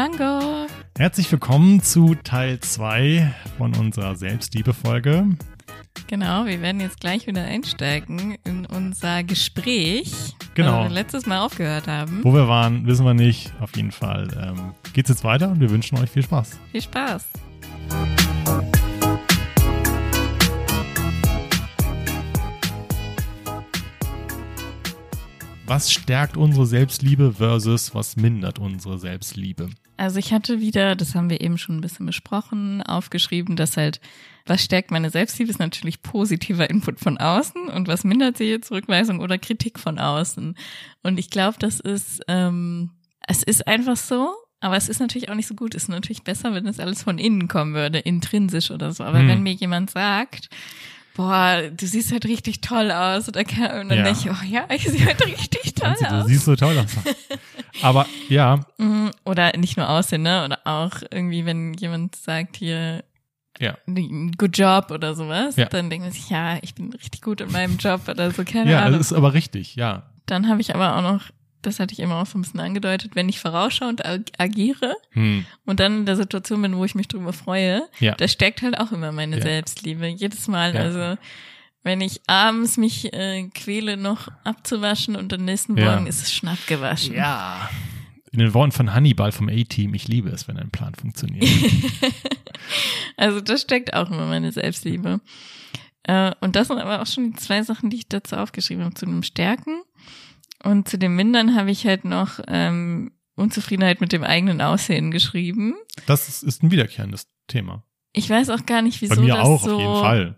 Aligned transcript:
Mango. 0.00 0.66
herzlich 0.96 1.30
willkommen 1.30 1.82
zu 1.82 2.14
Teil 2.14 2.58
2 2.58 3.34
von 3.58 3.76
unserer 3.76 4.16
Selbstliebe-Folge. 4.16 5.26
Genau, 6.06 6.46
wir 6.46 6.62
werden 6.62 6.80
jetzt 6.80 7.00
gleich 7.00 7.26
wieder 7.26 7.44
einsteigen 7.44 8.38
in 8.46 8.64
unser 8.64 9.22
Gespräch, 9.24 10.10
Genau. 10.54 10.78
wo 10.78 10.82
wir 10.84 10.88
letztes 10.88 11.26
Mal 11.26 11.40
aufgehört 11.40 11.86
haben. 11.86 12.20
Wo 12.24 12.32
wir 12.32 12.48
waren, 12.48 12.86
wissen 12.86 13.04
wir 13.04 13.12
nicht. 13.12 13.52
Auf 13.60 13.76
jeden 13.76 13.92
Fall 13.92 14.28
ähm, 14.42 14.72
geht's 14.94 15.10
jetzt 15.10 15.22
weiter 15.22 15.50
und 15.50 15.60
wir 15.60 15.68
wünschen 15.68 15.98
euch 15.98 16.08
viel 16.08 16.22
Spaß. 16.22 16.58
Viel 16.72 16.80
Spaß. 16.80 17.28
Was 25.70 25.92
stärkt 25.92 26.36
unsere 26.36 26.66
Selbstliebe 26.66 27.34
versus 27.34 27.94
was 27.94 28.16
mindert 28.16 28.58
unsere 28.58 28.98
Selbstliebe? 28.98 29.70
Also 29.96 30.18
ich 30.18 30.32
hatte 30.32 30.58
wieder, 30.58 30.96
das 30.96 31.14
haben 31.14 31.30
wir 31.30 31.40
eben 31.40 31.58
schon 31.58 31.76
ein 31.76 31.80
bisschen 31.80 32.06
besprochen, 32.06 32.82
aufgeschrieben, 32.82 33.54
dass 33.54 33.76
halt, 33.76 34.00
was 34.46 34.64
stärkt 34.64 34.90
meine 34.90 35.10
Selbstliebe, 35.10 35.48
ist 35.48 35.60
natürlich 35.60 36.02
positiver 36.02 36.68
Input 36.68 36.98
von 36.98 37.18
außen 37.18 37.68
und 37.68 37.86
was 37.86 38.02
mindert 38.02 38.36
sie 38.36 38.46
jetzt 38.46 38.72
Rückweisung 38.72 39.20
oder 39.20 39.38
Kritik 39.38 39.78
von 39.78 40.00
außen. 40.00 40.56
Und 41.04 41.20
ich 41.20 41.30
glaube, 41.30 41.58
das 41.60 41.78
ist, 41.78 42.20
ähm, 42.26 42.90
es 43.28 43.44
ist 43.44 43.68
einfach 43.68 43.96
so, 43.96 44.34
aber 44.58 44.76
es 44.76 44.88
ist 44.88 44.98
natürlich 44.98 45.28
auch 45.28 45.36
nicht 45.36 45.46
so 45.46 45.54
gut. 45.54 45.76
Es 45.76 45.84
ist 45.84 45.88
natürlich 45.88 46.24
besser, 46.24 46.52
wenn 46.52 46.66
es 46.66 46.80
alles 46.80 47.04
von 47.04 47.16
innen 47.18 47.46
kommen 47.46 47.74
würde, 47.74 48.00
intrinsisch 48.00 48.72
oder 48.72 48.90
so. 48.90 49.04
Aber 49.04 49.20
Hm. 49.20 49.28
wenn 49.28 49.42
mir 49.44 49.52
jemand 49.52 49.90
sagt, 49.90 50.48
boah, 51.20 51.62
du 51.70 51.86
siehst 51.86 52.12
halt 52.12 52.24
richtig 52.24 52.60
toll 52.62 52.90
aus, 52.90 53.28
oder 53.28 53.44
kann, 53.44 53.80
und 53.82 53.88
dann 53.90 53.98
Ja. 53.98 54.04
denke 54.04 54.20
ich, 54.20 54.30
oh 54.30 54.44
ja, 54.46 54.64
ich 54.74 54.88
sehe 54.88 55.04
halt 55.04 55.24
richtig 55.26 55.74
toll 55.74 55.94
du 55.98 56.14
aus. 56.14 56.26
siehst 56.26 56.44
so 56.46 56.56
toll 56.56 56.78
aus. 56.78 56.96
Aber 57.82 58.06
ja, 58.28 58.60
Mhm, 58.78 59.10
Oder 59.24 59.56
nicht 59.56 59.76
nur 59.76 59.88
Aussehen, 59.88 60.22
ne? 60.22 60.44
Oder 60.44 60.58
auch 60.64 60.92
irgendwie, 61.10 61.44
wenn 61.44 61.74
jemand 61.74 62.16
sagt 62.16 62.56
hier, 62.56 63.04
ja. 63.58 63.76
good 64.38 64.56
job 64.56 64.90
oder 64.90 65.14
sowas, 65.14 65.56
Ja. 65.56 65.66
dann 65.66 65.90
denkt 65.90 66.04
man 66.04 66.12
sich, 66.12 66.30
ja, 66.30 66.58
ich 66.62 66.74
bin 66.74 66.90
richtig 66.92 67.20
gut 67.22 67.40
in 67.42 67.50
meinem 67.52 67.76
Job 67.76 68.08
oder 68.08 68.30
so, 68.30 68.42
keine 68.44 68.70
Ja, 68.70 68.80
Ahnung. 68.80 68.98
das 68.98 69.10
ist 69.10 69.12
aber 69.12 69.34
richtig, 69.34 69.76
ja. 69.76 70.04
Dann 70.26 70.48
habe 70.48 70.60
ich 70.60 70.74
aber 70.74 70.96
auch 70.96 71.02
noch, 71.02 71.24
das 71.62 71.78
hatte 71.80 71.92
ich 71.92 72.00
immer 72.00 72.16
auch 72.16 72.26
so 72.26 72.38
ein 72.38 72.42
bisschen 72.42 72.60
angedeutet, 72.60 73.14
wenn 73.14 73.28
ich 73.28 73.40
vorausschaue 73.40 73.88
und 73.88 74.04
ag 74.04 74.20
agiere 74.38 74.94
Hm. 75.10 75.44
und 75.66 75.80
dann 75.80 75.98
in 75.98 76.06
der 76.06 76.16
Situation 76.16 76.62
bin, 76.62 76.76
wo 76.76 76.84
ich 76.84 76.94
mich 76.94 77.08
drüber 77.08 77.32
freue, 77.32 77.82
Ja. 77.98 78.14
das 78.14 78.32
stärkt 78.32 78.62
halt 78.62 78.78
auch 78.78 78.92
immer 78.92 79.12
meine 79.12 79.36
Ja. 79.36 79.42
Selbstliebe. 79.42 80.06
Jedes 80.06 80.48
Mal, 80.48 80.74
Ja. 80.74 80.80
also 80.80 81.18
wenn 81.82 82.00
ich 82.02 82.20
abends 82.26 82.76
mich 82.76 83.12
äh, 83.12 83.48
quäle, 83.54 83.96
noch 83.96 84.28
abzuwaschen 84.44 85.16
und 85.16 85.32
am 85.32 85.44
nächsten. 85.44 85.74
Morgen 85.74 86.06
ist 86.06 86.20
es 86.22 86.32
schnapp 86.32 86.58
gewaschen. 86.66 87.14
Ja. 87.14 87.70
In 88.32 88.38
den 88.38 88.54
Worten 88.54 88.70
von 88.72 88.92
Hannibal 88.94 89.32
vom 89.32 89.48
A-Team, 89.48 89.94
ich 89.94 90.06
liebe 90.06 90.28
es, 90.28 90.46
wenn 90.46 90.56
ein 90.58 90.70
Plan 90.70 90.94
funktioniert. 90.94 91.48
Also 93.16 93.40
das 93.40 93.62
steckt 93.62 93.94
auch 93.94 94.10
immer 94.10 94.26
meine 94.26 94.52
Selbstliebe. 94.52 95.20
Äh, 96.04 96.32
und 96.40 96.56
das 96.56 96.68
sind 96.68 96.78
aber 96.78 97.02
auch 97.02 97.06
schon 97.06 97.32
die 97.32 97.36
zwei 97.38 97.62
Sachen, 97.62 97.90
die 97.90 97.98
ich 97.98 98.08
dazu 98.08 98.36
aufgeschrieben 98.36 98.84
habe. 98.84 98.94
Zu 98.94 99.06
dem 99.06 99.22
Stärken 99.22 99.82
und 100.64 100.88
zu 100.88 100.98
dem 100.98 101.16
Mindern 101.16 101.54
habe 101.56 101.70
ich 101.70 101.86
halt 101.86 102.04
noch 102.04 102.40
ähm, 102.48 103.12
Unzufriedenheit 103.36 104.00
mit 104.00 104.12
dem 104.12 104.24
eigenen 104.24 104.60
Aussehen 104.60 105.10
geschrieben. 105.10 105.74
Das 106.06 106.28
ist, 106.28 106.42
ist 106.42 106.62
ein 106.62 106.70
wiederkehrendes 106.70 107.28
Thema. 107.46 107.84
Ich 108.12 108.28
weiß 108.28 108.50
auch 108.50 108.66
gar 108.66 108.82
nicht, 108.82 109.00
wieso 109.02 109.24
das 109.24 109.38
auch, 109.38 109.62
so, 109.62 109.78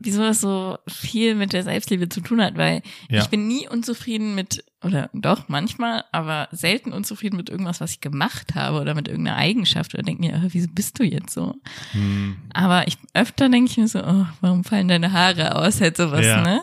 wieso 0.01 0.21
das 0.21 0.43
so 0.43 0.77
viel 0.87 1.35
mit 1.35 1.55
der 1.55 1.63
Selbstliebe 1.63 2.07
zu 2.11 2.21
tun 2.21 2.43
hat, 2.43 2.59
weil 2.59 2.83
Ja. 3.09 3.23
ich 3.23 3.29
bin 3.29 3.49
nie 3.49 3.67
unzufrieden 3.67 4.35
mit, 4.35 4.63
oder 4.85 5.09
doch 5.15 5.49
manchmal, 5.49 6.05
aber 6.13 6.49
selten 6.53 6.93
unzufrieden 6.93 7.39
mit 7.39 7.49
irgendwas, 7.49 7.81
was 7.81 7.93
ich 7.93 8.03
gemacht 8.03 8.55
habe 8.55 8.79
oder 8.79 8.95
mit 8.95 9.09
irgendeiner 9.09 9.39
Eigenschaft 9.39 9.95
oder 9.95 10.03
denke 10.03 10.21
mir, 10.21 10.35
äh, 10.35 10.49
wieso 10.53 10.69
bist 10.71 10.99
du 10.99 11.05
jetzt 11.05 11.33
so? 11.33 11.55
Hm. 11.93 12.37
Aber 12.53 12.87
ich 12.89 12.99
öfter 13.15 13.49
denke 13.49 13.71
ich 13.71 13.79
mir 13.79 13.89
so, 13.89 14.01
oh, 14.05 14.27
warum 14.43 14.65
fallen 14.65 14.89
deine 14.89 15.13
Haare 15.13 15.55
aus? 15.57 15.81
Halt 15.81 15.97
sowas, 15.97 16.27
Ja. 16.27 16.43
ne? 16.43 16.61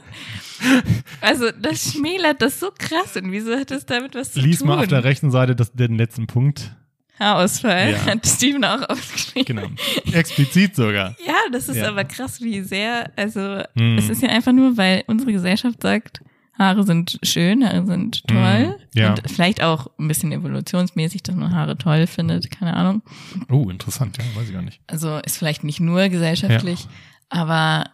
Also 1.22 1.52
das 1.52 1.94
schmälert 1.94 2.42
das 2.42 2.60
so 2.60 2.70
krass 2.78 3.16
und 3.16 3.32
wieso 3.32 3.56
hat 3.56 3.72
das 3.72 3.86
damit 3.86 4.16
was 4.16 4.34
zu 4.34 4.40
Lies 4.40 4.60
tun? 4.60 4.68
mal 4.70 4.80
auf 4.80 4.88
der 4.88 5.04
rechten 5.04 5.32
Seite 5.32 5.56
das, 5.56 5.72
den 5.74 5.98
letzten 5.98 6.28
Punkt. 6.28 6.76
Haarausfall 7.20 7.92
Ja. 7.92 8.06
hat 8.06 8.26
Steven 8.26 8.64
auch 8.64 8.88
aufgeschrieben. 8.90 9.46
Genau. 9.46 10.18
Explizit 10.18 10.76
sogar. 10.76 11.16
Ja, 11.26 11.36
das 11.52 11.68
ist 11.68 11.76
Ja. 11.78 11.90
aber 11.90 12.06
krass, 12.06 12.40
wie 12.42 12.62
sehr, 12.62 13.12
also 13.18 13.62
Hm. 13.78 13.98
es 13.98 14.08
ist 14.10 14.22
ja 14.22 14.30
einfach 14.30 14.54
nur, 14.54 14.78
weil 14.78 15.04
unsere 15.08 15.32
Gesellschaft 15.34 15.82
sagt, 15.82 16.22
Haare 16.58 16.84
sind 16.84 17.20
schön, 17.24 17.66
Haare 17.66 17.86
sind 17.86 18.26
toll. 18.28 18.38
Hm, 18.68 18.74
ja. 18.94 19.10
Und 19.12 19.22
vielleicht 19.32 19.62
auch 19.64 19.88
ein 19.98 20.08
bisschen 20.10 20.32
evolutionsmäßig, 20.32 21.24
dass 21.24 21.36
man 21.36 21.54
Haare 21.56 21.78
toll 21.78 22.06
findet, 22.08 22.52
keine 22.52 22.76
Ahnung. 22.76 23.02
Oh, 23.50 23.70
interessant, 23.70 24.18
ja, 24.18 24.24
weiß 24.40 24.48
ich 24.48 24.54
gar 24.54 24.62
nicht. 24.62 24.82
Also 24.88 25.18
ist 25.20 25.38
vielleicht 25.38 25.64
nicht 25.64 25.80
nur 25.80 26.08
gesellschaftlich, 26.10 26.88
aber 27.30 27.86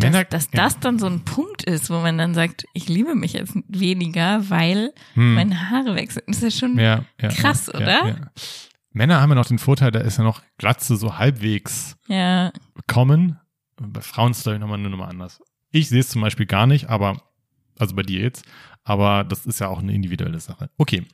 dass, 0.00 0.10
Männer- 0.10 0.24
dass 0.24 0.44
ja. 0.52 0.62
das 0.64 0.80
dann 0.80 0.98
so 0.98 1.06
ein 1.06 1.20
Punkt 1.24 1.62
ist, 1.64 1.90
wo 1.90 2.00
man 2.00 2.18
dann 2.18 2.34
sagt, 2.34 2.64
ich 2.74 2.88
liebe 2.88 3.14
mich 3.14 3.34
jetzt 3.34 3.52
weniger, 3.68 4.48
weil 4.50 4.92
Hm. 5.14 5.34
meine 5.34 5.70
Haare 5.70 5.94
wechseln. 5.94 6.24
Das 6.26 6.42
ist 6.42 6.42
ja 6.42 6.50
schon 6.68 6.78
Ja, 6.78 7.04
ja, 7.20 7.28
krass, 7.28 7.66
ja, 7.72 7.74
oder? 7.78 7.86
Ja, 7.86 8.08
ja. 8.08 8.16
Männer 8.92 9.20
haben 9.20 9.30
ja 9.30 9.36
noch 9.36 9.46
den 9.46 9.58
Vorteil, 9.58 9.92
da 9.92 10.00
ist 10.00 10.18
ja 10.18 10.24
noch 10.24 10.42
Glatze 10.58 10.96
so 10.96 11.16
halbwegs 11.18 11.96
ja, 12.08 12.52
kommen. 12.88 13.38
Bei 13.76 14.00
Frauen 14.00 14.32
ist 14.32 14.38
es 14.38 14.42
glaube 14.42 14.56
ich 14.56 14.60
nochmal 14.60 14.78
eine 14.78 14.90
Nummer 14.90 15.08
anders. 15.08 15.40
Ich 15.70 15.88
sehe 15.88 16.00
es 16.00 16.08
zum 16.08 16.20
Beispiel 16.22 16.46
gar 16.46 16.66
nicht, 16.66 16.88
aber, 16.90 17.22
also 17.78 17.94
bei 17.94 18.02
dir 18.02 18.20
jetzt, 18.20 18.44
aber 18.82 19.22
das 19.24 19.46
ist 19.46 19.60
ja 19.60 19.68
auch 19.68 19.78
eine 19.78 19.92
individuelle 19.94 20.40
Sache. 20.40 20.70
Okay. 20.76 21.04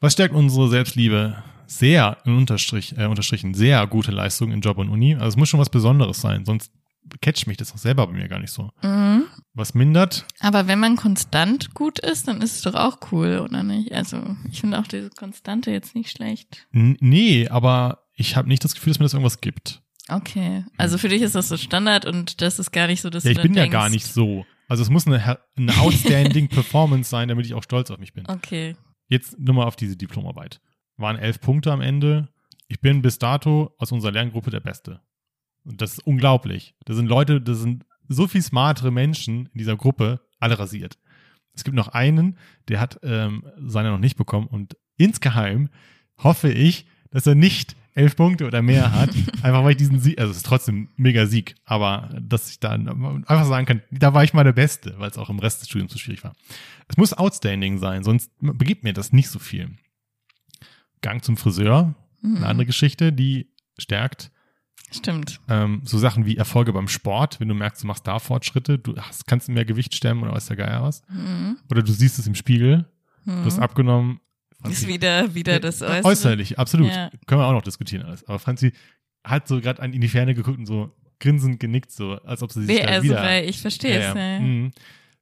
Was 0.00 0.14
stärkt 0.14 0.34
unsere 0.34 0.68
Selbstliebe? 0.70 1.42
Sehr, 1.66 2.16
in 2.24 2.34
Unterstrich, 2.36 2.96
äh, 2.98 3.04
unterstrichen, 3.04 3.54
sehr 3.54 3.86
gute 3.86 4.10
Leistung 4.10 4.50
in 4.50 4.60
Job 4.60 4.78
und 4.78 4.88
Uni. 4.88 5.14
Also 5.14 5.28
es 5.28 5.36
muss 5.36 5.48
schon 5.50 5.60
was 5.60 5.68
Besonderes 5.70 6.20
sein, 6.20 6.44
sonst 6.44 6.72
catcht 7.20 7.46
mich 7.46 7.56
das 7.56 7.72
auch 7.72 7.78
selber 7.78 8.06
bei 8.06 8.12
mir 8.12 8.28
gar 8.28 8.38
nicht 8.38 8.52
so. 8.52 8.70
mhm. 8.82 9.24
Was 9.52 9.74
mindert? 9.74 10.26
aber 10.38 10.68
wenn 10.68 10.78
man 10.78 10.96
konstant 10.96 11.74
gut 11.74 11.98
ist, 11.98 12.28
dann 12.28 12.40
ist 12.40 12.56
es 12.56 12.62
doch 12.62 12.74
auch 12.74 12.98
cool, 13.10 13.40
oder 13.40 13.62
nicht? 13.62 13.92
Also 13.92 14.36
ich 14.50 14.60
finde 14.60 14.78
auch 14.78 14.86
diese 14.86 15.10
Konstante 15.10 15.70
jetzt 15.70 15.94
nicht 15.94 16.10
schlecht. 16.10 16.66
N 16.72 16.96
nee, 17.00 17.48
aber 17.48 18.04
ich 18.14 18.36
habe 18.36 18.48
nicht 18.48 18.64
das 18.64 18.74
Gefühl, 18.74 18.92
dass 18.92 19.00
mir 19.00 19.06
das 19.06 19.14
irgendwas 19.14 19.40
gibt. 19.40 19.82
Okay, 20.08 20.64
also 20.76 20.98
für 20.98 21.08
dich 21.08 21.22
ist 21.22 21.34
das 21.34 21.48
so 21.48 21.56
Standard 21.56 22.04
und 22.04 22.40
das 22.40 22.58
ist 22.58 22.72
gar 22.72 22.86
nicht 22.86 23.00
so, 23.00 23.10
dass 23.10 23.24
Ja, 23.24 23.30
ich 23.32 23.42
bin 23.42 23.54
ja 23.54 23.62
denkst, 23.62 23.72
gar 23.72 23.88
nicht 23.88 24.06
so. 24.06 24.44
Also 24.68 24.82
es 24.82 24.90
muss 24.90 25.06
eine, 25.06 25.38
eine 25.56 25.76
outstanding 25.78 26.48
Performance 26.48 27.10
sein, 27.10 27.28
damit 27.28 27.46
ich 27.46 27.54
auch 27.54 27.62
stolz 27.62 27.90
auf 27.90 27.98
mich 27.98 28.12
bin. 28.12 28.26
Okay, 28.28 28.76
Jetzt 29.10 29.38
nur 29.40 29.56
mal 29.56 29.64
auf 29.64 29.74
diese 29.74 29.96
Diplomarbeit. 29.96 30.60
Waren 30.96 31.18
elf 31.18 31.40
Punkte 31.40 31.72
am 31.72 31.80
Ende. 31.80 32.28
Ich 32.68 32.80
bin 32.80 33.02
bis 33.02 33.18
dato 33.18 33.74
aus 33.76 33.90
unserer 33.90 34.12
Lerngruppe 34.12 34.50
der 34.50 34.60
Beste. 34.60 35.00
Und 35.64 35.80
das 35.82 35.92
ist 35.92 36.06
unglaublich. 36.06 36.74
Da 36.84 36.94
sind 36.94 37.06
Leute, 37.06 37.40
da 37.40 37.54
sind 37.54 37.84
so 38.08 38.26
viel 38.26 38.42
smartere 38.42 38.90
Menschen 38.90 39.48
in 39.52 39.58
dieser 39.58 39.76
Gruppe, 39.76 40.20
alle 40.38 40.58
rasiert. 40.58 40.98
Es 41.54 41.64
gibt 41.64 41.76
noch 41.76 41.88
einen, 41.88 42.36
der 42.68 42.80
hat 42.80 42.98
ähm, 43.02 43.44
seine 43.58 43.90
noch 43.90 43.98
nicht 43.98 44.16
bekommen 44.16 44.46
und 44.46 44.76
insgeheim 44.96 45.68
hoffe 46.18 46.50
ich, 46.50 46.86
dass 47.10 47.26
er 47.26 47.34
nicht 47.34 47.76
elf 47.94 48.16
Punkte 48.16 48.46
oder 48.46 48.62
mehr 48.62 48.92
hat, 48.92 49.10
einfach 49.42 49.62
weil 49.64 49.72
ich 49.72 49.76
diesen 49.76 49.98
Sieg, 50.00 50.18
also 50.18 50.30
es 50.30 50.38
ist 50.38 50.46
trotzdem 50.46 50.82
ein 50.82 50.88
mega 50.96 51.26
Sieg, 51.26 51.56
aber 51.64 52.08
dass 52.20 52.50
ich 52.50 52.60
dann 52.60 52.88
einfach 53.26 53.44
sagen 53.44 53.66
kann, 53.66 53.82
da 53.90 54.14
war 54.14 54.22
ich 54.24 54.32
mal 54.32 54.44
der 54.44 54.52
Beste, 54.52 54.94
weil 54.98 55.10
es 55.10 55.18
auch 55.18 55.28
im 55.28 55.38
Rest 55.40 55.60
des 55.60 55.68
Studiums 55.68 55.92
so 55.92 55.98
schwierig 55.98 56.22
war. 56.24 56.34
Es 56.88 56.96
muss 56.96 57.12
outstanding 57.12 57.78
sein, 57.78 58.04
sonst 58.04 58.30
begibt 58.40 58.84
mir 58.84 58.92
das 58.92 59.12
nicht 59.12 59.28
so 59.28 59.38
viel. 59.38 59.70
Gang 61.02 61.22
zum 61.24 61.36
Friseur, 61.36 61.94
Mhm. 62.22 62.36
eine 62.36 62.46
andere 62.48 62.66
Geschichte, 62.66 63.12
die 63.12 63.48
stärkt. 63.78 64.30
Stimmt. 64.92 65.40
Ähm, 65.48 65.82
so 65.84 65.98
Sachen 65.98 66.26
wie 66.26 66.36
Erfolge 66.36 66.72
beim 66.72 66.88
Sport, 66.88 67.40
wenn 67.40 67.48
du 67.48 67.54
merkst, 67.54 67.82
du 67.82 67.86
machst 67.86 68.06
da 68.06 68.18
Fortschritte, 68.18 68.78
du 68.78 68.96
hast, 68.96 69.26
kannst 69.26 69.48
mehr 69.48 69.64
Gewicht 69.64 69.94
stemmen 69.94 70.22
oder 70.22 70.32
weiß 70.32 70.46
der 70.46 70.56
Geier 70.56 70.82
was. 70.82 71.02
Mhm. 71.08 71.56
Oder 71.70 71.82
du 71.82 71.92
siehst 71.92 72.18
es 72.18 72.26
im 72.26 72.34
Spiegel, 72.34 72.86
du 73.24 73.32
hast 73.44 73.56
Mhm. 73.58 73.62
abgenommen. 73.62 74.20
Ist 74.52 74.60
Franzi- 74.82 74.88
wieder, 74.88 75.34
wieder 75.34 75.58
das 75.60 75.80
Äußere. 75.82 76.04
Äußerlich, 76.04 76.58
absolut. 76.58 76.88
Ja. 76.88 77.10
Können 77.26 77.40
wir 77.40 77.46
auch 77.46 77.52
noch 77.52 77.62
diskutieren 77.62 78.04
alles. 78.04 78.24
Aber 78.28 78.38
Franzi 78.38 78.72
hat 79.24 79.48
so 79.48 79.60
gerade 79.60 79.82
in 79.84 80.00
die 80.00 80.08
Ferne 80.08 80.34
geguckt 80.34 80.58
und 80.58 80.66
so 80.66 80.94
grinsend 81.18 81.60
genickt, 81.60 81.90
so 81.92 82.12
als 82.24 82.42
ob 82.42 82.52
sie 82.52 82.64
sich 82.64 82.76
Nee, 82.78 82.84
also 82.84 83.04
wieder... 83.04 83.22
weil 83.22 83.48
ich 83.48 83.60
verstehe 83.60 83.98
es. 83.98 84.14
Ja, 84.14 84.34
ja. 84.34 84.40
Mhm. 84.40 84.70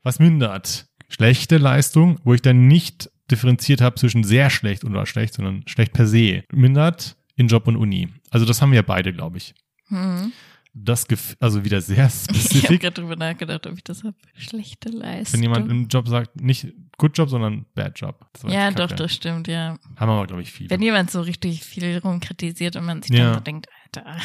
Was 0.02 0.18
mindert? 0.18 0.86
Schlechte 1.08 1.56
Leistung, 1.58 2.18
wo 2.24 2.34
ich 2.34 2.42
dann 2.42 2.66
nicht 2.68 3.10
differenziert 3.30 3.80
habe 3.80 3.96
zwischen 3.96 4.24
sehr 4.24 4.50
schlecht 4.50 4.84
und 4.84 5.06
schlecht, 5.06 5.34
sondern 5.34 5.62
schlecht 5.66 5.92
per 5.92 6.06
se. 6.06 6.44
Mindert 6.52 7.16
in 7.38 7.48
Job 7.48 7.66
und 7.66 7.76
Uni. 7.76 8.08
Also 8.30 8.44
das 8.44 8.60
haben 8.60 8.72
wir 8.72 8.82
beide, 8.82 9.12
glaube 9.14 9.38
ich. 9.38 9.54
Mhm. 9.88 10.32
Das 10.74 11.08
Gef 11.08 11.34
also 11.40 11.64
wieder 11.64 11.80
sehr 11.80 12.06
Ich 12.06 12.28
habe 12.28 12.38
spezifisch. 12.38 12.78
gerade 12.80 13.00
drüber 13.00 13.16
nachgedacht, 13.16 13.66
ob 13.66 13.76
ich 13.76 13.82
das 13.84 14.04
habe. 14.04 14.14
Schlechte 14.36 14.90
Leistung. 14.90 15.38
Wenn 15.38 15.42
jemand 15.42 15.70
im 15.70 15.88
Job 15.88 16.06
sagt, 16.08 16.40
nicht 16.40 16.68
Good 16.98 17.16
Job, 17.16 17.30
sondern 17.30 17.64
Bad 17.74 17.98
Job. 17.98 18.26
Ja, 18.46 18.70
doch, 18.70 18.92
das 18.92 19.12
stimmt, 19.14 19.48
ja. 19.48 19.78
Haben 19.96 20.10
aber, 20.10 20.26
glaube 20.26 20.42
ich, 20.42 20.52
viele. 20.52 20.68
Wenn 20.70 20.82
jemand 20.82 21.10
so 21.10 21.20
richtig 21.22 21.64
viel 21.64 21.98
rumkritisiert 21.98 22.76
und 22.76 22.84
man 22.84 23.02
sich 23.02 23.12
Ja. 23.16 23.24
dann 23.26 23.34
so 23.34 23.40
denkt, 23.40 23.66
Alter, 23.86 24.16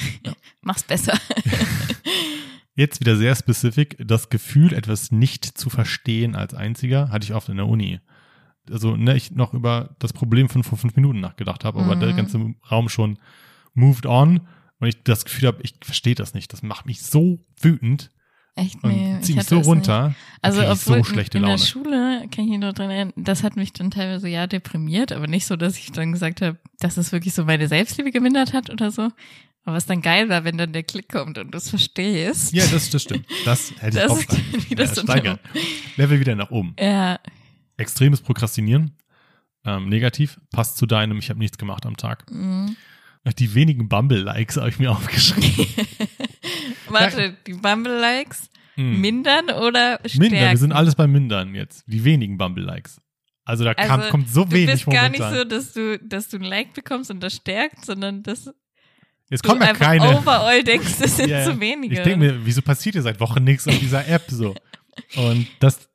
mach's 0.60 0.82
besser. 0.82 1.18
Jetzt 2.74 3.00
wieder 3.00 3.16
sehr 3.16 3.34
spezifisch. 3.34 3.88
Das 3.98 4.28
Gefühl, 4.28 4.72
etwas 4.72 5.10
nicht 5.10 5.44
zu 5.44 5.68
verstehen 5.68 6.36
als 6.36 6.54
einziger, 6.54 7.10
hatte 7.10 7.24
ich 7.24 7.34
oft 7.34 7.48
in 7.48 7.56
der 7.56 7.66
Uni. 7.66 7.98
Also 8.70 8.96
ne, 8.96 9.16
ich 9.16 9.30
noch 9.32 9.54
über 9.54 9.94
das 9.98 10.12
Problem 10.12 10.48
von 10.48 10.62
vor 10.64 10.78
fünf 10.78 10.96
Minuten 10.96 11.20
nachgedacht 11.20 11.64
habe, 11.64 11.80
aber 11.80 11.96
Mhm. 11.96 12.00
der 12.00 12.12
ganze 12.14 12.54
Raum 12.70 12.88
schon 12.88 13.18
moved 13.74 14.06
on 14.06 14.40
und 14.80 14.88
ich 14.88 15.02
das 15.04 15.24
Gefühl 15.24 15.48
habe, 15.48 15.58
ich 15.62 15.74
verstehe 15.82 16.14
das 16.14 16.34
nicht. 16.34 16.52
Das 16.52 16.62
macht 16.62 16.86
mich 16.86 17.02
so 17.02 17.44
wütend 17.60 18.10
Echt, 18.54 18.82
und 18.82 18.90
nee. 18.90 19.16
ich 19.18 19.24
zieht 19.26 19.36
mich 19.36 19.44
so 19.46 19.58
das 19.58 19.66
runter. 19.66 20.14
Also 20.42 20.60
krieg 20.62 20.72
ich 20.72 20.78
so 20.80 21.04
schlechte 21.04 21.38
in 21.38 21.42
Laune. 21.44 21.56
der 21.56 21.64
Schule 21.64 22.26
kann 22.34 22.44
ich 22.44 22.50
mich 22.50 22.58
noch 22.58 22.72
dran 22.72 22.90
erinnern, 22.90 23.12
das 23.16 23.42
hat 23.44 23.54
mich 23.56 23.72
dann 23.72 23.90
teilweise 23.92 24.28
ja 24.28 24.46
deprimiert, 24.48 25.12
aber 25.12 25.26
nicht 25.28 25.46
so, 25.46 25.54
dass 25.56 25.78
ich 25.78 25.92
dann 25.92 26.12
gesagt 26.12 26.42
habe, 26.42 26.58
dass 26.80 26.96
es 26.96 27.12
wirklich 27.12 27.34
so 27.34 27.44
meine 27.44 27.68
Selbstliebe 27.68 28.10
gemindert 28.10 28.52
hat 28.52 28.68
oder 28.70 28.90
so. 28.90 29.10
Aber 29.64 29.76
was 29.76 29.84
dann 29.86 30.00
geil 30.00 30.28
war, 30.30 30.44
wenn 30.44 30.56
dann 30.56 30.72
der 30.72 30.82
Klick 30.82 31.08
kommt 31.10 31.36
und 31.36 31.52
du 31.52 31.58
es 31.58 31.68
verstehst. 31.68 32.54
Ja, 32.54 32.64
das, 32.66 32.88
das 32.88 33.02
stimmt. 33.02 33.26
Das 33.44 33.70
hätte 33.80 33.98
ich 33.98 34.02
Das 34.04 34.10
auch 34.12 34.18
wieder 34.70 34.86
so 34.86 35.02
steigern. 35.02 35.38
Level 35.96 36.18
wieder 36.20 36.34
nach 36.36 36.50
oben. 36.50 36.74
Ja, 36.80 37.18
Extremes 37.78 38.20
Prokrastinieren. 38.20 38.92
Ähm, 39.64 39.88
negativ. 39.88 40.38
Passt 40.52 40.76
zu 40.76 40.86
deinem, 40.86 41.18
ich 41.18 41.30
habe 41.30 41.38
nichts 41.40 41.56
gemacht 41.58 41.86
am 41.86 41.96
Tag. 41.96 42.30
mhm. 42.30 42.76
Die 43.38 43.52
wenigen 43.54 43.88
Bumble-Likes 43.90 44.56
habe 44.56 44.70
ich 44.70 44.78
mir 44.78 44.90
aufgeschrieben. 44.92 45.66
Warte, 46.88 47.36
die 47.46 47.54
Bumble-Likes 47.54 48.50
Hm. 48.76 49.00
mindern 49.00 49.50
oder 49.50 49.98
stärken? 50.06 50.18
Mindern, 50.20 50.50
wir 50.52 50.56
sind 50.56 50.70
alles 50.72 50.94
bei 50.94 51.08
Mindern 51.08 51.52
jetzt. 51.56 51.82
Die 51.88 52.04
wenigen 52.04 52.38
Bumble-Likes. 52.38 53.00
Also 53.44 53.64
da 53.64 53.74
kam, 53.74 53.98
Also, 54.00 54.10
kommt 54.12 54.30
so 54.30 54.44
Du 54.44 54.52
wenig 54.52 54.70
bist 54.70 54.86
gar 54.86 55.06
momentan. 55.06 55.32
nicht 55.32 55.38
so, 55.38 55.44
dass 55.44 55.72
du, 55.72 55.98
dass 55.98 56.28
du 56.28 56.36
ein 56.36 56.44
Like 56.44 56.74
bekommst 56.74 57.10
und 57.10 57.18
das 57.20 57.34
stärkt, 57.34 57.84
sondern 57.84 58.22
dass 58.22 58.48
Jetzt 59.30 59.44
du 59.44 59.48
kommen 59.48 59.62
ja 59.62 59.72
keine. 59.72 60.16
overall 60.16 60.62
denkst, 60.62 60.92
es 61.00 61.16
sind 61.16 61.28
ja. 61.30 61.44
zu 61.44 61.58
wenige. 61.58 61.94
Ich 61.96 62.02
denke 62.02 62.18
mir, 62.20 62.46
wieso 62.46 62.62
passiert 62.62 62.94
hier 62.94 63.02
seit 63.02 63.18
Wochen 63.18 63.42
nichts 63.42 63.66
auf 63.66 63.76
dieser 63.80 64.06
App 64.06 64.22
so? 64.28 64.54
Und 65.16 65.48
das, 65.58 65.87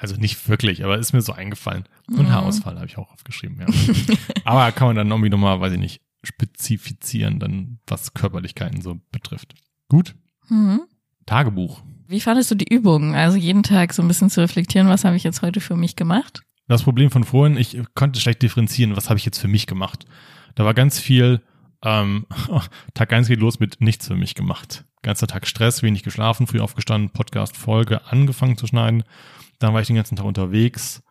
also 0.00 0.16
nicht 0.16 0.48
wirklich, 0.48 0.82
aber 0.82 0.98
ist 0.98 1.12
mir 1.12 1.20
so 1.22 1.32
eingefallen. 1.32 1.84
Und 2.08 2.26
Mhm. 2.26 2.32
Haarausfall 2.32 2.74
habe 2.76 2.86
ich 2.86 2.96
auch 2.98 3.12
aufgeschrieben, 3.12 3.60
ja. 3.60 3.66
aber 4.44 4.72
kann 4.72 4.88
man 4.88 4.96
dann 4.96 5.10
irgendwie 5.10 5.28
nochmal, 5.30 5.60
weiß 5.60 5.74
ich 5.74 5.78
nicht, 5.78 6.00
spezifizieren, 6.22 7.38
dann 7.38 7.78
was 7.86 8.14
Körperlichkeiten 8.14 8.80
so 8.80 9.00
betrifft. 9.12 9.54
Gut. 9.88 10.14
mhm. 10.48 10.80
Tagebuch. 11.26 11.82
Wie 12.08 12.20
fandest 12.20 12.50
du 12.50 12.56
die 12.56 12.72
Übung? 12.74 13.14
Also 13.14 13.36
jeden 13.36 13.62
Tag 13.62 13.92
so 13.92 14.02
ein 14.02 14.08
bisschen 14.08 14.30
zu 14.30 14.40
reflektieren, 14.40 14.88
was 14.88 15.04
habe 15.04 15.14
ich 15.16 15.22
jetzt 15.22 15.42
heute 15.42 15.60
für 15.60 15.76
mich 15.76 15.94
gemacht? 15.94 16.42
Das 16.66 16.82
Problem 16.82 17.10
von 17.10 17.22
vorhin, 17.22 17.56
ich 17.56 17.78
konnte 17.94 18.20
schlecht 18.20 18.42
differenzieren, 18.42 18.96
was 18.96 19.10
habe 19.10 19.18
ich 19.18 19.24
jetzt 19.24 19.38
für 19.38 19.46
mich 19.48 19.66
gemacht. 19.68 20.06
Da 20.56 20.64
war 20.64 20.74
ganz 20.74 20.98
viel, 20.98 21.40
ähm, 21.84 22.26
Tag 22.94 23.12
eins 23.12 23.28
geht 23.28 23.38
los 23.38 23.60
mit 23.60 23.80
nichts 23.80 24.08
für 24.08 24.16
mich 24.16 24.34
gemacht. 24.34 24.84
Ganzer 25.02 25.28
Tag 25.28 25.46
Stress, 25.46 25.82
wenig 25.84 26.02
geschlafen, 26.02 26.46
früh 26.48 26.58
aufgestanden, 26.60 27.10
Podcast-Folge 27.10 28.06
angefangen 28.06 28.56
zu 28.56 28.66
schneiden. 28.66 29.04
Dann 29.60 29.72
war 29.72 29.80
ich 29.80 29.86
den 29.86 29.94
ganzen 29.96 30.16
Tag 30.16 30.26
unterwegs. 30.26 31.02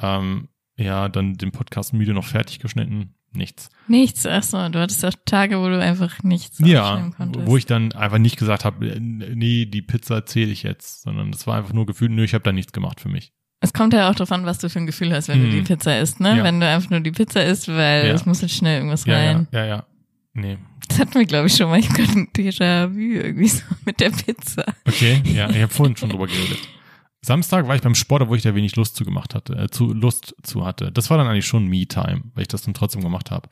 Ähm, 0.00 0.48
ja, 0.78 1.08
dann 1.10 1.34
den 1.34 1.52
Podcast 1.52 1.92
müde 1.92 2.14
noch 2.14 2.24
fertig 2.24 2.58
geschnitten. 2.60 3.12
Nichts. 3.32 3.68
Nichts. 3.88 4.24
Ach 4.26 4.42
so, 4.42 4.68
du 4.70 4.78
hattest 4.80 5.04
auch 5.04 5.12
Tage, 5.26 5.60
wo 5.60 5.68
du 5.68 5.78
einfach 5.80 6.22
nichts 6.22 6.58
Ja, 6.64 7.10
konntest. 7.18 7.46
wo 7.46 7.56
ich 7.58 7.66
dann 7.66 7.92
einfach 7.92 8.16
nicht 8.18 8.38
gesagt 8.38 8.64
habe, 8.64 8.86
äh, 8.88 8.98
nee, 9.00 9.66
die 9.66 9.82
Pizza 9.82 10.24
zähle 10.24 10.50
ich 10.52 10.62
jetzt, 10.62 11.02
sondern 11.02 11.32
das 11.32 11.46
war 11.46 11.58
einfach 11.58 11.74
nur 11.74 11.84
gefühlt, 11.84 12.12
nö, 12.12 12.24
ich 12.24 12.32
habe 12.32 12.44
da 12.44 12.52
nichts 12.52 12.72
gemacht 12.72 13.00
für 13.00 13.10
mich. 13.10 13.32
es 13.60 13.72
kommt 13.72 13.92
ja 13.94 14.08
auch 14.08 14.14
darauf 14.14 14.30
an, 14.32 14.46
was 14.46 14.58
du 14.58 14.68
für 14.70 14.78
ein 14.78 14.86
Gefühl 14.86 15.12
hast, 15.12 15.28
wenn 15.28 15.40
Mhm. 15.40 15.44
du 15.44 15.50
die 15.56 15.62
Pizza 15.62 15.98
isst, 15.98 16.20
ne? 16.20 16.36
Ja. 16.36 16.44
Wenn 16.44 16.60
du 16.60 16.68
einfach 16.68 16.88
nur 16.90 17.00
die 17.00 17.10
Pizza 17.10 17.42
isst, 17.44 17.68
weil 17.68 18.06
Ja. 18.06 18.12
es 18.14 18.24
muss 18.26 18.40
jetzt 18.42 18.54
schnell 18.54 18.76
irgendwas 18.78 19.04
Ja, 19.06 19.20
ja, 19.20 19.32
rein. 19.32 19.48
ja, 19.50 19.64
ja. 19.66 19.86
Nee. 20.34 20.58
Das 20.88 20.98
hatten 21.00 21.14
wir, 21.14 21.24
glaube 21.24 21.46
ich, 21.48 21.56
schon 21.56 21.68
mal. 21.70 21.78
Ich 21.80 21.88
gerade 21.88 22.12
ein 22.12 22.28
Déjà-vu 22.36 22.98
irgendwie 22.98 23.48
so 23.48 23.62
mit 23.86 23.98
der 24.00 24.10
Pizza. 24.10 24.64
Okay, 24.86 25.20
ja, 25.24 25.48
ich 25.50 25.62
habe 25.62 25.72
vorhin 25.72 25.96
schon 25.96 26.08
drüber 26.10 26.26
geredet. 26.26 26.58
Samstag 27.26 27.66
war 27.66 27.74
ich 27.74 27.82
beim 27.82 27.94
Sport, 27.94 28.28
wo 28.28 28.34
ich 28.34 28.42
da 28.42 28.54
wenig 28.54 28.76
Lust 28.76 28.94
zu 28.96 29.04
gemacht 29.04 29.34
hatte, 29.34 29.54
äh, 29.56 29.68
zu 29.68 29.92
Lust 29.92 30.34
zu 30.42 30.64
hatte. 30.64 30.92
Das 30.92 31.10
war 31.10 31.18
dann 31.18 31.26
eigentlich 31.26 31.46
schon 31.46 31.66
Me-Time, 31.66 32.22
weil 32.34 32.42
ich 32.42 32.48
das 32.48 32.62
dann 32.62 32.72
trotzdem 32.72 33.02
gemacht 33.02 33.30
habe. 33.30 33.48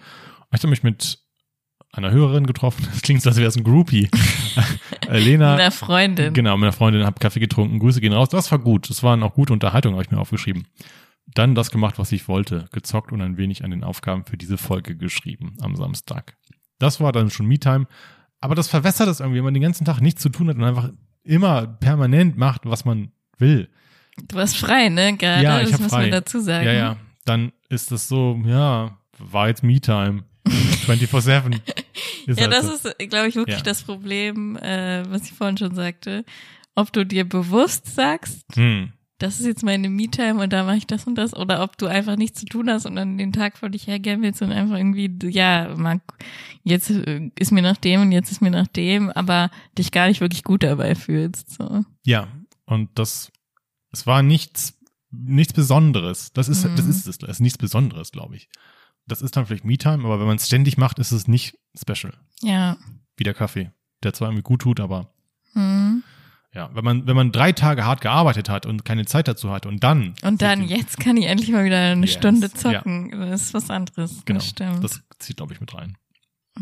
Ich 0.53 0.61
habe 0.61 0.69
mich 0.69 0.85
mit 0.85 1.19
einer 1.93 2.13
Hörerin 2.13 2.47
getroffen. 2.47 2.87
Das 2.91 3.03
klingt 3.03 3.23
so, 3.23 3.31
als 3.31 3.37
wäre 3.39 3.49
es 3.49 3.57
ein 3.57 3.65
Groupie. 3.65 4.09
äh, 5.09 5.19
Lena, 5.19 5.53
Mit 5.53 5.61
einer 5.61 5.71
Freundin. 5.73 6.33
genau, 6.35 6.57
mit 6.57 6.65
einer 6.65 6.73
Freundin, 6.73 7.05
habe 7.05 7.19
Kaffee 7.19 7.41
getrunken. 7.41 7.81
Grüße 7.81 8.01
gehen 8.01 8.13
raus. 8.13 8.29
Das 8.29 8.51
war 8.53 8.61
gut. 8.61 8.89
Das 8.91 9.03
waren 9.03 9.23
auch 9.25 9.35
gute 9.35 9.53
Unterhaltungen, 9.53 9.97
habe 9.97 10.05
ich 10.05 10.11
mir 10.11 10.19
aufgeschrieben. 10.19 10.69
Dann 11.27 11.57
das 11.57 11.73
gemacht, 11.73 11.99
was 11.99 12.13
ich 12.13 12.29
wollte. 12.29 12.69
Gezockt 12.71 13.11
und 13.11 13.23
ein 13.23 13.37
wenig 13.37 13.65
an 13.65 13.71
den 13.73 13.83
Aufgaben 13.83 14.25
für 14.25 14.37
diese 14.37 14.57
Folge 14.57 14.97
geschrieben 14.97 15.57
am 15.61 15.75
Samstag. 15.75 16.37
Das 16.79 17.01
war 17.01 17.11
dann 17.11 17.31
schon 17.31 17.47
Me-Time. 17.47 17.87
Aber 18.41 18.55
das 18.55 18.69
verwässert 18.69 19.09
es 19.09 19.19
irgendwie, 19.21 19.39
wenn 19.39 19.45
man 19.45 19.55
den 19.55 19.63
ganzen 19.63 19.85
Tag 19.85 20.01
nichts 20.01 20.23
zu 20.23 20.29
tun 20.29 20.49
hat 20.49 20.57
und 20.57 20.65
einfach 20.65 20.91
immer 21.25 21.67
permanent 21.67 22.37
macht, 22.37 22.67
was 22.67 22.85
man 22.85 23.11
will. 23.39 23.69
Du 24.29 24.37
warst 24.37 24.57
frei, 24.57 24.89
ne? 24.89 25.17
Gerade, 25.17 25.43
Ja, 25.43 25.61
ich 25.61 25.71
das 25.71 25.81
muss 25.81 25.91
frei. 25.91 26.03
man 26.03 26.11
dazu 26.13 26.41
sagen. 26.41 26.67
Ja, 26.67 26.73
ja. 26.73 26.97
Dann 27.25 27.53
ist 27.69 27.91
das 27.91 28.07
so, 28.09 28.41
ja, 28.47 28.97
war 29.19 29.49
jetzt 29.49 29.63
Me-Time. 29.63 30.25
24-7. 30.87 31.61
Ist 32.27 32.39
Ja, 32.41 32.45
halt 32.45 32.53
das 32.55 32.67
so. 32.83 32.89
ist, 32.89 32.99
glaube 33.11 33.29
ich, 33.29 33.35
wirklich 33.37 33.59
Ja. 33.59 33.63
das 33.63 33.83
Problem, 33.83 34.57
äh, 34.57 35.03
was 35.11 35.23
ich 35.25 35.33
vorhin 35.33 35.59
schon 35.59 35.75
sagte. 35.75 36.25
Ob 36.75 36.93
du 36.93 37.05
dir 37.05 37.25
bewusst 37.29 37.95
sagst, 37.95 38.45
Hm. 38.55 38.93
das 39.19 39.41
ist 39.41 39.47
jetzt 39.47 39.63
meine 39.63 39.89
Me-Time 39.91 40.43
und 40.43 40.53
da 40.53 40.65
mache 40.65 40.77
ich 40.79 40.87
das 40.87 41.07
und 41.07 41.17
das, 41.17 41.35
oder 41.37 41.63
ob 41.63 41.77
du 41.79 41.87
einfach 41.87 42.17
nichts 42.17 42.41
zu 42.41 42.47
tun 42.47 42.69
hast 42.71 42.87
und 42.87 42.97
dann 42.97 43.19
den 43.19 43.33
Tag 43.33 43.59
vor 43.59 43.69
dich 43.69 43.87
hergehen 43.87 44.23
willst 44.23 44.41
und 44.43 44.53
einfach 44.53 44.77
irgendwie, 44.77 45.11
ja, 45.31 45.75
mag, 45.77 46.01
jetzt 46.63 46.91
äh, 46.91 47.31
ist 47.39 47.53
mir 47.53 47.63
nach 47.63 47.77
dem 47.77 48.01
und 48.03 48.13
jetzt 48.13 48.31
ist 48.33 48.41
mir 48.41 48.51
nach 48.51 48.67
dem, 48.69 49.11
aber 49.11 49.51
dich 49.79 49.93
gar 49.93 50.09
nicht 50.09 50.21
wirklich 50.21 50.45
gut 50.45 50.63
dabei 50.63 50.95
fühlst. 50.95 51.51
So. 51.53 51.85
Ja, 52.05 52.27
und 52.67 52.91
das, 52.99 53.31
es 53.93 54.07
war 54.07 54.23
nichts, 54.23 54.79
nichts 55.11 55.53
Besonderes. 55.53 56.33
Das 56.33 56.49
ist, 56.49 56.65
Mhm. 56.65 56.77
das 56.77 56.87
ist 56.87 57.07
es, 57.07 57.19
das 57.19 57.31
ist 57.31 57.41
nichts 57.41 57.59
Besonderes, 57.59 58.11
glaube 58.13 58.37
ich. 58.37 58.49
Das 59.07 59.21
ist 59.23 59.37
dann 59.37 59.47
vielleicht 59.47 59.65
Me-Time, 59.65 60.05
aber 60.05 60.19
wenn 60.19 60.27
man 60.27 60.37
es 60.37 60.47
ständig 60.47 60.79
macht, 60.79 60.99
ist 60.99 61.13
es 61.13 61.29
nicht 61.29 61.59
special. 61.79 62.15
Ja. 62.43 62.77
Wie 63.17 63.25
der 63.25 63.35
Kaffee, 63.35 63.71
der 64.03 64.15
zwar 64.15 64.29
irgendwie 64.29 64.43
gut 64.43 64.63
tut, 64.63 64.81
aber 64.81 65.11
Hm. 65.53 66.03
ja, 66.53 66.71
wenn 66.75 66.85
man, 66.85 67.07
wenn 67.07 67.15
man 67.15 67.31
drei 67.31 67.53
Tage 67.53 67.85
hart 67.85 68.01
gearbeitet 68.01 68.49
hat 68.49 68.67
und 68.67 68.85
keine 68.85 69.05
Zeit 69.05 69.29
dazu 69.29 69.51
hat 69.53 69.67
und 69.67 69.85
dann. 69.85 70.15
Und 70.23 70.41
dann, 70.43 70.63
jetzt 70.65 70.99
kann 70.99 71.17
ich 71.17 71.27
endlich 71.27 71.51
mal 71.51 71.65
wieder 71.65 71.79
eine 71.93 72.07
Yes, 72.07 72.15
Stunde 72.15 72.49
ja. 72.49 72.55
zocken. 72.55 73.11
Das 73.13 73.43
ist 73.43 73.55
was 73.55 73.71
anderes. 73.71 74.23
Genau, 74.25 74.39
Das 74.39 74.49
stimmt. 74.49 74.83
das 74.83 75.03
zieht, 75.19 75.37
glaube 75.37 75.53
ich, 75.53 75.61
mit 75.61 75.73
rein. 75.75 75.97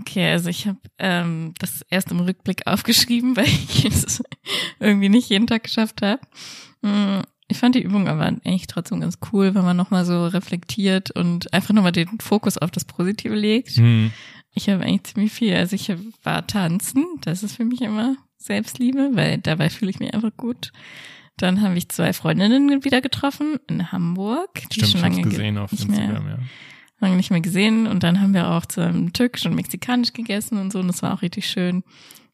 Okay, 0.00 0.30
also 0.30 0.48
ich 0.48 0.66
habe 0.66 0.78
ähm, 0.98 1.52
das 1.58 1.82
erst 1.90 2.10
im 2.10 2.20
Rückblick 2.20 2.62
aufgeschrieben, 2.66 3.36
weil 3.36 3.46
ich 3.46 3.84
es 3.84 4.22
irgendwie 4.80 5.08
nicht 5.10 5.28
jeden 5.28 5.46
Tag 5.46 5.64
geschafft 5.64 6.00
habe. 6.02 6.20
Hm, 6.82 7.22
Ich 7.48 7.58
fand 7.58 7.74
die 7.74 7.82
Übung 7.82 8.08
aber 8.08 8.24
eigentlich 8.24 8.66
trotzdem 8.66 9.00
ganz 9.00 9.18
cool, 9.32 9.54
wenn 9.54 9.64
man 9.64 9.76
nochmal 9.76 10.04
so 10.06 10.26
reflektiert 10.26 11.10
und 11.10 11.52
einfach 11.52 11.74
nochmal 11.74 11.92
den 11.92 12.20
Fokus 12.20 12.56
auf 12.56 12.70
das 12.70 12.84
Positive 12.86 13.34
legt. 13.34 13.72
Hm. 13.76 14.12
Ich 14.54 14.68
habe 14.68 14.82
eigentlich 14.82 15.04
ziemlich 15.14 15.32
viel. 15.32 15.54
Also 15.54 15.76
ich 15.76 15.92
war 16.22 16.46
tanzen, 16.46 17.04
das 17.22 17.42
ist 17.42 17.56
für 17.56 17.64
mich 17.64 17.80
immer 17.82 18.16
Selbstliebe, 18.38 19.10
weil 19.12 19.38
dabei 19.38 19.70
fühle 19.70 19.90
ich 19.90 20.00
mich 20.00 20.12
einfach 20.14 20.36
gut. 20.36 20.72
Dann 21.38 21.62
habe 21.62 21.76
ich 21.78 21.88
zwei 21.88 22.12
Freundinnen 22.12 22.84
wieder 22.84 23.00
getroffen 23.00 23.56
in 23.68 23.92
Hamburg, 23.92 24.50
die 24.70 24.84
Stimmt, 24.84 24.88
schon 24.88 24.88
ich 24.88 24.94
hab's 24.94 25.02
lange 25.16 25.22
ge- 25.22 25.30
gesehen 25.30 25.58
auf 25.58 25.72
Instagram, 25.72 26.28
ja. 26.28 26.38
Lange 27.02 27.16
nicht 27.16 27.30
mehr 27.30 27.40
gesehen 27.40 27.86
und 27.86 28.02
dann 28.02 28.20
haben 28.20 28.32
wir 28.34 28.48
auch 28.48 28.64
zum 28.66 29.12
Türkisch 29.12 29.44
und 29.46 29.54
Mexikanisch 29.54 30.12
gegessen 30.14 30.56
und 30.58 30.72
so 30.72 30.78
und 30.80 30.88
das 30.88 31.02
war 31.02 31.12
auch 31.14 31.22
richtig 31.22 31.46
schön. 31.48 31.82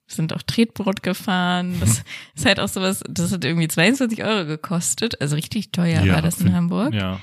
Wir 0.07 0.15
sind 0.15 0.33
auch 0.33 0.43
Tretbrot 0.43 1.03
gefahren. 1.03 1.77
Das 1.81 2.03
ist 2.35 2.47
halt 2.47 2.61
auch 2.61 2.69
sowas, 2.69 3.03
das 3.09 3.33
hat 3.33 3.45
irgendwie 3.45 3.69
22 3.69 4.25
Euro 4.25 4.47
gekostet. 4.47 5.21
Also 5.21 5.35
richtig 5.37 5.71
teuer 5.73 6.07
war 6.09 6.23
das 6.23 6.41
in 6.41 6.55
Hamburg. 6.55 6.95
Ja, 6.95 7.21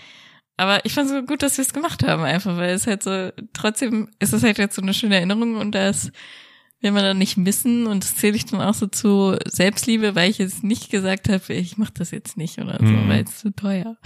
Aber 0.57 0.85
ich 0.85 0.93
fand 0.93 1.09
so 1.09 1.23
gut, 1.23 1.41
dass 1.41 1.57
wir 1.57 1.63
es 1.63 1.73
gemacht 1.73 2.03
haben 2.05 2.23
einfach, 2.23 2.57
weil 2.57 2.75
es 2.75 2.85
halt 2.85 3.01
so, 3.01 3.29
trotzdem 3.53 4.09
ist 4.19 4.33
es 4.33 4.43
halt 4.43 4.57
jetzt 4.59 4.75
so 4.75 4.81
eine 4.83 4.93
schöne 4.93 5.15
Erinnerung 5.15 5.55
und 5.55 5.73
das 5.73 6.11
will 6.81 6.91
man 6.91 7.01
dann 7.03 7.17
nicht 7.17 7.37
missen 7.37 7.87
und 7.87 8.03
das 8.03 8.15
zähle 8.17 8.35
ich 8.35 8.45
dann 8.45 8.61
auch 8.61 8.75
so 8.75 8.85
zu 8.85 9.35
Selbstliebe, 9.47 10.13
weil 10.13 10.29
ich 10.29 10.37
jetzt 10.37 10.63
nicht 10.63 10.91
gesagt 10.91 11.29
habe, 11.29 11.53
ich 11.53 11.77
mache 11.79 11.93
das 11.95 12.11
jetzt 12.11 12.37
nicht 12.37 12.59
oder 12.59 12.77
so, 12.79 12.85
Mhm. 12.85 13.09
weil 13.09 13.23
es 13.23 13.39
zu 13.39 13.49
teuer. 13.55 13.97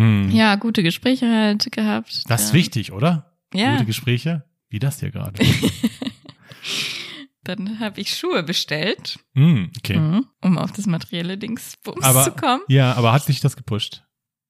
Hm. 0.00 0.30
Ja, 0.30 0.56
gute 0.56 0.82
Gespräche 0.82 1.28
halt 1.30 1.70
gehabt. 1.72 2.22
Das 2.28 2.44
ist 2.44 2.48
ja. 2.48 2.54
wichtig, 2.54 2.92
oder? 2.92 3.36
Ja. 3.52 3.72
Gute 3.72 3.86
Gespräche, 3.86 4.44
wie 4.68 4.78
das 4.78 5.00
hier 5.00 5.10
gerade. 5.10 5.42
Dann 7.44 7.80
habe 7.80 8.00
ich 8.00 8.14
Schuhe 8.16 8.42
bestellt, 8.42 9.18
hm, 9.34 9.70
okay. 9.78 9.98
mhm, 9.98 10.26
um 10.42 10.58
auf 10.58 10.72
das 10.72 10.86
materielle 10.86 11.38
Dingsbums 11.38 12.04
Aber- 12.04 12.24
zu 12.24 12.32
kommen. 12.32 12.62
Ja, 12.68 12.92
aber 12.94 13.12
hat 13.12 13.26
dich 13.28 13.40
das 13.40 13.56
gepusht? 13.56 14.04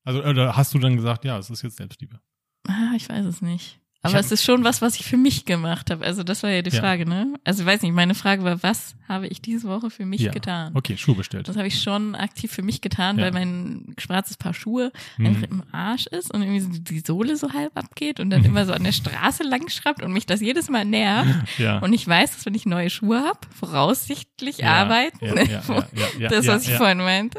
Also, 0.04 0.25
oder 0.25 0.57
hast 0.57 0.75
du 0.75 0.78
dann 0.78 0.97
gesagt, 0.97 1.25
ja, 1.25 1.38
es 1.38 1.50
ist 1.50 1.62
jetzt 1.62 1.76
Selbstliebe? 1.76 2.21
Ah, 2.66 2.92
ich 2.97 3.09
weiß 3.09 3.25
es 3.26 3.42
nicht. 3.42 3.80
Aber 4.02 4.14
hab- 4.14 4.21
es 4.21 4.33
ist 4.33 4.45
schon 4.45 4.64
was, 4.64 4.80
was 4.80 4.95
ich 4.99 5.04
für 5.04 5.19
mich 5.19 5.45
gemacht 5.45 5.90
habe. 5.90 6.04
Also 6.07 6.23
das 6.23 6.42
war 6.42 6.49
ja 6.50 6.62
die 6.62 6.71
Ja. 6.71 6.80
Frage, 6.80 7.04
ne? 7.07 7.35
Also 7.45 7.62
ich 7.62 7.66
weiß 7.66 7.83
nicht, 7.83 7.92
meine 7.92 8.14
Frage 8.14 8.42
war, 8.45 8.62
was 8.62 8.95
habe 9.07 9.26
ich 9.26 9.42
diese 9.42 9.69
Woche 9.69 9.90
für 9.90 10.07
mich 10.07 10.23
Ja. 10.23 10.33
getan? 10.33 10.73
Okay, 10.75 10.97
Schuh 10.97 11.14
bestellt. 11.14 11.49
Das 11.49 11.57
habe 11.57 11.66
ich 11.66 11.83
schon 11.83 12.14
aktiv 12.14 12.50
für 12.50 12.62
mich 12.62 12.80
getan, 12.80 13.19
Ja. 13.19 13.25
weil 13.25 13.33
mein 13.33 13.95
schwarzes 13.99 14.38
Paar 14.38 14.54
Schuhe 14.54 14.90
Mhm. 15.19 15.26
einfach 15.26 15.42
im 15.50 15.62
Arsch 15.73 16.07
ist 16.07 16.33
und 16.33 16.40
irgendwie 16.42 16.61
so 16.61 16.71
die 16.80 17.00
Sohle 17.00 17.37
so 17.37 17.52
halb 17.52 17.76
abgeht 17.76 18.21
und 18.21 18.30
dann 18.30 18.42
immer 18.45 18.64
so 18.64 18.73
an 18.73 18.85
der 18.85 18.92
Straße 18.92 19.42
lang 19.42 19.69
schraubt 19.69 20.02
und 20.02 20.12
mich 20.14 20.25
das 20.25 20.40
jedes 20.40 20.71
Mal 20.71 20.85
nervt. 20.87 21.30
Ja. 21.59 21.78
Und 21.80 21.92
ich 21.92 22.07
weiß, 22.09 22.30
dass 22.37 22.47
wenn 22.47 22.54
ich 22.54 22.64
neue 22.64 22.88
Schuhe 22.88 23.19
habe, 23.21 23.40
voraussichtlich 23.59 24.64
arbeiten, 24.64 25.19
das, 26.30 26.47
was 26.47 26.66
ich 26.66 26.75
vorhin 26.75 26.99
meinte, 26.99 27.38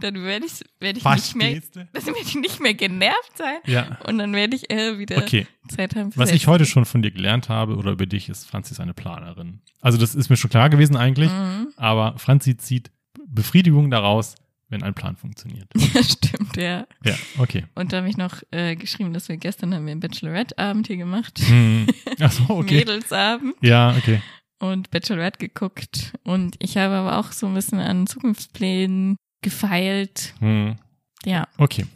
dann 0.00 0.14
werde 0.24 0.46
ich, 0.46 0.64
werde 0.80 0.98
ich 0.98 1.04
nicht 1.04 1.36
mehr, 1.36 1.60
dann 1.74 2.06
werde 2.06 2.18
ich 2.24 2.34
nicht 2.34 2.60
mehr 2.60 2.74
genervt 2.74 3.36
sein 3.36 3.58
Ja. 3.66 3.98
und 4.06 4.18
dann 4.18 4.32
werde 4.32 4.56
ich 4.56 4.70
äh, 4.70 4.98
wieder 4.98 5.18
Okay. 5.18 5.46
Zeit 5.68 5.94
haben. 5.94 5.99
Für 6.10 6.18
Was 6.18 6.30
ich 6.32 6.46
heute 6.46 6.66
schon 6.66 6.84
von 6.84 7.02
dir 7.02 7.10
gelernt 7.10 7.48
habe 7.48 7.76
oder 7.76 7.92
über 7.92 8.06
dich 8.06 8.28
ist, 8.28 8.46
Franzi 8.48 8.72
ist 8.72 8.80
eine 8.80 8.94
Planerin. 8.94 9.60
Also 9.80 9.98
das 9.98 10.14
ist 10.14 10.28
mir 10.30 10.36
schon 10.36 10.50
klar 10.50 10.70
gewesen 10.70 10.96
eigentlich, 10.96 11.30
Mhm. 11.30 11.68
aber 11.76 12.18
Franzi 12.18 12.56
zieht 12.56 12.90
Befriedigung 13.26 13.90
daraus, 13.90 14.34
wenn 14.68 14.82
ein 14.82 14.94
Plan 14.94 15.16
funktioniert. 15.16 15.68
Ja, 15.94 16.02
stimmt, 16.02 16.56
ja. 16.56 16.86
Ja, 17.04 17.14
okay. 17.38 17.64
Und 17.74 17.92
da 17.92 17.98
habe 17.98 18.08
ich 18.08 18.16
noch 18.16 18.42
äh, 18.52 18.76
geschrieben, 18.76 19.12
dass 19.12 19.28
wir 19.28 19.36
gestern 19.36 19.74
haben 19.74 19.84
wir 19.84 19.92
einen 19.92 20.00
Bachelorette-Abend 20.00 20.86
hier 20.86 20.96
gemacht. 20.96 21.40
Hm. 21.46 21.86
Ach 22.20 22.30
so, 22.32 22.44
okay. 22.50 22.76
Mädelsabend 22.76 23.54
Ja, 23.62 23.94
okay. 23.96 24.20
und 24.60 24.90
Bachelorette 24.90 25.38
geguckt. 25.38 26.12
Und 26.22 26.56
ich 26.60 26.76
habe 26.76 26.94
aber 26.94 27.18
auch 27.18 27.32
so 27.32 27.46
ein 27.48 27.54
bisschen 27.54 27.80
an 27.80 28.06
Zukunftsplänen 28.06 29.16
gefeilt. 29.42 30.34
Hm. 30.38 30.76
Ja. 31.24 31.48
Okay. 31.58 31.86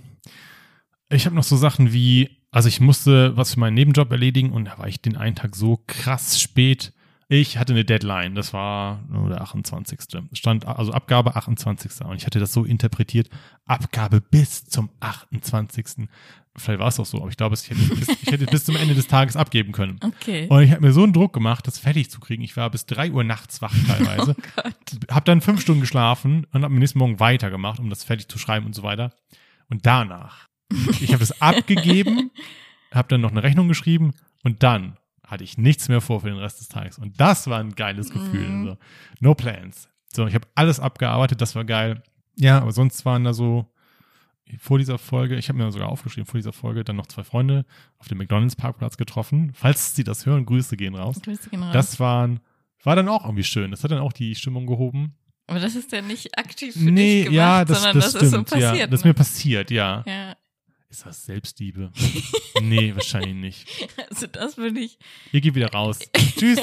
Ich 1.10 1.26
habe 1.26 1.36
noch 1.36 1.44
so 1.44 1.56
Sachen 1.56 1.92
wie, 1.92 2.30
also 2.54 2.68
ich 2.68 2.80
musste 2.80 3.36
was 3.36 3.54
für 3.54 3.60
meinen 3.60 3.74
Nebenjob 3.74 4.12
erledigen 4.12 4.52
und 4.52 4.66
da 4.66 4.78
war 4.78 4.86
ich 4.86 5.00
den 5.00 5.16
einen 5.16 5.34
Tag 5.34 5.56
so 5.56 5.82
krass 5.88 6.40
spät. 6.40 6.92
Ich 7.28 7.58
hatte 7.58 7.72
eine 7.72 7.84
Deadline, 7.84 8.36
das 8.36 8.52
war 8.52 9.02
nur 9.08 9.28
der 9.28 9.40
28. 9.40 9.98
Stand, 10.34 10.64
also 10.64 10.92
Abgabe 10.92 11.34
28. 11.34 12.04
Und 12.04 12.14
ich 12.14 12.26
hatte 12.26 12.38
das 12.38 12.52
so 12.52 12.64
interpretiert, 12.64 13.28
Abgabe 13.64 14.20
bis 14.20 14.66
zum 14.66 14.90
28. 15.00 16.06
Vielleicht 16.56 16.78
war 16.78 16.86
es 16.86 17.00
auch 17.00 17.06
so, 17.06 17.18
aber 17.18 17.28
ich 17.28 17.36
glaube, 17.36 17.56
ich 17.56 17.68
hätte, 17.68 17.96
bis, 17.96 18.08
ich 18.08 18.30
hätte 18.30 18.46
bis 18.46 18.64
zum 18.66 18.76
Ende 18.76 18.94
des 18.94 19.08
Tages 19.08 19.34
abgeben 19.34 19.72
können. 19.72 19.98
Okay. 20.04 20.46
Und 20.48 20.62
ich 20.62 20.70
habe 20.70 20.82
mir 20.82 20.92
so 20.92 21.02
einen 21.02 21.12
Druck 21.12 21.32
gemacht, 21.32 21.66
das 21.66 21.80
fertig 21.80 22.08
zu 22.08 22.20
kriegen. 22.20 22.44
Ich 22.44 22.56
war 22.56 22.70
bis 22.70 22.86
drei 22.86 23.10
Uhr 23.10 23.24
nachts 23.24 23.62
wach 23.62 23.74
teilweise. 23.88 24.36
Oh 24.56 24.62
Gott. 24.62 24.74
Hab 25.10 25.24
dann 25.24 25.40
fünf 25.40 25.60
Stunden 25.60 25.80
geschlafen 25.80 26.46
und 26.52 26.62
habe 26.62 26.66
am 26.66 26.78
nächsten 26.78 27.00
Morgen 27.00 27.18
weitergemacht, 27.18 27.80
um 27.80 27.90
das 27.90 28.04
fertig 28.04 28.28
zu 28.28 28.38
schreiben 28.38 28.66
und 28.66 28.76
so 28.76 28.84
weiter. 28.84 29.12
Und 29.68 29.86
danach, 29.86 30.46
ich 31.00 31.12
habe 31.12 31.22
es 31.22 31.40
abgegeben, 31.40 32.30
habe 32.92 33.08
dann 33.08 33.20
noch 33.20 33.30
eine 33.30 33.42
Rechnung 33.42 33.68
geschrieben 33.68 34.14
und 34.42 34.62
dann 34.62 34.96
hatte 35.26 35.44
ich 35.44 35.58
nichts 35.58 35.88
mehr 35.88 36.00
vor 36.00 36.20
für 36.20 36.28
den 36.28 36.38
Rest 36.38 36.60
des 36.60 36.68
Tages. 36.68 36.98
Und 36.98 37.18
das 37.20 37.46
war 37.48 37.58
ein 37.58 37.74
geiles 37.74 38.10
Gefühl. 38.10 38.48
Mhm. 38.48 38.64
So. 38.66 38.76
No 39.20 39.34
plans. 39.34 39.88
So, 40.12 40.26
ich 40.26 40.34
habe 40.34 40.46
alles 40.54 40.80
abgearbeitet, 40.80 41.40
das 41.40 41.54
war 41.54 41.64
geil. 41.64 42.02
Ja, 42.36 42.60
aber 42.60 42.72
sonst 42.72 43.04
waren 43.04 43.24
da 43.24 43.32
so 43.32 43.66
vor 44.58 44.78
dieser 44.78 44.98
Folge, 44.98 45.36
ich 45.36 45.48
habe 45.48 45.58
mir 45.58 45.72
sogar 45.72 45.88
aufgeschrieben, 45.88 46.26
vor 46.26 46.38
dieser 46.38 46.52
Folge 46.52 46.84
dann 46.84 46.96
noch 46.96 47.06
zwei 47.06 47.24
Freunde 47.24 47.64
auf 47.98 48.08
dem 48.08 48.18
McDonalds 48.18 48.56
Parkplatz 48.56 48.96
getroffen. 48.96 49.52
Falls 49.54 49.96
sie 49.96 50.04
das 50.04 50.26
hören, 50.26 50.44
Grüße 50.44 50.76
gehen 50.76 50.94
raus. 50.94 51.20
Grüße 51.22 51.50
gehen 51.50 51.62
raus. 51.62 51.72
Das 51.72 51.98
waren, 51.98 52.40
war 52.82 52.94
dann 52.94 53.08
auch 53.08 53.24
irgendwie 53.24 53.44
schön. 53.44 53.70
Das 53.70 53.82
hat 53.82 53.90
dann 53.90 54.00
auch 54.00 54.12
die 54.12 54.34
Stimmung 54.34 54.66
gehoben. 54.66 55.14
aber 55.46 55.60
das 55.60 55.74
ist 55.74 55.90
ja 55.92 56.02
nicht 56.02 56.38
aktiv 56.38 56.74
für 56.74 56.80
Nee, 56.90 57.22
dich 57.22 57.24
gemacht, 57.24 57.36
ja, 57.36 57.64
das, 57.64 57.78
sondern 57.82 57.96
das, 57.96 58.04
das, 58.04 58.10
stimmt. 58.12 58.24
ist 58.24 58.30
so 58.50 58.56
passiert. 58.56 58.76
ja, 58.76 58.86
das 58.86 59.00
ist 59.00 59.04
ne? 59.04 59.10
mir 59.10 59.14
passiert, 59.14 59.70
ja. 59.70 60.04
ja, 60.06 60.36
Ist 60.94 61.06
das 61.06 61.24
Selbstliebe? 61.24 61.90
nee, 62.62 62.94
wahrscheinlich 62.94 63.34
nicht. 63.34 63.66
also 64.10 64.28
das 64.28 64.56
würde 64.56 64.78
ich. 64.78 64.96
Ihr 65.32 65.40
geht 65.40 65.56
wieder 65.56 65.72
raus. 65.72 65.98
Tschüss. 66.38 66.60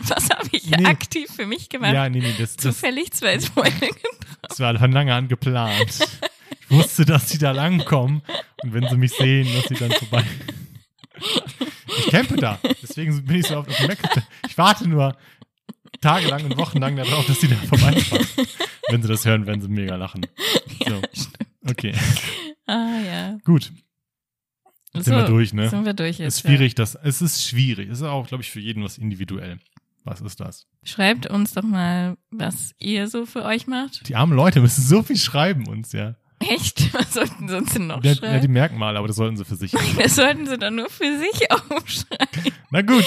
Was 0.00 0.28
habe 0.28 0.46
ich 0.52 0.66
Nee. 0.66 0.84
aktiv 0.84 1.30
für 1.34 1.46
mich 1.46 1.70
gemacht? 1.70 1.94
Ja, 1.94 2.10
nee, 2.10 2.18
nee, 2.18 2.34
das, 2.38 2.56
das, 2.56 2.74
Zufällig 2.76 3.12
zwei 3.14 3.40
Freunde 3.40 3.88
das 4.42 4.60
war 4.60 4.78
von 4.78 4.92
lange 4.92 5.14
an 5.14 5.28
geplant. 5.28 5.98
Ich 6.60 6.70
wusste, 6.70 7.06
dass 7.06 7.30
sie 7.30 7.38
da 7.38 7.52
langkommen 7.52 8.20
und 8.62 8.74
wenn 8.74 8.86
sie 8.86 8.98
mich 8.98 9.12
sehen, 9.12 9.48
dass 9.54 9.64
sie 9.64 9.76
dann 9.76 9.92
vorbei. 9.92 10.22
Ich 11.98 12.06
campe 12.08 12.36
da, 12.36 12.60
deswegen 12.82 13.24
bin 13.24 13.36
ich 13.40 13.46
so 13.46 13.56
oft 13.56 13.70
auf 13.70 13.76
dem 13.78 13.86
Mac. 13.86 13.98
Ich 14.46 14.58
warte 14.58 14.86
nur 14.86 15.16
tagelang 16.02 16.44
und 16.44 16.58
wochenlang 16.58 16.96
darauf, 16.96 17.26
dass 17.26 17.40
sie 17.40 17.48
da 17.48 17.56
vorbeifahren. 17.56 18.26
Wenn 18.90 19.00
sie 19.00 19.08
das 19.08 19.24
hören, 19.24 19.46
werden 19.46 19.62
sie 19.62 19.68
mega 19.68 19.96
lachen. 19.96 20.26
So. 20.86 21.00
Okay, 21.68 21.94
Ah 22.66 22.98
ja. 23.00 23.38
gut. 23.44 23.72
Jetzt 24.92 25.04
sind 25.04 25.16
wir 25.16 25.24
durch, 25.26 25.52
ne? 25.52 25.68
Sind 25.68 25.84
wir 25.84 25.92
durch 25.94 26.18
jetzt. 26.18 26.38
ist 26.38 26.40
schwierig, 26.40 26.74
das, 26.74 26.94
es 26.94 27.20
ist 27.20 27.44
schwierig. 27.44 27.90
Es 27.90 27.98
ist 27.98 28.04
auch, 28.04 28.26
glaube 28.26 28.42
ich, 28.42 28.50
für 28.50 28.60
jeden 28.60 28.82
was 28.82 28.96
individuell. 28.98 29.58
Was 30.04 30.20
ist 30.20 30.40
das? 30.40 30.66
Ja. 30.82 30.88
Schreibt 30.88 31.26
uns 31.26 31.52
doch 31.52 31.64
mal, 31.64 32.16
was 32.30 32.72
ihr 32.78 33.08
so 33.08 33.26
für 33.26 33.44
euch 33.44 33.66
macht. 33.66 34.08
Die 34.08 34.14
armen 34.16 34.34
Leute 34.34 34.60
müssen 34.60 34.82
so 34.82 35.02
viel 35.02 35.16
schreiben 35.16 35.66
uns, 35.66 35.92
ja. 35.92 36.14
Echt? 36.38 36.92
Was 36.94 37.14
sollten 37.14 37.48
sie 37.48 37.56
uns 37.56 37.72
denn 37.72 37.86
noch 37.86 38.04
Ja, 38.04 38.10
ja, 38.10 38.14
die 38.14 38.20
schreiben? 38.20 38.52
Merkmale, 38.52 38.98
aber 38.98 39.08
das 39.08 39.16
sollten 39.16 39.36
sie 39.38 39.44
für 39.46 39.56
sich. 39.56 39.72
machen. 39.74 39.96
Das 39.98 40.16
sollten 40.16 40.46
sie 40.46 40.58
dann 40.58 40.76
nur 40.76 40.90
für 40.90 41.18
sich 41.18 41.50
aufschreiben. 41.50 42.52
Na 42.70 42.82
gut. 42.82 43.04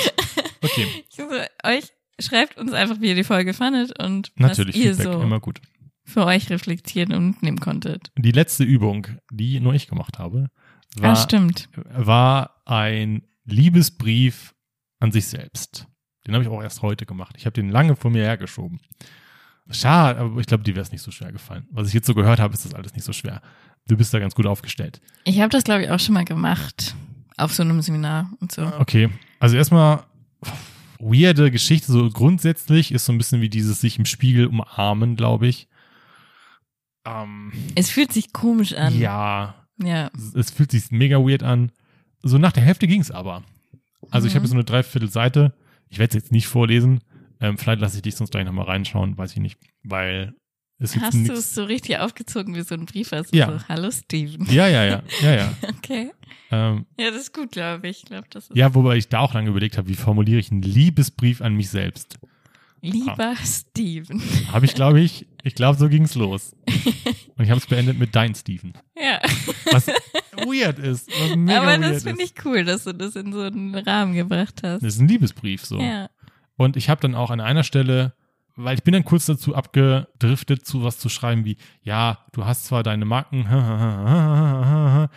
Okay, 0.61 0.87
Also, 1.17 1.35
euch 1.63 1.85
schreibt 2.19 2.57
uns 2.57 2.73
einfach, 2.73 2.99
wie 3.01 3.09
ihr 3.09 3.15
die 3.15 3.23
Folge 3.23 3.53
fandet 3.53 3.97
und 4.03 4.31
natürlich 4.35 4.75
was 4.75 4.83
ihr 4.83 4.95
Feedback, 4.95 5.13
so 5.13 5.21
immer 5.21 5.39
gut. 5.39 5.61
Für 6.09 6.25
euch 6.25 6.49
reflektieren 6.49 7.13
und 7.13 7.27
mitnehmen 7.27 7.59
konntet. 7.59 8.11
Die 8.17 8.31
letzte 8.31 8.63
Übung, 8.63 9.07
die 9.31 9.59
nur 9.59 9.73
ich 9.73 9.87
gemacht 9.87 10.19
habe, 10.19 10.49
ah, 10.97 11.01
war, 11.01 11.15
stimmt. 11.15 11.69
war 11.91 12.61
ein 12.65 13.23
Liebesbrief 13.45 14.53
an 14.99 15.11
sich 15.11 15.27
selbst. 15.27 15.87
Den 16.25 16.33
habe 16.33 16.43
ich 16.43 16.49
auch 16.49 16.61
erst 16.61 16.81
heute 16.81 17.05
gemacht. 17.05 17.35
Ich 17.37 17.45
habe 17.45 17.53
den 17.53 17.69
lange 17.69 17.95
vor 17.95 18.11
mir 18.11 18.23
hergeschoben. 18.23 18.79
Schade, 19.71 20.19
aber 20.19 20.39
ich 20.39 20.47
glaube, 20.47 20.63
dir 20.63 20.75
wäre 20.75 20.83
es 20.83 20.91
nicht 20.91 21.01
so 21.01 21.11
schwer 21.11 21.31
gefallen. 21.31 21.67
Was 21.71 21.87
ich 21.87 21.93
jetzt 21.93 22.07
so 22.07 22.15
gehört 22.15 22.39
habe, 22.39 22.53
ist 22.53 22.65
das 22.65 22.73
alles 22.73 22.93
nicht 22.93 23.03
so 23.03 23.13
schwer. 23.13 23.41
Du 23.87 23.95
bist 23.95 24.13
da 24.13 24.19
ganz 24.19 24.35
gut 24.35 24.45
aufgestellt. 24.45 24.99
Ich 25.23 25.39
habe 25.39 25.49
das, 25.49 25.63
glaube 25.63 25.83
ich, 25.83 25.91
auch 25.91 25.99
schon 25.99 26.15
mal 26.15 26.25
gemacht. 26.25 26.95
Auf 27.37 27.53
so 27.53 27.63
einem 27.63 27.81
Seminar 27.81 28.29
und 28.41 28.51
so. 28.51 28.65
Okay, 28.79 29.09
also 29.39 29.55
erstmal 29.55 30.03
weirde 30.99 31.51
Geschichte, 31.51 31.91
so 31.91 32.09
grundsätzlich 32.09 32.91
ist 32.91 33.05
so 33.05 33.13
ein 33.13 33.17
bisschen 33.17 33.41
wie 33.41 33.49
dieses 33.49 33.79
sich 33.79 33.97
im 33.97 34.05
Spiegel 34.05 34.47
umarmen, 34.47 35.15
glaube 35.15 35.47
ich. 35.47 35.68
Ähm, 37.09 37.51
Es 37.75 37.89
fühlt 37.89 38.11
sich 38.13 38.33
komisch 38.33 38.73
an. 38.73 38.97
ja, 38.97 39.55
Ja. 39.81 40.09
es, 40.35 40.51
fühlt 40.51 40.71
sich 40.71 40.91
mega 40.91 41.17
weird 41.17 41.43
an. 41.43 41.71
So 42.21 42.37
nach 42.37 42.51
der 42.51 42.63
Hälfte 42.63 42.87
ging 42.87 43.01
es 43.01 43.11
aber. 43.11 43.43
Also 44.11 44.27
ich 44.27 44.33
Mhm. 44.33 44.37
habe 44.39 44.47
so 44.47 44.53
eine 44.55 44.63
Dreiviertelseite. 44.63 45.53
Ich 45.89 45.99
werde 45.99 46.09
es 46.17 46.23
jetzt 46.23 46.31
nicht 46.31 46.47
vorlesen. 46.47 47.01
Ähm, 47.41 47.57
vielleicht 47.57 47.79
lasse 47.81 47.97
ich 47.97 48.01
dich 48.01 48.15
sonst 48.15 48.31
gleich 48.31 48.45
nochmal 48.45 48.65
reinschauen, 48.65 49.17
weiß 49.17 49.31
ich 49.31 49.39
nicht. 49.39 49.57
Weil 49.83 50.33
es 50.77 50.95
Hast 50.99 51.13
du 51.27 51.33
es 51.33 51.53
so 51.55 51.63
richtig 51.63 51.97
aufgezogen 51.99 52.55
wie 52.55 52.61
so 52.61 52.75
ein 52.75 52.85
Brief? 52.85 53.11
Also 53.13 53.35
Ja. 53.35 53.47
so, 53.59 53.67
hallo 53.69 53.89
Steven. 53.91 54.45
Ja, 54.51 54.67
ja, 54.67 54.83
ja, 54.85 55.03
ja, 55.21 55.35
ja. 55.35 55.53
Okay. 55.77 56.11
Ähm, 56.51 56.85
Ja, 56.97 57.11
das 57.11 57.21
ist 57.21 57.33
gut, 57.33 57.51
glaube 57.51 57.87
ich. 57.87 57.99
Ich 57.99 58.05
glaube, 58.05 58.27
das 58.29 58.49
ist 58.49 58.55
ja, 58.57 58.73
wobei 58.75 58.97
ich 58.97 59.07
da 59.07 59.19
auch 59.19 59.33
lange 59.33 59.49
überlegt 59.49 59.77
habe, 59.77 59.87
wie 59.87 59.95
formuliere 59.95 60.39
ich 60.39 60.51
einen 60.51 60.61
Liebesbrief 60.61 61.41
an 61.41 61.53
mich 61.55 61.69
selbst. 61.69 62.19
lieber 62.81 63.35
Steven. 63.43 64.21
Habe 64.51 64.65
ich, 64.65 64.73
glaube 64.73 64.99
ich, 65.01 65.27
ich 65.43 65.55
glaube, 65.55 65.77
so 65.77 65.87
ging's 65.89 66.15
los. 66.15 66.55
Und 67.37 67.43
ich 67.45 67.49
habe 67.49 67.59
es 67.59 67.65
beendet 67.67 67.97
mit 67.97 68.15
Dein 68.15 68.35
Steven. 68.35 68.73
Ja. 68.97 69.19
Was 69.71 69.87
weird 70.45 70.79
ist. 70.79 71.09
Was 71.21 71.35
mega 71.35 71.61
Aber 71.61 71.77
das 71.77 72.03
finde 72.03 72.23
ich 72.23 72.33
cool, 72.45 72.65
dass 72.65 72.83
du 72.83 72.93
das 72.93 73.15
in 73.15 73.31
so 73.31 73.41
einen 73.41 73.75
Rahmen 73.75 74.13
gebracht 74.13 74.61
hast. 74.63 74.83
Das 74.83 74.95
ist 74.95 74.99
ein 74.99 75.07
Liebesbrief 75.07 75.65
so. 75.65 75.79
Ja. 75.79 76.09
Und 76.57 76.75
ich 76.75 76.89
habe 76.89 76.99
dann 77.01 77.15
auch 77.15 77.31
an 77.31 77.39
einer 77.39 77.63
Stelle, 77.63 78.13
weil 78.57 78.75
ich 78.75 78.83
bin 78.83 78.93
dann 78.93 79.05
kurz 79.05 79.25
dazu 79.25 79.55
abgedriftet, 79.55 80.65
zu 80.65 80.83
was 80.83 80.99
zu 80.99 81.07
schreiben 81.07 81.45
wie, 81.45 81.55
ja, 81.81 82.25
du 82.33 82.43
hast 82.45 82.65
zwar 82.65 82.83
deine 82.83 83.05
Marken, 83.05 83.47
Aber 83.47 85.09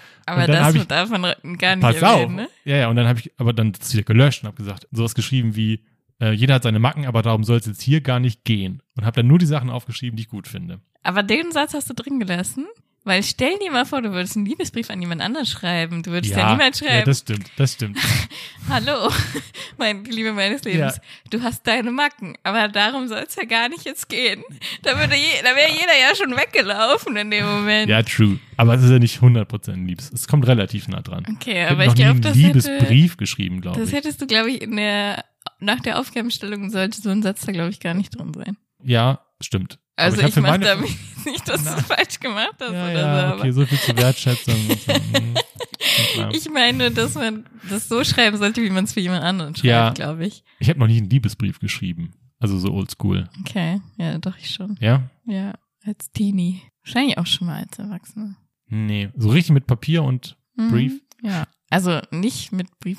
das 0.47 0.75
ich- 0.75 0.87
darf 0.87 1.11
man 1.11 1.23
gar 1.59 1.77
nicht 1.77 1.81
pass 1.83 2.03
auf. 2.03 2.21
erwähnen, 2.21 2.37
ne? 2.37 2.49
Ja, 2.65 2.77
ja, 2.77 2.89
und 2.89 2.97
dann 2.97 3.07
habe 3.09 3.21
ich 3.21 3.33
aber 3.39 3.53
dann 3.53 3.73
das 3.73 3.93
wieder 3.93 4.05
gelöscht 4.05 4.43
und 4.43 4.49
habe 4.49 4.57
gesagt, 4.57 4.87
sowas 4.93 5.15
geschrieben 5.15 5.57
wie, 5.57 5.83
äh, 6.23 6.33
jeder 6.33 6.55
hat 6.55 6.63
seine 6.63 6.79
Macken, 6.79 7.07
aber 7.07 7.23
darum 7.23 7.45
soll 7.45 7.59
es 7.59 7.67
jetzt 7.67 7.83
hier 7.83 8.01
gar 8.01 8.21
nicht 8.21 8.45
gehen. 8.45 8.83
Und 8.97 9.05
habe 9.05 9.17
dann 9.17 9.27
nur 9.27 9.39
die 9.39 9.47
Sachen 9.47 9.71
aufgeschrieben, 9.71 10.17
die 10.17 10.23
ich 10.23 10.29
gut 10.29 10.47
finde. 10.47 10.81
Aber 11.03 11.23
den 11.23 11.51
Satz 11.51 11.75
hast 11.75 11.91
du 11.91 11.95
drin 11.95 12.21
gelassen? 12.21 12.67
Weil 13.05 13.25
stell 13.25 13.59
dir 13.59 13.73
mal 13.73 13.85
vor, 13.85 14.01
du 14.01 14.13
würdest 14.13 14.37
einen 14.37 14.47
Liebesbrief 14.47 14.89
an 14.89 15.01
jemand 15.01 15.23
anderen 15.23 15.45
schreiben. 15.45 16.05
Du 16.05 16.13
würdest 16.13 16.37
ja, 16.37 16.53
niemand 16.53 16.81
ja, 16.81 16.87
schreiben. 16.87 17.05
das 17.05 17.19
stimmt, 17.19 17.51
das 17.57 17.73
stimmt. 17.73 17.99
Hallo, 18.69 19.11
mein 19.77 20.05
Liebe 20.05 20.33
meines 20.33 20.63
Lebens. 20.63 21.01
Du 21.29 21.43
hast 21.43 21.67
deine 21.67 21.91
Macken, 21.91 22.37
aber 22.45 22.69
darum 22.69 23.09
soll 23.09 23.25
es 23.27 23.35
ja 23.35 23.45
gar 23.45 23.69
nicht 23.69 23.85
jetzt 23.85 24.09
gehen. 24.09 24.45
Da 24.83 24.97
würde 25.01 25.17
je, 25.17 25.43
da 25.43 25.57
wäre 25.57 25.73
jeder 25.73 25.99
ja 26.01 26.15
schon 26.15 26.31
weggelaufen 26.37 27.17
in 27.17 27.33
dem 27.33 27.45
Moment. 27.45 27.91
Ja, 27.91 28.05
true. 28.05 28.39
Aber 28.57 28.75
es 28.75 28.85
ist 28.85 28.91
ja 28.91 29.01
nicht 29.01 29.21
100% 29.21 29.85
Liebes. 29.85 30.13
Es 30.13 30.29
kommt 30.29 30.47
relativ 30.47 30.87
nah 30.87 31.03
dran. 31.03 31.27
Okay, 31.29 31.65
Ich 31.65 31.71
aber 31.73 31.87
ich 31.87 31.95
glaube, 31.97 32.11
einen 32.13 32.21
das 32.23 32.37
hätte, 32.37 32.47
Liebesbrief 32.47 33.17
geschrieben, 33.17 33.63
glaube 33.63 33.81
das 33.81 33.89
ich. 33.89 33.97
hättest 33.97 34.23
du, 34.23 34.29
glaube 34.29 34.53
ich, 34.53 34.63
in 34.63 34.77
der 34.77 35.25
nach 35.61 35.81
der 35.81 35.99
Aufgabenstellung 35.99 36.71
sollte 36.71 37.01
so 37.01 37.11
ein 37.11 37.23
Satz 37.23 37.45
da, 37.47 37.53
glaube 37.53 37.71
ich, 37.71 37.81
gar 37.81 37.95
nicht 37.95 38.17
drin 38.19 38.33
sein. 38.35 38.57
Ja, 38.83 39.21
stimmt. 39.41 39.79
Also 39.97 40.21
hab 40.23 40.29
ich, 40.29 40.35
für 40.35 40.41
mache 40.41 40.53
meine- 40.53 40.65
damit 40.65 40.91
nicht, 41.27 41.47
dass 41.49 41.63
du 41.65 41.71
es 41.71 41.83
falsch 41.87 42.19
gemacht 42.21 42.55
hast 42.61 42.73
Ja, 42.73 42.85
oder 42.85 42.93
ja, 42.93 43.29
so. 43.31 43.37
okay, 43.39 43.51
so 43.53 43.67
viel 43.67 43.79
zur 43.79 43.97
Wertschätzung. 43.97 44.57
Ich 46.33 46.49
meine, 46.51 46.91
dass 46.91 47.15
man 47.15 47.45
das 47.69 47.89
so 47.89 48.05
schreiben 48.05 48.37
sollte, 48.37 48.63
wie 48.63 48.71
man 48.71 48.85
es 48.85 48.93
für 48.93 49.01
jemand 49.01 49.25
anderen 49.25 49.55
schreibt, 49.55 49.65
Ja. 49.65 49.91
glaube 49.91 50.27
ich. 50.27 50.45
Ich 50.59 50.69
habe 50.69 50.79
noch 50.79 50.87
nie 50.87 50.99
einen 50.99 51.11
Liebesbrief 51.11 51.59
geschrieben. 51.59 52.13
Also 52.39 52.59
so 52.59 52.73
oldschool. 52.73 53.29
Okay, 53.41 53.81
ja, 53.99 54.19
doch, 54.19 54.37
ich 54.39 54.51
schon. 54.51 54.77
Ja? 54.81 55.11
Ja, 55.27 55.55
als 55.85 56.11
Teenie. 56.13 56.63
Wahrscheinlich 56.85 57.19
auch 57.19 57.27
schon 57.27 57.47
mal 57.49 57.63
als 57.63 57.79
Erwachsene. 57.79 58.37
Nee. 58.69 59.11
So 59.17 59.31
richtig 59.31 59.53
mit 59.53 59.67
Papier 59.67 60.03
und 60.03 60.37
Mhm. 60.57 60.71
Brief? 60.71 61.01
Ja. 61.23 61.45
Also 61.71 62.01
nicht 62.11 62.53
mit 62.53 62.67
Brief. 62.79 62.99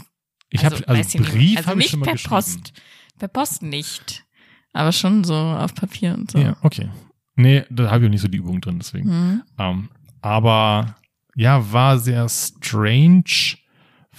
Ich 0.53 0.65
habe 0.65 0.87
also 0.87 1.01
ich 1.01 1.19
nicht. 1.19 1.31
Brief 1.31 1.57
also 1.57 1.69
habe 1.69 1.81
ich 1.81 1.89
schon 1.89 1.99
mal 1.99 2.05
per 2.05 2.13
geschrieben. 2.13 2.35
Post. 2.35 2.73
Per 3.17 3.27
Post 3.27 3.61
nicht. 3.63 4.25
Aber 4.71 4.91
schon 4.91 5.23
so 5.23 5.35
auf 5.35 5.73
Papier 5.75 6.13
und 6.13 6.31
so. 6.31 6.39
Ja, 6.39 6.55
okay. 6.61 6.89
Nee, 7.35 7.63
da 7.69 7.89
habe 7.89 8.03
ich 8.03 8.07
auch 8.07 8.11
nicht 8.11 8.21
so 8.21 8.27
die 8.27 8.37
Übung 8.37 8.61
drin, 8.61 8.79
deswegen. 8.79 9.09
Mhm. 9.09 9.43
Ähm, 9.57 9.89
aber 10.21 10.95
ja, 11.35 11.71
war 11.71 11.97
sehr 11.99 12.27
strange. 12.29 13.57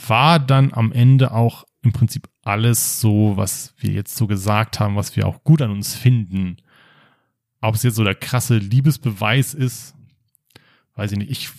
War 0.06 0.40
dann 0.40 0.72
am 0.72 0.92
Ende 0.92 1.32
auch 1.32 1.64
im 1.82 1.92
Prinzip 1.92 2.28
alles 2.42 3.00
so, 3.00 3.36
was 3.36 3.74
wir 3.78 3.90
jetzt 3.90 4.16
so 4.16 4.26
gesagt 4.26 4.80
haben, 4.80 4.96
was 4.96 5.14
wir 5.16 5.26
auch 5.26 5.44
gut 5.44 5.62
an 5.62 5.70
uns 5.70 5.94
finden. 5.94 6.56
Ob 7.60 7.74
es 7.74 7.82
jetzt 7.82 7.94
so 7.94 8.04
der 8.04 8.14
krasse 8.14 8.58
Liebesbeweis 8.58 9.54
ist, 9.54 9.94
weiß 10.96 11.12
ich 11.12 11.18
nicht. 11.18 11.30
Ich 11.30 11.50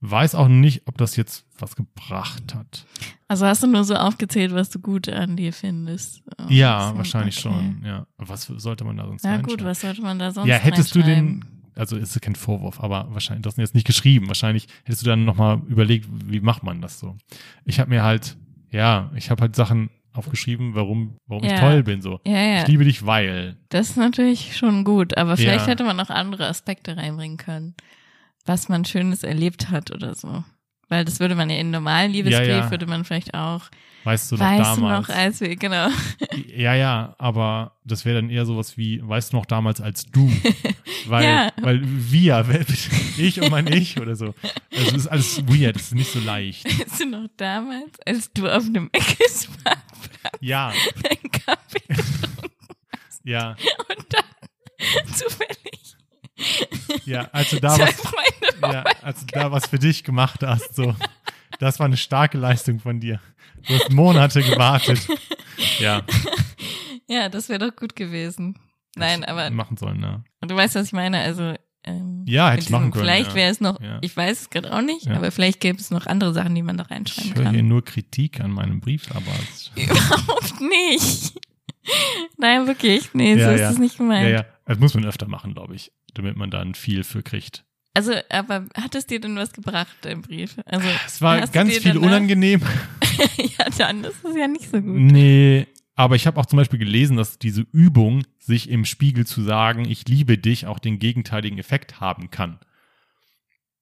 weiß 0.00 0.34
auch 0.34 0.48
nicht, 0.48 0.82
ob 0.86 0.98
das 0.98 1.16
jetzt 1.16 1.46
was 1.58 1.74
gebracht 1.76 2.54
hat. 2.54 2.86
Also 3.28 3.46
hast 3.46 3.62
du 3.62 3.66
nur 3.66 3.84
so 3.84 3.94
aufgezählt, 3.94 4.52
was 4.52 4.70
du 4.70 4.78
gut 4.78 5.08
an 5.08 5.36
dir 5.36 5.52
findest. 5.52 6.22
Oh, 6.38 6.44
ja, 6.48 6.90
so, 6.90 6.98
wahrscheinlich 6.98 7.38
okay. 7.44 7.54
schon. 7.54 7.82
Ja, 7.84 8.06
was 8.18 8.44
sollte 8.44 8.84
man 8.84 8.96
da 8.96 9.06
sonst 9.06 9.24
Ja 9.24 9.38
gut, 9.38 9.64
was 9.64 9.80
sollte 9.80 10.02
man 10.02 10.18
da 10.18 10.30
sonst 10.30 10.48
Ja, 10.48 10.56
hättest 10.56 10.94
du 10.94 11.02
den, 11.02 11.44
also 11.74 11.96
ist 11.96 12.20
kein 12.20 12.36
Vorwurf, 12.36 12.80
aber 12.80 13.06
wahrscheinlich, 13.10 13.46
hast 13.46 13.58
ihn 13.58 13.62
jetzt 13.62 13.74
nicht 13.74 13.86
geschrieben. 13.86 14.28
Wahrscheinlich 14.28 14.66
hättest 14.84 15.02
du 15.02 15.06
dann 15.06 15.24
nochmal 15.24 15.60
überlegt, 15.66 16.08
wie 16.26 16.40
macht 16.40 16.62
man 16.62 16.80
das 16.80 16.98
so. 17.00 17.16
Ich 17.64 17.80
habe 17.80 17.90
mir 17.90 18.02
halt, 18.02 18.36
ja, 18.70 19.10
ich 19.14 19.30
habe 19.30 19.40
halt 19.42 19.56
Sachen 19.56 19.90
aufgeschrieben, 20.12 20.74
warum, 20.74 21.16
warum 21.26 21.44
ich 21.44 21.50
Ja. 21.52 21.60
toll 21.60 21.82
bin. 21.82 22.00
So, 22.00 22.20
Ja, 22.26 22.38
ja, 22.38 22.62
ich 22.62 22.68
liebe 22.68 22.84
dich, 22.84 23.04
weil. 23.06 23.56
das 23.68 23.90
ist 23.90 23.96
natürlich 23.96 24.56
schon 24.56 24.84
gut, 24.84 25.16
aber 25.16 25.36
vielleicht 25.36 25.66
hätte 25.66 25.84
man 25.84 25.96
noch 25.96 26.10
andere 26.10 26.46
Aspekte 26.46 26.96
reinbringen 26.96 27.36
können, 27.36 27.74
was 28.46 28.68
man 28.68 28.84
Schönes 28.84 29.22
erlebt 29.22 29.70
hat 29.70 29.90
oder 29.90 30.14
so. 30.14 30.44
Weil 30.88 31.04
das 31.04 31.18
würde 31.18 31.34
man 31.34 31.50
ja 31.50 31.56
in 31.56 31.70
normalen 31.72 32.12
Liebesbrief, 32.12 32.46
Ja, 32.48 32.56
ja. 32.64 32.70
würde 32.70 32.86
man 32.86 33.04
vielleicht 33.04 33.34
auch, 33.34 33.62
Weißt 34.04 34.30
du 34.30 34.36
noch 34.36 34.44
weißt 34.46 34.76
du 34.76 34.80
damals? 34.82 35.08
noch, 35.08 35.14
als 35.16 35.40
wir, 35.40 35.56
genau. 35.56 35.88
ja, 36.56 36.74
ja, 36.76 37.16
aber 37.18 37.72
das 37.84 38.04
wäre 38.04 38.20
dann 38.20 38.30
eher 38.30 38.46
sowas 38.46 38.76
wie, 38.78 39.00
weißt 39.06 39.32
du 39.32 39.36
noch 39.38 39.46
damals 39.46 39.80
als 39.80 40.06
du? 40.06 40.30
Weil, 41.08 41.24
Ja. 41.24 41.52
weil 41.60 41.80
wir, 41.84 42.44
ich 43.18 43.40
und 43.40 43.50
mein 43.50 43.66
Ich 43.72 44.00
oder 44.00 44.14
so. 44.16 44.34
Also 44.76 44.88
es 44.90 44.92
ist 44.94 45.06
alles 45.08 45.48
weird, 45.48 45.74
es 45.76 45.82
ist 45.86 45.94
nicht 45.94 46.12
so 46.12 46.20
leicht. 46.20 46.64
Weißt 46.64 47.00
du 47.00 47.06
noch 47.06 47.26
damals, 47.36 47.98
als 48.06 48.32
du 48.32 48.46
auf 48.48 48.64
einem 48.64 48.88
Eckesparkplatz 48.92 50.38
Ja, 50.40 50.72
deinen 51.02 51.30
Kaffee 51.32 52.02
ja, 53.24 53.50
und 53.88 54.06
dann 54.10 55.06
zufällig 55.14 55.95
ja, 57.04 57.28
als 57.32 57.50
du 57.50 57.60
da 57.60 57.78
was 57.78 57.94
Ja, 58.62 58.82
als 59.02 59.20
du 59.26 59.26
da 59.38 59.50
was 59.52 59.66
für 59.66 59.78
dich 59.78 60.04
gemacht 60.04 60.42
hast, 60.42 60.74
so. 60.74 60.94
Das 61.58 61.78
war 61.78 61.86
eine 61.86 61.96
starke 61.96 62.36
Leistung 62.36 62.80
von 62.80 63.00
dir. 63.00 63.18
Du 63.66 63.74
hast 63.74 63.90
Monate 63.90 64.42
gewartet. 64.42 65.00
Ja, 65.78 66.02
Ja, 67.08 67.28
das 67.30 67.48
wäre 67.48 67.60
doch 67.70 67.74
gut 67.76 67.96
gewesen. 67.96 68.58
Nein, 68.96 69.24
aber 69.24 69.48
machen 69.50 69.76
sollen, 69.78 70.00
ne? 70.00 70.24
du 70.42 70.54
weißt, 70.56 70.74
was 70.74 70.86
ich 70.88 70.92
meine. 70.92 71.20
Also 71.20 71.54
ähm, 71.84 72.24
Ja, 72.26 72.50
hätte 72.50 72.62
ich 72.64 72.70
machen 72.70 72.90
können, 72.90 73.04
Vielleicht 73.04 73.30
ja. 73.30 73.34
wäre 73.36 73.50
es 73.50 73.60
noch, 73.60 73.80
Ja. 73.80 73.98
ich 74.02 74.14
weiß 74.14 74.40
es 74.42 74.50
gerade 74.50 74.74
auch 74.74 74.82
nicht, 74.82 75.06
Ja. 75.06 75.14
aber 75.16 75.30
vielleicht 75.30 75.60
gäbe 75.60 75.78
es 75.78 75.90
noch 75.90 76.06
andere 76.06 76.34
Sachen, 76.34 76.54
die 76.54 76.62
man 76.62 76.76
da 76.76 76.84
reinschreiben 76.84 77.30
Ich 77.30 77.36
höre 77.38 77.50
hier 77.50 77.60
kann. 77.60 77.68
nur 77.68 77.84
Kritik 77.84 78.40
an 78.40 78.50
meinem 78.50 78.80
Brief, 78.80 79.08
aber 79.12 79.32
Überhaupt 79.76 80.60
nicht. 80.60 81.32
Nein, 82.36 82.66
wirklich. 82.66 83.14
Nee, 83.14 83.36
Ja, 83.36 83.48
so 83.48 83.54
ist 83.54 83.60
ja. 83.60 83.70
es 83.70 83.78
nicht 83.78 83.94
ja, 83.94 83.98
gemeint. 83.98 84.28
ja, 84.30 84.44
das 84.66 84.78
muss 84.78 84.94
man 84.94 85.04
öfter 85.06 85.28
machen, 85.28 85.54
glaube 85.54 85.74
ich, 85.76 85.92
damit 86.18 86.36
man 86.36 86.50
dann 86.50 86.74
viel 86.74 87.04
für 87.04 87.22
kriegt. 87.22 87.64
Also, 87.94 88.12
aber 88.28 88.66
hat 88.74 88.94
es 88.94 89.06
dir 89.06 89.20
denn 89.20 89.36
was 89.36 89.52
gebracht, 89.52 89.96
dein 90.02 90.20
Brief? 90.20 90.56
Also, 90.66 90.86
Es 91.06 91.22
war 91.22 91.40
ganz 91.46 91.78
viel 91.78 91.96
unangenehm. 91.96 92.60
ja, 93.38 93.66
dann 93.78 94.04
ist 94.04 94.22
es 94.22 94.36
ja 94.36 94.46
nicht 94.46 94.70
so 94.70 94.80
gut. 94.80 95.00
Nee, 95.00 95.66
aber 95.94 96.14
ich 96.14 96.26
habe 96.26 96.38
auch 96.38 96.46
zum 96.46 96.58
Beispiel 96.58 96.78
gelesen, 96.78 97.16
dass 97.16 97.38
diese 97.38 97.66
Übung, 97.72 98.24
sich 98.38 98.68
im 98.68 98.84
Spiegel 98.84 99.26
zu 99.26 99.42
sagen, 99.42 99.88
ich 99.88 100.06
liebe 100.06 100.38
dich, 100.38 100.66
auch 100.66 100.78
den 100.78 100.98
gegenteiligen 100.98 101.58
Effekt 101.58 102.00
haben 102.00 102.30
kann. 102.30 102.60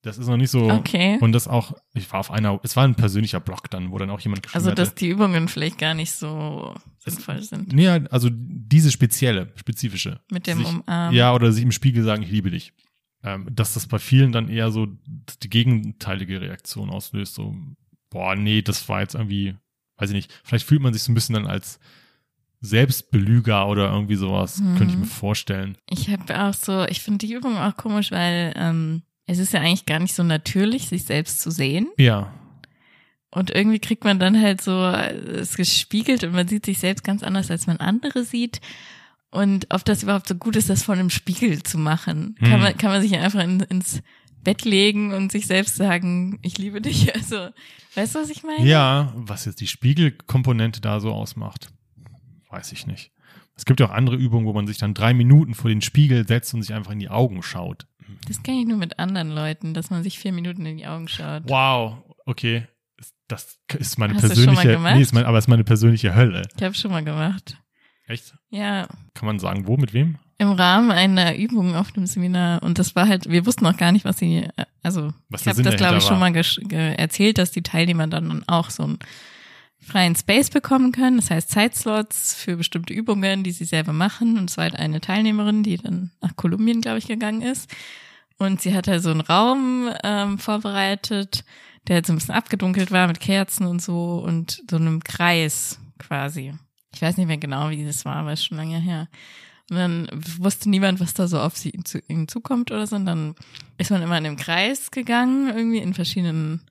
Das 0.05 0.19
ist 0.19 0.27
noch 0.29 0.37
nicht 0.37 0.51
so. 0.51 0.71
Okay. 0.71 1.19
Und 1.21 1.33
das 1.33 1.49
auch, 1.49 1.73
ich 1.95 2.11
war 2.13 2.21
auf 2.21 2.31
einer, 2.31 2.61
es 2.63 2.77
war 2.77 2.85
ein 2.85 2.95
persönlicher 2.95 3.41
Blog 3.41 3.71
dann, 3.71 3.91
wo 3.91 3.99
dann 3.99 4.11
auch 4.11 4.21
jemand 4.21 4.43
geschrieben 4.43 4.59
Also, 4.59 4.71
hatte. 4.71 4.83
dass 4.83 4.95
die 4.95 5.09
Übungen 5.09 5.49
vielleicht 5.49 5.79
gar 5.79 5.95
nicht 5.95 6.13
so 6.13 6.75
sinnvoll 6.99 7.43
sind. 7.43 7.73
Nee, 7.73 7.89
also 7.89 8.29
diese 8.33 8.91
spezielle, 8.93 9.53
spezifische. 9.57 10.21
Mit 10.31 10.47
dem 10.47 10.59
sich, 10.59 10.69
Umarmen. 10.69 11.15
Ja, 11.17 11.33
oder 11.35 11.51
sich 11.53 11.65
im 11.65 11.73
Spiegel 11.73 12.05
sagen, 12.05 12.23
ich 12.23 12.31
liebe 12.31 12.51
dich. 12.51 12.73
Ähm, 13.23 13.49
dass 13.51 13.73
das 13.75 13.87
bei 13.87 13.99
vielen 13.99 14.33
dann 14.33 14.51
eher 14.51 14.71
so 14.71 14.87
die 15.43 15.49
gegenteilige 15.49 16.43
Reaktion 16.43 16.91
auslöst. 16.91 17.35
So, 17.35 17.57
boah, 18.11 18.37
nee, 18.37 18.61
das 18.61 18.87
war 18.91 19.01
jetzt 19.01 19.15
irgendwie, 19.15 19.55
weiß 19.97 20.11
ich 20.11 20.15
nicht, 20.15 20.41
vielleicht 20.45 20.67
fühlt 20.67 20.83
man 20.83 20.93
sich 20.93 21.03
so 21.03 21.11
ein 21.11 21.15
bisschen 21.15 21.35
dann 21.35 21.47
als 21.47 21.81
Selbstbelüger 22.61 23.67
oder 23.69 23.91
irgendwie 23.93 24.15
sowas, 24.17 24.59
Mhm. 24.59 24.77
könnte 24.77 24.95
ich 24.95 24.99
mir 24.99 25.07
vorstellen. 25.07 25.77
Ich 25.89 26.09
habe 26.11 26.39
auch 26.43 26.55
so, 26.55 26.85
ich 26.87 27.01
finde 27.01 27.27
die 27.27 27.33
Übung 27.35 27.57
auch 27.59 27.77
komisch, 27.77 28.11
weil 28.11 28.53
ähm, 28.57 29.03
es 29.27 29.39
ist 29.39 29.53
ja 29.53 29.61
eigentlich 29.61 29.87
gar 29.87 30.01
nicht 30.01 30.15
so 30.15 30.23
natürlich, 30.23 30.89
sich 30.89 31.05
selbst 31.05 31.41
zu 31.41 31.51
sehen. 31.51 31.89
Ja, 31.97 32.33
Und 33.31 33.51
irgendwie 33.51 33.79
kriegt 33.79 34.05
man 34.05 34.19
dann 34.19 34.41
halt 34.41 34.61
so 34.61 34.85
es 34.85 35.57
gespiegelt 35.57 36.25
und 36.25 36.33
man 36.33 36.47
sieht 36.47 36.67
sich 36.67 36.79
selbst 36.79 37.05
ganz 37.05 37.23
anders, 37.23 37.51
als 37.51 37.67
man 37.67 37.79
andere 37.79 38.25
sieht. 38.25 38.61
Und 39.31 39.67
ob 39.71 39.85
das 39.85 40.05
überhaupt 40.05 40.29
so 40.29 40.37
gut 40.37 40.55
ist, 40.55 40.71
das 40.71 40.85
von 40.85 40.99
einem 40.99 41.11
Spiegel 41.11 41.63
zu 41.63 41.77
machen. 41.77 42.37
Hm. 42.39 42.49
Kann, 42.49 42.61
man, 42.61 42.77
kann 42.77 42.91
man 42.91 43.03
sich 43.03 43.17
einfach 43.17 43.43
in, 43.43 43.61
ins 43.61 44.01
Bett 44.45 44.65
legen 44.65 45.13
und 45.13 45.33
sich 45.33 45.47
selbst 45.47 45.75
sagen, 45.75 46.39
ich 46.43 46.59
liebe 46.59 46.81
dich. 46.81 47.13
Also, 47.15 47.49
weißt 47.95 48.15
du, 48.15 48.21
was 48.21 48.31
ich 48.31 48.43
meine? 48.45 48.65
ja, 48.65 49.13
was 49.17 49.47
jetzt 49.47 49.61
die 49.61 49.67
Spiegelkomponente 49.67 50.81
da 50.81 51.01
so 51.01 51.13
ausmacht, 51.13 51.73
weiß 52.51 52.73
ich 52.73 52.87
nicht. 52.87 53.11
Es 53.57 53.65
gibt 53.65 53.81
ja 53.81 53.87
auch 53.87 53.93
andere 53.93 54.17
Übungen, 54.17 54.47
wo 54.47 54.53
man 54.53 54.67
sich 54.67 54.79
dann 54.79 54.95
drei 54.95 55.15
Minuten 55.15 55.55
vor 55.55 55.69
den 55.71 55.81
Spiegel 55.81 56.27
setzt 56.27 56.55
und 56.55 56.63
sich 56.63 56.75
einfach 56.75 56.93
in 56.93 56.99
die 56.99 57.09
Augen 57.09 57.43
schaut. 57.43 57.87
Das 58.27 58.43
kenne 58.43 58.61
ich 58.61 58.67
nur 58.67 58.79
mit 58.79 58.99
anderen 58.99 59.31
Leuten, 59.31 59.75
dass 59.75 59.91
man 59.91 60.03
sich 60.03 60.19
vier 60.19 60.33
Minuten 60.33 60.67
in 60.67 60.77
die 60.77 60.87
Augen 60.87 61.09
schaut. 61.09 61.43
Wow, 61.47 62.03
okay. 62.27 62.67
Das 63.29 63.59
ist 63.79 63.99
meine 63.99 64.15
Hast 64.15 64.25
du 64.25 64.29
schon 64.29 64.45
mal 64.47 64.53
persönliche, 64.55 64.73
gemacht? 64.73 64.95
nee, 64.97 65.03
ist 65.03 65.15
mein, 65.15 65.25
aber 65.25 65.39
ist 65.39 65.49
meine 65.49 65.65
persönliche 65.65 66.15
Hölle. 66.15 66.43
Ich 66.57 66.63
habe 66.63 66.75
schon 66.75 66.91
mal 66.91 67.03
gemacht. 67.03 67.57
Echt? 68.07 68.35
Ja, 68.51 68.87
Kann 69.15 69.27
man 69.27 69.39
sagen, 69.39 69.67
wo, 69.67 69.77
mit 69.77 69.95
wem? 69.95 70.19
im 70.39 70.51
Rahmen 70.51 70.91
einer 70.91 71.37
Übung 71.37 71.75
auf 71.77 71.97
einem 71.97 72.07
Seminar 72.07 72.63
und 72.63 72.79
das 72.79 72.97
war 72.97 73.09
halt, 73.09 73.31
wir 73.31 73.47
wussten 73.47 73.67
auch 73.67 73.77
gar 73.77 73.93
nicht, 73.93 74.05
was 74.05 74.19
sie, 74.19 74.39
äh, 74.57 74.65
also 74.83 75.13
Was 75.29 75.43
ich 75.43 75.49
habe 75.49 75.63
das 75.63 75.77
glaube 75.77 75.99
ich 75.99 76.05
schon 76.05 76.19
mal 76.19 76.35
erzählt, 76.35 77.39
dass 77.39 77.53
die 77.53 77.63
Teilnehmer 77.63 78.07
dann 78.09 78.43
auch 78.49 78.71
so 78.71 78.83
einen 78.83 78.99
freien 79.87 80.17
Space 80.17 80.51
bekommen 80.51 80.93
können, 80.93 81.19
das 81.19 81.31
heißt 81.31 81.51
Zeitslots 81.51 82.35
für 82.35 82.57
bestimmte 82.57 82.95
Übungen, 82.95 83.45
die 83.45 83.53
sie 83.53 83.65
selber 83.65 83.93
machen 83.93 84.39
und 84.39 84.51
es 84.51 84.57
war 84.57 84.65
halt 84.65 84.77
eine 84.77 85.01
Teilnehmerin, 85.01 85.63
die 85.63 85.77
dann 85.77 86.11
nach 86.21 86.37
Kolumbien, 86.37 86.81
glaube 86.81 86.99
ich, 86.99 87.07
gegangen 87.07 87.43
ist 87.43 87.71
und 88.39 88.61
sie 88.61 88.75
hat 88.75 88.89
halt 88.89 89.03
so 89.03 89.11
einen 89.11 89.21
Raum 89.21 89.91
ähm, 90.03 90.39
vorbereitet, 90.39 91.45
der 91.87 91.97
halt 91.97 92.07
so 92.07 92.13
ein 92.13 92.17
bisschen 92.17 92.35
abgedunkelt 92.35 92.91
war 92.91 93.07
mit 93.07 93.21
Kerzen 93.21 93.67
und 93.67 93.83
so 93.83 94.23
und 94.25 94.63
so 94.69 94.77
einem 94.77 95.05
Kreis 95.05 95.79
quasi. 95.99 96.55
Ich 96.95 97.03
weiß 97.03 97.17
nicht 97.17 97.27
mehr 97.27 97.39
genau, 97.39 97.71
wie 97.71 97.85
das 97.85 98.05
war, 98.05 98.17
aber 98.17 98.33
ist 98.33 98.45
schon 98.45 98.59
lange 98.59 98.79
her. 98.79 99.09
Und 99.71 99.77
dann 99.77 100.09
wusste 100.39 100.69
niemand, 100.69 101.01
was 101.01 101.15
da 101.15 101.27
so 101.27 101.41
auf 101.41 101.57
sie 101.57 101.73
zu, 101.85 101.99
ihnen 102.09 102.29
zukommt 102.29 102.71
oder 102.71 102.87
so. 102.87 102.97
Und 102.97 103.07
dann 103.07 103.35
ist 103.79 103.91
man 103.91 104.03
immer 104.03 104.19
in 104.19 104.27
einem 104.27 104.37
Kreis 104.37 104.91
gegangen, 104.91 105.49
irgendwie 105.49 105.79
in 105.79 105.95
verschiedenen 105.95 106.63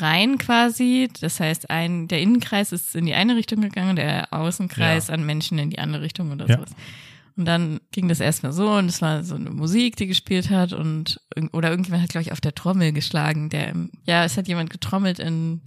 Reihen 0.00 0.38
quasi. 0.38 1.08
Das 1.20 1.40
heißt, 1.40 1.70
ein, 1.70 2.08
der 2.08 2.20
Innenkreis 2.20 2.72
ist 2.72 2.94
in 2.94 3.06
die 3.06 3.14
eine 3.14 3.36
Richtung 3.36 3.60
gegangen, 3.60 3.96
der 3.96 4.32
Außenkreis 4.32 5.10
an 5.10 5.24
Menschen 5.26 5.58
in 5.58 5.70
die 5.70 5.78
andere 5.78 6.02
Richtung 6.02 6.30
oder 6.32 6.46
Ja. 6.48 6.56
sowas. 6.56 6.70
Und 7.36 7.46
dann 7.46 7.80
ging 7.90 8.06
das 8.08 8.20
erstmal 8.20 8.52
so 8.52 8.70
und 8.74 8.86
es 8.86 9.02
war 9.02 9.24
so 9.24 9.34
eine 9.34 9.50
Musik, 9.50 9.96
die 9.96 10.06
gespielt 10.06 10.50
hat 10.50 10.72
und 10.72 11.20
oder 11.52 11.70
irgendjemand 11.70 12.04
hat, 12.04 12.10
glaube 12.10 12.22
ich, 12.22 12.30
auf 12.32 12.40
der 12.40 12.54
Trommel 12.54 12.92
geschlagen. 12.92 13.48
Der, 13.50 13.72
ja, 14.06 14.24
es 14.24 14.36
hat 14.36 14.46
jemand 14.46 14.70
getrommelt 14.70 15.18
in 15.18 15.60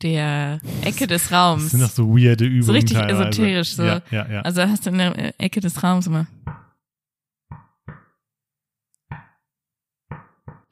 der 0.00 0.58
Ecke 0.82 1.06
des 1.06 1.30
Raums. 1.30 1.64
Das 1.64 1.70
sind 1.72 1.82
doch 1.82 1.90
so 1.90 2.08
weirde 2.16 2.44
Übungen. 2.46 2.62
So 2.62 2.72
richtig 2.72 2.96
teilweise. 2.96 3.28
esoterisch, 3.28 3.74
so. 3.74 3.82
Ja, 3.84 4.02
ja, 4.10 4.26
ja. 4.30 4.40
Also 4.40 4.62
hast 4.62 4.86
du 4.86 4.90
in 4.90 4.98
der 4.98 5.38
Ecke 5.40 5.60
des 5.60 5.82
Raums 5.82 6.06
immer. 6.06 6.26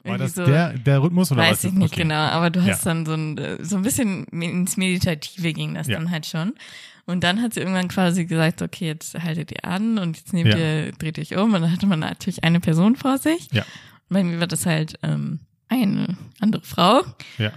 War 0.05 0.19
das 0.19 0.35
so, 0.35 0.45
der, 0.47 0.73
der 0.79 1.03
Rhythmus 1.03 1.31
oder 1.31 1.43
was? 1.43 1.51
weiß 1.51 1.65
ich 1.65 1.73
nicht 1.73 1.93
okay. 1.93 2.03
genau, 2.03 2.15
aber 2.15 2.51
du 2.51 2.61
hast 2.63 2.85
Ja. 2.85 2.93
dann 2.95 3.07
so 3.07 3.13
ein, 3.15 3.37
äh, 3.39 3.63
so 3.65 3.77
ein 3.77 3.83
bisschen 3.83 4.25
ins 4.27 4.77
Meditative 4.77 5.53
ging 5.53 5.75
das 5.75 5.89
Ja. 5.89 5.99
dann 5.99 6.11
halt 6.11 6.27
schon. 6.27 6.55
Und 7.07 7.25
dann 7.25 7.43
hat 7.43 7.55
sie 7.55 7.61
irgendwann 7.61 7.89
quasi 7.89 8.25
gesagt, 8.25 8.63
okay, 8.63 8.87
jetzt 8.87 9.15
haltet 9.21 9.51
ihr 9.53 9.65
an 9.65 9.99
und 9.99 10.17
jetzt 10.17 10.33
nehmt 10.33 10.51
Ja. 10.55 10.59
ihr, 10.59 10.93
dreht 10.93 11.19
euch 11.19 11.37
um 11.37 11.53
und 11.55 11.61
dann 11.63 11.73
hatte 11.73 11.87
man 11.87 11.99
natürlich 12.01 12.45
eine 12.45 12.61
Person 12.61 12.97
vor 12.97 13.19
sich. 13.19 13.49
Ja. 13.53 13.63
Und 14.09 14.15
bei 14.15 14.25
mir 14.25 14.41
war 14.41 14.47
das 14.47 14.65
halt 14.67 14.95
ähm, 15.03 15.41
eine 15.69 16.17
andere 16.41 16.63
Frau. 16.63 17.03
Ja. 17.39 17.53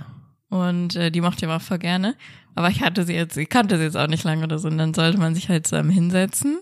Und 0.50 0.96
äh, 0.96 1.12
die 1.12 1.22
mochte 1.22 1.38
ich 1.40 1.44
aber 1.46 1.58
auch 1.58 1.62
voll 1.66 1.80
gerne. 1.80 2.16
Aber 2.56 2.70
ich 2.70 2.82
hatte 2.82 3.04
sie 3.06 3.14
jetzt, 3.14 3.38
ich 3.38 3.50
kannte 3.50 3.78
sie 3.78 3.84
jetzt 3.84 3.98
auch 3.98 4.08
nicht 4.08 4.24
lange 4.24 4.44
oder 4.44 4.60
so. 4.60 4.68
Und 4.68 4.78
dann 4.78 4.94
sollte 4.94 5.18
man 5.18 5.34
sich 5.34 5.50
halt 5.50 5.66
zusammen 5.66 5.90
hinsetzen. 5.90 6.60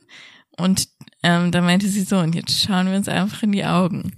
Und 0.58 0.88
ähm, 1.24 1.52
da 1.52 1.62
meinte 1.62 1.88
sie 1.88 2.02
so, 2.04 2.18
und 2.20 2.36
jetzt 2.36 2.62
schauen 2.62 2.88
wir 2.88 2.96
uns 2.96 3.08
einfach 3.10 3.44
in 3.44 3.52
die 3.52 3.66
Augen. 3.66 4.14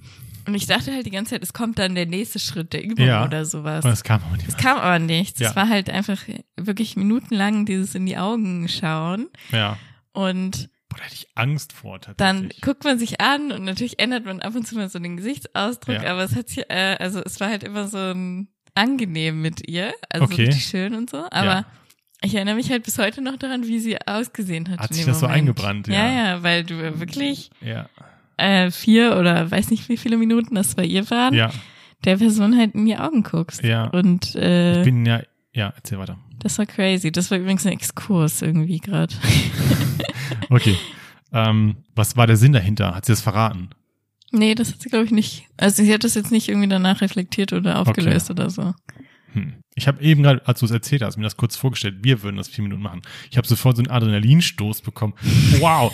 Und 0.47 0.56
ich 0.56 0.65
dachte 0.67 0.91
halt 0.93 1.06
die 1.06 1.12
ganze 1.12 1.32
Zeit, 1.32 1.43
es 1.43 1.53
kommt 1.53 1.79
dann 1.79 1.95
der 1.95 2.06
nächste 2.06 2.39
Schritt 2.39 2.73
der 2.73 2.84
Übung 2.84 3.06
Ja. 3.06 3.25
oder 3.25 3.45
sowas. 3.45 3.86
Und 3.86 3.91
es 3.91 4.03
kam 4.03 4.21
aber 4.23 4.36
nicht. 4.38 4.47
Es 4.49 4.58
kam 4.58 4.77
aber 4.77 4.99
nichts. 4.99 5.39
Ja. 5.39 5.49
Es 5.49 5.56
war 5.56 5.69
halt 5.69 5.89
einfach 5.89 6.19
wirklich 6.58 6.95
minutenlang 6.95 7.65
dieses 7.65 7.95
in 7.95 8.06
die 8.06 8.17
Augen 8.17 8.67
schauen. 8.67 9.27
Ja. 9.51 9.77
Und 10.12 10.69
Boah, 10.89 10.97
da 10.97 11.03
hätte 11.06 11.15
ich 11.15 11.27
Angst 11.36 11.73
vor 11.73 11.97
dann 11.99 12.15
tatsächlich. 12.17 12.62
guckt 12.62 12.84
man 12.84 12.99
sich 12.99 13.19
an 13.21 13.51
und 13.51 13.63
natürlich 13.63 13.99
ändert 13.99 14.25
man 14.25 14.41
ab 14.41 14.53
und 14.56 14.67
zu 14.67 14.75
mal 14.75 14.89
so 14.89 14.99
den 14.99 15.17
Gesichtsausdruck, 15.17 16.03
Ja. 16.03 16.12
aber 16.12 16.23
es 16.23 16.36
hat 16.36 16.49
sich, 16.49 16.69
äh, 16.69 16.97
also 16.99 17.21
es 17.23 17.39
war 17.39 17.49
halt 17.49 17.63
immer 17.63 17.88
so 17.88 17.97
ein 17.97 18.49
angenehm 18.75 19.41
mit 19.41 19.67
ihr, 19.69 19.93
also 20.10 20.25
Okay. 20.25 20.43
richtig 20.45 20.65
schön 20.65 20.93
und 20.93 21.10
so. 21.10 21.25
Aber 21.32 21.45
Ja. 21.45 21.65
ich 22.21 22.36
erinnere 22.36 22.56
mich 22.56 22.69
halt 22.69 22.84
bis 22.84 22.97
heute 22.99 23.21
noch 23.21 23.38
daran, 23.38 23.65
wie 23.67 23.79
sie 23.79 23.97
ausgesehen 24.06 24.69
hat. 24.69 24.79
Hat 24.79 24.93
sich 24.93 25.06
das 25.06 25.19
so 25.19 25.25
Moment. 25.25 25.39
eingebrannt, 25.39 25.88
ja. 25.88 25.93
Ja, 25.95 26.12
ja, 26.27 26.43
weil 26.43 26.63
du 26.63 26.99
wirklich 26.99 27.49
ja. 27.62 27.88
Äh, 28.38 28.72
vier 28.72 29.17
oder 29.17 29.50
weiß 29.50 29.69
nicht 29.72 29.89
wie 29.89 29.98
viele 29.98 30.17
Minuten 30.17 30.56
das 30.56 30.76
bei 30.76 30.86
ihr 30.86 31.10
waren, 31.10 31.34
Ja. 31.34 31.52
der 32.06 32.17
Person 32.17 32.58
halt 32.58 32.76
in 32.76 32.86
die 32.86 32.98
Augen 32.98 33.24
guckst. 33.24 33.63
Ja. 33.63 33.86
Und 33.88 34.36
äh, 34.36 34.80
Ich 34.80 34.86
bin 34.86 35.06
ja, 35.06 35.22
ja, 35.54 35.72
erzähl 35.76 35.98
weiter. 36.00 36.17
das 36.39 36.58
war 36.58 36.65
crazy. 36.65 37.12
Das 37.12 37.30
war 37.32 37.38
übrigens 37.38 37.65
ein 37.65 37.74
Exkurs 37.74 38.41
irgendwie 38.41 38.80
gerade. 38.80 39.13
Okay. 40.50 40.78
ähm, 41.32 41.78
was 41.96 42.17
war 42.17 42.28
der 42.28 42.38
Sinn 42.38 42.54
dahinter? 42.54 42.96
Hat 42.96 43.06
sie 43.06 43.12
das 43.12 43.22
verraten? 43.22 43.69
Nee, 44.32 44.56
das 44.56 44.72
hat 44.74 44.82
sie, 44.82 44.89
glaube 44.89 45.06
ich, 45.06 45.12
nicht. 45.12 45.46
Also 45.58 45.84
sie 45.84 45.93
hat 45.93 46.04
das 46.04 46.15
jetzt 46.15 46.32
nicht 46.32 46.50
irgendwie 46.50 46.67
danach 46.67 47.02
reflektiert 47.02 47.54
oder 47.54 47.80
aufgelöst 47.80 48.30
oder 48.32 48.50
so. 48.50 48.74
Hm. 49.34 49.54
Ich 49.76 49.88
habe 49.88 50.02
eben 50.04 50.24
gerade, 50.24 50.46
als 50.48 50.60
du 50.60 50.65
es 50.65 50.72
erzählt 50.72 51.02
hast, 51.02 51.17
mir 51.17 51.24
das 51.24 51.38
kurz 51.38 51.56
vorgestellt, 51.56 51.98
wir 52.04 52.22
würden 52.24 52.38
das 52.38 52.48
vier 52.48 52.63
Minuten 52.63 52.82
machen. 52.82 53.02
Ich 53.32 53.38
habe 53.38 53.48
sofort 53.48 53.76
so 53.78 53.82
einen 53.84 53.91
Adrenalinstoß 53.91 54.82
bekommen. 54.82 55.13
Wow. 55.60 55.91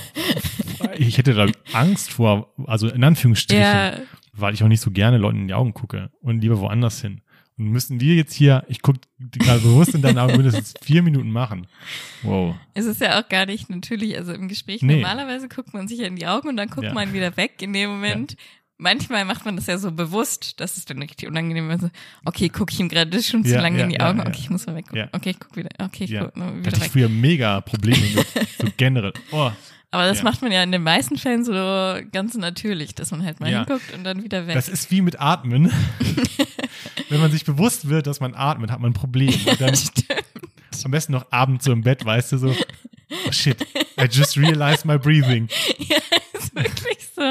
ich 0.97 1.17
hätte 1.17 1.34
da 1.34 1.47
Angst 1.73 2.12
vor, 2.12 2.54
also 2.67 2.89
in 2.89 3.04
Anführungsstrichen, 3.04 3.63
Ja, 3.63 3.93
weil 4.34 4.54
ich 4.54 4.63
auch 4.63 4.67
nicht 4.67 4.82
so 4.82 4.91
gerne 4.91 5.17
Leuten 5.17 5.39
in 5.41 5.47
die 5.47 5.54
Augen 5.54 5.73
gucke 5.73 6.10
und 6.21 6.41
lieber 6.41 6.60
woanders 6.60 7.02
hin. 7.02 7.21
Und 7.58 7.65
müssen 7.71 7.99
wir 7.99 8.15
jetzt 8.15 8.34
hier, 8.34 8.63
ich 8.69 8.82
gucke 8.82 8.99
gerade 9.19 9.60
bewusst 9.60 9.93
in 9.93 10.02
deine 10.02 10.21
Augen, 10.21 10.38
mindestens 10.38 10.73
vier 10.82 11.04
Minuten 11.04 11.30
machen. 11.30 11.67
Wow. 12.23 12.56
es 12.73 12.86
ist 12.86 13.02
ja 13.02 13.19
auch 13.21 13.28
gar 13.28 13.45
nicht 13.45 13.69
natürlich, 13.69 14.17
also 14.17 14.32
im 14.34 14.47
Gespräch 14.47 14.82
Nee. 14.82 14.95
normalerweise 14.95 15.49
guckt 15.49 15.73
man 15.73 15.88
sich 15.89 15.99
ja 15.99 16.08
in 16.08 16.15
die 16.15 16.25
Augen 16.25 16.47
und 16.47 16.56
dann 16.58 16.69
guckt 16.69 16.88
Ja. 16.88 16.93
man 16.93 17.12
wieder 17.13 17.36
weg 17.36 17.62
in 17.62 17.73
dem 17.73 17.89
Moment. 17.89 18.38
Manchmal 18.81 19.25
macht 19.25 19.43
man 19.45 19.57
das 19.57 19.67
ja 19.67 19.77
so 19.77 19.91
bewusst, 19.91 20.59
dass 20.61 20.77
es 20.77 20.85
dann 20.85 20.99
richtig 21.01 21.27
unangenehm 21.27 21.69
ist. 21.69 21.83
Okay, 22.23 22.47
gucke 22.47 22.71
ich 22.73 22.79
ihm 22.79 22.87
gerade 22.87 23.21
schon 23.21 23.43
zu 23.43 23.51
Ja, 23.53 23.61
lange 23.61 23.77
ja, 23.79 23.83
in 23.83 23.89
die 23.89 23.99
Augen. 23.99 24.19
ja. 24.19 24.25
Okay, 24.27 24.37
ich 24.39 24.49
muss 24.49 24.65
mal 24.67 24.75
weggucken. 24.75 25.09
Okay, 25.11 25.31
ich 25.31 25.39
guck 25.39 25.55
wieder. 25.57 25.69
Okay, 25.79 26.05
ich 26.05 26.09
Ja. 26.11 26.23
guck 26.25 26.37
mal 26.37 26.47
Hatte 26.47 26.59
wieder 26.59 26.77
ich 26.77 26.83
weg. 26.83 26.91
früher 26.93 27.09
mega 27.09 27.59
Probleme 27.59 27.99
mit, 28.15 28.25
so 28.57 28.67
generell. 28.77 29.11
Oh, 29.31 29.51
Aber 29.91 30.05
das 30.05 30.23
macht 30.23 30.41
man 30.41 30.51
ja 30.53 30.63
in 30.63 30.71
den 30.71 30.83
meisten 30.83 31.17
Fällen 31.17 31.43
so 31.43 31.51
ganz 32.13 32.35
natürlich, 32.35 32.95
dass 32.95 33.11
man 33.11 33.23
halt 33.25 33.41
mal 33.41 33.49
hinguckt 33.49 33.93
und 33.93 34.03
dann 34.05 34.23
wieder 34.23 34.47
weg. 34.47 34.53
das 34.55 34.69
ist 34.69 34.89
wie 34.91 35.01
mit 35.01 35.19
Atmen. 35.19 35.71
Wenn 37.09 37.19
man 37.19 37.31
sich 37.31 37.43
bewusst 37.43 37.89
wird, 37.89 38.07
dass 38.07 38.19
man 38.21 38.33
atmet, 38.35 38.71
hat 38.71 38.79
man 38.79 38.91
ein 38.91 38.93
Problem. 38.93 39.33
Dann 39.59 39.73
am 40.85 40.91
besten 40.91 41.11
noch 41.11 41.25
abends 41.31 41.65
so 41.65 41.71
im 41.73 41.81
Bett, 41.81 42.05
weißt 42.05 42.31
du, 42.31 42.37
so, 42.37 42.55
oh 43.27 43.31
shit, 43.31 43.57
I 43.99 44.05
just 44.09 44.37
realized 44.37 44.85
my 44.85 44.97
breathing. 44.97 45.49
ist 46.53 46.55
wirklich 46.83 47.09
so. 47.15 47.21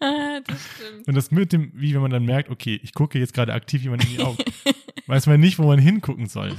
Ah, 0.00 0.40
das 0.46 0.60
stimmt. 0.76 1.08
Und 1.08 1.14
das 1.14 1.30
mit 1.30 1.52
dem, 1.52 1.70
wie 1.74 1.94
wenn 1.94 2.02
man 2.02 2.10
dann 2.10 2.24
merkt, 2.24 2.50
okay, 2.50 2.78
ich 2.82 2.92
gucke 2.94 3.18
jetzt 3.18 3.34
gerade 3.34 3.52
aktiv 3.52 3.82
jemand 3.82 4.04
in 4.04 4.10
die 4.10 4.20
Augen. 4.20 4.38
Weiß 5.06 5.26
man 5.26 5.40
nicht, 5.40 5.58
wo 5.58 5.66
man 5.66 5.78
hingucken 5.78 6.26
soll. 6.26 6.54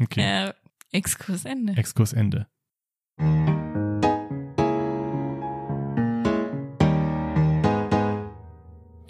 Okay, 0.00 0.20
Ja, 0.22 0.54
Exkurs 0.92 1.44
Ende. 1.44 1.74
Exkurs 1.76 2.12
Ende. 2.12 2.46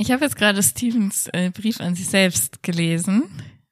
Ich 0.00 0.12
habe 0.12 0.24
jetzt 0.24 0.36
gerade 0.36 0.62
Stevens 0.62 1.28
äh, 1.32 1.50
Brief 1.50 1.80
an 1.80 1.94
sich 1.94 2.06
selbst 2.06 2.62
gelesen 2.62 3.24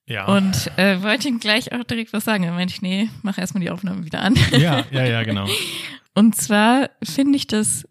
Ja. 0.08 0.26
und 0.26 0.70
äh, 0.76 1.00
wollte 1.02 1.28
ihm 1.28 1.38
gleich 1.38 1.72
auch 1.72 1.84
direkt 1.84 2.12
was 2.12 2.24
sagen. 2.24 2.44
Er 2.44 2.52
meinte, 2.52 2.74
ich, 2.74 2.82
nee, 2.82 3.08
mach 3.22 3.38
erstmal 3.38 3.62
die 3.62 3.70
Aufnahme 3.70 4.04
wieder 4.04 4.20
an. 4.22 4.34
ja, 4.50 4.84
ja, 4.90 5.04
ja, 5.04 5.22
genau. 5.22 5.46
Und 6.14 6.34
zwar 6.34 6.88
finde 7.02 7.36
ich 7.36 7.46
das 7.46 7.86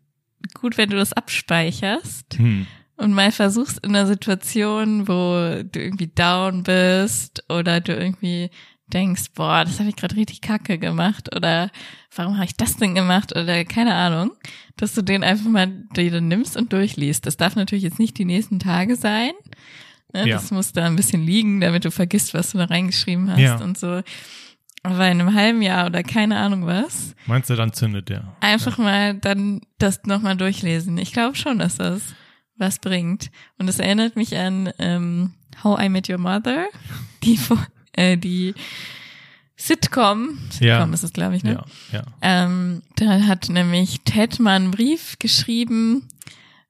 gut, 0.54 0.78
wenn 0.78 0.90
du 0.90 0.98
das 0.98 1.14
abspeicherst 1.14 2.36
Hm. 2.38 2.68
und 2.98 3.14
mal 3.14 3.32
versuchst 3.32 3.80
in 3.86 3.96
einer 3.96 4.08
Situation, 4.08 5.08
wo 5.08 5.64
du 5.64 5.80
irgendwie 5.80 6.08
down 6.08 6.64
bist 6.64 7.44
oder 7.50 7.82
du 7.82 7.94
irgendwie 7.96 8.50
denkst, 8.88 9.32
boah, 9.34 9.66
das 9.66 9.80
habe 9.80 9.90
ich 9.90 9.96
gerade 9.96 10.16
richtig 10.16 10.42
kacke 10.42 10.78
gemacht 10.78 11.36
oder 11.36 11.72
warum 12.16 12.36
habe 12.36 12.46
ich 12.46 12.56
das 12.56 12.78
denn 12.78 12.94
gemacht 12.94 13.36
oder 13.36 13.66
keine 13.66 13.96
Ahnung, 13.96 14.32
dass 14.78 14.94
du 14.94 15.02
den 15.02 15.24
einfach 15.24 15.50
mal 15.50 15.68
dir 15.96 16.12
dann 16.12 16.28
nimmst 16.28 16.56
und 16.56 16.72
durchliest. 16.72 17.26
Das 17.26 17.36
darf 17.38 17.56
natürlich 17.56 17.84
jetzt 17.84 17.98
nicht 18.00 18.18
die 18.18 18.26
nächsten 18.26 18.60
Tage 18.60 18.96
sein. 18.96 19.32
Ne? 20.14 20.28
Ja. 20.30 20.36
Das 20.36 20.52
muss 20.52 20.72
da 20.72 20.86
ein 20.86 20.96
bisschen 20.96 21.26
liegen, 21.26 21.62
damit 21.62 21.84
du 21.84 21.90
vergisst, 21.92 22.34
was 22.36 22.52
du 22.52 22.60
da 22.60 22.66
reingeschrieben 22.66 23.32
hast 23.32 23.40
Ja. 23.40 23.56
und 23.58 23.78
so. 23.78 24.02
Aber 24.86 25.08
in 25.10 25.20
einem 25.22 25.34
halben 25.34 25.62
Jahr 25.62 25.86
oder 25.88 26.04
keine 26.04 26.38
Ahnung 26.38 26.66
was, 26.66 27.16
Meinst 27.28 27.50
du, 27.50 27.56
dann 27.56 27.74
zündet 27.74 28.10
der? 28.10 28.36
einfach 28.40 28.78
mal 28.78 29.16
dann 29.16 29.62
das 29.80 30.04
nochmal 30.06 30.38
durchlesen. 30.38 30.98
Ich 30.98 31.12
glaube 31.14 31.36
schon, 31.36 31.60
dass 31.60 31.76
das 31.78 32.02
was 32.58 32.80
bringt. 32.80 33.32
Und 33.58 33.68
es 33.68 33.80
erinnert 33.80 34.16
mich 34.16 34.38
an 34.38 34.72
ähm, 34.80 35.34
How 35.64 35.82
I 35.82 35.90
Met 35.90 36.10
Your 36.10 36.18
Mother, 36.20 36.68
die, 37.24 37.40
äh, 37.94 38.18
die 38.18 38.54
Sitcom, 39.58 40.38
Sitcom 40.52 40.68
Ja. 40.68 40.84
ist 40.94 41.04
es, 41.04 41.14
glaube 41.14 41.36
ich, 41.38 41.44
ne? 41.44 41.64
Ja, 41.92 42.00
ja. 42.00 42.04
Ähm, 42.22 42.82
da 42.98 43.22
hat 43.22 43.50
nämlich 43.50 44.02
Ted 44.04 44.40
mal 44.40 44.56
einen 44.58 44.72
Brief 44.72 45.18
geschrieben, 45.20 46.08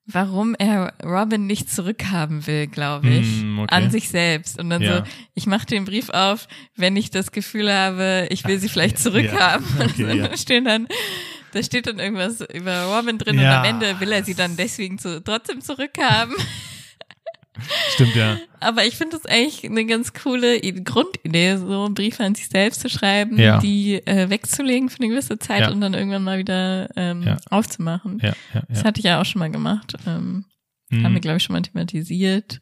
warum 0.08 0.56
er 0.56 0.94
Robin 1.04 1.48
nicht 1.48 1.70
zurückhaben 1.72 2.46
will, 2.48 2.68
glaube 2.68 3.10
ich, 3.10 3.42
Hm, 3.42 3.60
okay. 3.60 3.74
an 3.76 3.90
sich 3.92 4.10
selbst. 4.10 4.60
Und 4.60 4.70
dann 4.70 4.82
Ja. 4.82 4.98
so, 4.98 5.04
ich 5.34 5.48
mache 5.48 5.66
den 5.66 5.86
Brief 5.86 6.10
auf, 6.10 6.48
wenn 6.76 6.96
ich 6.96 7.10
das 7.12 7.32
Gefühl 7.32 7.74
habe, 7.74 8.28
ich 8.30 8.46
will 8.46 8.60
sie 8.60 8.70
vielleicht 8.70 8.98
ja. 8.98 9.02
zurückhaben. 9.04 9.66
Okay, 9.80 10.04
und 10.04 10.18
ja. 10.18 10.28
da 10.28 10.38
stehen 10.38 10.66
dann, 10.66 10.88
da 11.54 11.64
steht 11.64 11.88
dann 11.88 12.00
irgendwas 12.00 12.42
über 12.54 12.84
Robin 12.96 13.18
drin 13.18 13.40
Ja. 13.40 13.50
und 13.50 13.58
am 13.58 13.66
Ende 13.82 14.00
will 14.00 14.12
er 14.12 14.24
sie 14.24 14.36
dann 14.36 14.56
deswegen 14.58 14.98
zu, 15.00 15.24
trotzdem 15.24 15.62
zurückhaben. 15.62 16.36
Stimmt, 17.94 18.16
ja. 18.16 18.38
Aber 18.60 18.86
ich 18.86 18.96
finde 18.96 19.18
das 19.18 19.26
eigentlich 19.26 19.64
eine 19.64 19.86
ganz 19.86 20.14
coole 20.14 20.60
Grundidee, 20.60 21.58
so 21.58 21.90
Briefe 21.94 22.24
an 22.24 22.36
sich 22.36 22.48
selbst 22.50 22.82
zu 22.82 22.90
schreiben, 22.90 23.38
Ja. 23.40 23.60
die 23.60 23.96
äh, 24.06 24.30
wegzulegen 24.30 24.90
für 24.90 25.00
eine 25.00 25.10
gewisse 25.10 25.38
Zeit 25.40 25.62
Ja. 25.62 25.72
und 25.72 25.82
dann 25.82 25.94
irgendwann 25.94 26.24
mal 26.24 26.38
wieder 26.38 26.90
ähm, 26.96 27.24
Ja. 27.24 27.38
aufzumachen. 27.50 28.22
Das 28.70 28.84
hatte 28.84 29.00
ich 29.00 29.06
ja 29.06 29.22
auch 29.22 29.26
schon 29.26 29.40
mal 29.40 29.52
gemacht. 29.52 29.94
Ähm, 30.06 30.46
Haben 30.92 31.02
wir, 31.02 31.10
Mhm. 31.10 31.22
glaube 31.22 31.38
ich, 31.38 31.44
schon 31.44 31.54
mal 31.56 31.62
thematisiert. 31.64 32.62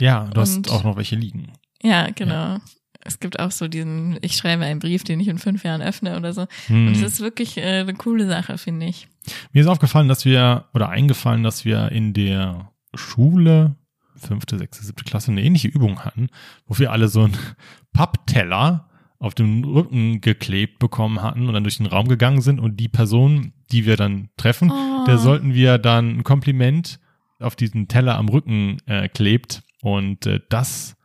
Ja, 0.00 0.24
du 0.32 0.40
hast 0.40 0.56
Und- 0.56 0.70
auch 0.70 0.84
noch 0.84 0.96
welche 0.96 1.16
liegen. 1.16 1.52
Ja, 1.82 2.08
genau. 2.14 2.58
Es 3.04 3.18
gibt 3.20 3.40
auch 3.40 3.50
so 3.50 3.66
diesen, 3.68 4.16
ich 4.22 4.36
schreibe 4.36 4.64
einen 4.64 4.78
Brief, 4.80 5.02
den 5.04 5.18
ich 5.20 5.28
in 5.28 5.38
fünf 5.38 5.64
Jahren 5.64 5.82
öffne 5.82 6.16
oder 6.16 6.32
so. 6.32 6.46
Hm. 6.68 6.86
Und 6.88 6.92
es 6.94 7.02
ist 7.02 7.20
wirklich 7.20 7.58
äh, 7.58 7.80
eine 7.80 7.94
coole 7.94 8.26
Sache, 8.28 8.56
finde 8.58 8.86
ich. 8.86 9.08
Mir 9.52 9.60
ist 9.62 9.66
aufgefallen, 9.66 10.08
dass 10.08 10.24
wir, 10.24 10.66
oder 10.72 10.88
eingefallen, 10.88 11.42
dass 11.42 11.64
wir 11.64 11.90
in 11.92 12.14
der 12.14 12.70
Schule, 12.94 13.74
fünfte, 14.22 14.58
sechste, 14.58 14.84
siebte 14.84 15.04
Klasse, 15.04 15.30
eine 15.30 15.42
ähnliche 15.42 15.68
Übung 15.68 16.00
hatten, 16.00 16.28
wo 16.66 16.78
wir 16.78 16.92
alle 16.92 17.08
so 17.08 17.24
einen 17.24 17.36
Pappteller 17.92 18.88
auf 19.18 19.34
dem 19.34 19.62
Rücken 19.62 20.20
geklebt 20.20 20.78
bekommen 20.80 21.22
hatten 21.22 21.46
und 21.46 21.54
dann 21.54 21.62
durch 21.62 21.76
den 21.76 21.86
Raum 21.86 22.08
gegangen 22.08 22.40
sind 22.40 22.58
und 22.58 22.78
die 22.78 22.88
Person, 22.88 23.52
die 23.70 23.86
wir 23.86 23.96
dann 23.96 24.30
treffen, 24.36 24.70
Oh. 24.72 25.04
der 25.06 25.18
sollten 25.18 25.54
wir 25.54 25.78
dann 25.78 26.18
ein 26.18 26.24
Kompliment 26.24 26.98
auf 27.38 27.54
diesen 27.54 27.86
Teller 27.88 28.16
am 28.18 28.28
Rücken 28.28 28.78
äh, 28.86 29.08
klebt 29.08 29.62
und 29.80 30.26
äh, 30.26 30.40
das 30.48 30.96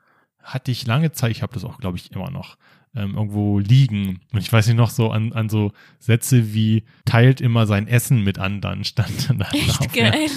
hatte 0.42 0.72
ich 0.72 0.88
lange 0.88 1.12
Zeit, 1.12 1.32
ich 1.32 1.42
habe 1.44 1.54
das 1.54 1.64
auch, 1.66 1.78
glaube 1.78 1.98
ich, 1.98 2.12
immer 2.12 2.32
noch 2.32 2.58
ähm, 2.98 3.16
irgendwo 3.16 3.60
liegen. 3.60 4.20
Und 4.34 4.40
ich 4.40 4.52
weiß 4.52 4.68
nicht 4.68 4.76
noch 4.78 4.90
so 4.90 5.12
an, 5.12 5.32
an 5.34 5.50
so 5.50 5.72
Sätze 6.00 6.54
wie 6.54 6.84
teilt 7.06 7.40
immer 7.42 7.68
sein 7.68 7.88
Essen 7.88 8.24
mit 8.24 8.40
anderen 8.40 8.84
stand 8.86 9.30
dann 9.30 9.38
da 9.40 9.50
Echt 9.52 9.80
drauf. 9.80 9.96
Ja. 9.96 10.10
geil. 10.10 10.28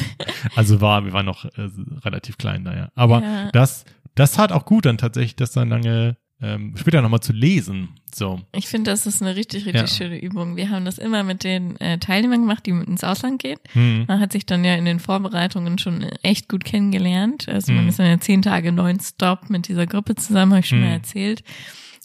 Also 0.55 0.81
war, 0.81 1.05
wir 1.05 1.13
waren 1.13 1.27
noch 1.27 1.45
äh, 1.47 1.69
relativ 2.05 2.37
klein 2.39 2.65
da, 2.65 2.75
ja. 2.77 2.89
Aber 2.95 3.23
Ja. 3.23 3.51
das, 3.53 3.85
das 4.15 4.39
hat 4.39 4.53
auch 4.53 4.65
gut 4.65 4.85
dann 4.87 4.99
tatsächlich, 4.99 5.37
das 5.37 5.53
dann 5.53 5.69
lange 5.71 6.17
ähm, 6.43 6.75
später 6.79 7.03
nochmal 7.03 7.21
zu 7.21 7.35
lesen. 7.35 7.91
So. 8.15 8.41
Ich 8.53 8.67
finde, 8.67 8.91
das 8.91 9.05
ist 9.07 9.21
eine 9.21 9.37
richtig, 9.37 9.67
richtig 9.67 9.83
Ja. 9.83 9.87
schöne 9.87 10.19
Übung. 10.19 10.57
Wir 10.57 10.71
haben 10.71 10.87
das 10.87 10.97
immer 10.97 11.23
mit 11.23 11.45
den 11.45 11.79
äh, 11.83 11.99
Teilnehmern 11.99 12.41
gemacht, 12.41 12.65
die 12.65 12.71
ins 12.71 13.05
Ausland 13.05 13.43
gehen. 13.43 13.59
Hm. 13.75 14.07
Man 14.09 14.21
hat 14.21 14.33
sich 14.33 14.47
dann 14.47 14.65
ja 14.65 14.75
in 14.75 14.87
den 14.87 15.01
Vorbereitungen 15.01 15.77
schon 15.79 16.03
echt 16.23 16.49
gut 16.49 16.65
kennengelernt. 16.65 17.47
Also 17.47 17.73
man 17.73 17.83
Mhm. 17.85 17.89
ist 17.91 17.99
dann 17.99 18.07
ja 18.07 18.19
zehn 18.19 18.41
Tage 18.41 18.73
nonstop 18.73 19.51
mit 19.51 19.69
dieser 19.69 19.87
Gruppe 19.87 20.15
zusammen, 20.15 20.53
habe 20.53 20.61
ich 20.61 20.69
schon 20.69 20.79
Mhm. 20.81 20.85
mal 20.87 20.93
erzählt. 20.93 21.43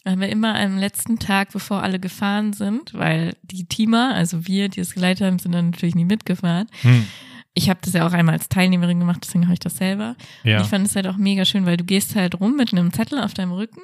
Da 0.06 0.12
haben 0.12 0.20
wir 0.20 0.28
immer 0.28 0.54
am 0.54 0.78
letzten 0.78 1.18
Tag, 1.18 1.50
bevor 1.52 1.82
alle 1.82 1.98
gefahren 1.98 2.52
sind, 2.52 2.94
weil 2.94 3.34
die 3.42 3.64
Teamer, 3.64 4.14
also 4.14 4.46
wir, 4.46 4.68
die 4.68 4.78
es 4.78 4.94
geleitet 4.94 5.26
haben, 5.26 5.40
sind 5.40 5.50
dann 5.50 5.70
natürlich 5.70 5.96
nie 5.96 6.04
mitgefahren. 6.04 6.68
Hm. 6.82 7.08
Ich 7.54 7.68
habe 7.68 7.80
das 7.82 7.92
ja 7.92 8.06
auch 8.06 8.12
einmal 8.12 8.36
als 8.36 8.48
Teilnehmerin 8.48 9.00
gemacht, 9.00 9.18
deswegen 9.24 9.46
habe 9.46 9.54
ich 9.54 9.58
das 9.58 9.78
selber. 9.78 10.14
Ja. 10.44 10.58
Und 10.58 10.62
ich 10.62 10.68
fand 10.68 10.86
es 10.86 10.94
halt 10.94 11.08
auch 11.08 11.16
mega 11.16 11.44
schön, 11.44 11.66
weil 11.66 11.76
du 11.76 11.82
gehst 11.82 12.14
halt 12.14 12.38
rum 12.38 12.54
mit 12.56 12.70
einem 12.70 12.92
Zettel 12.92 13.18
auf 13.18 13.34
deinem 13.34 13.50
Rücken 13.50 13.80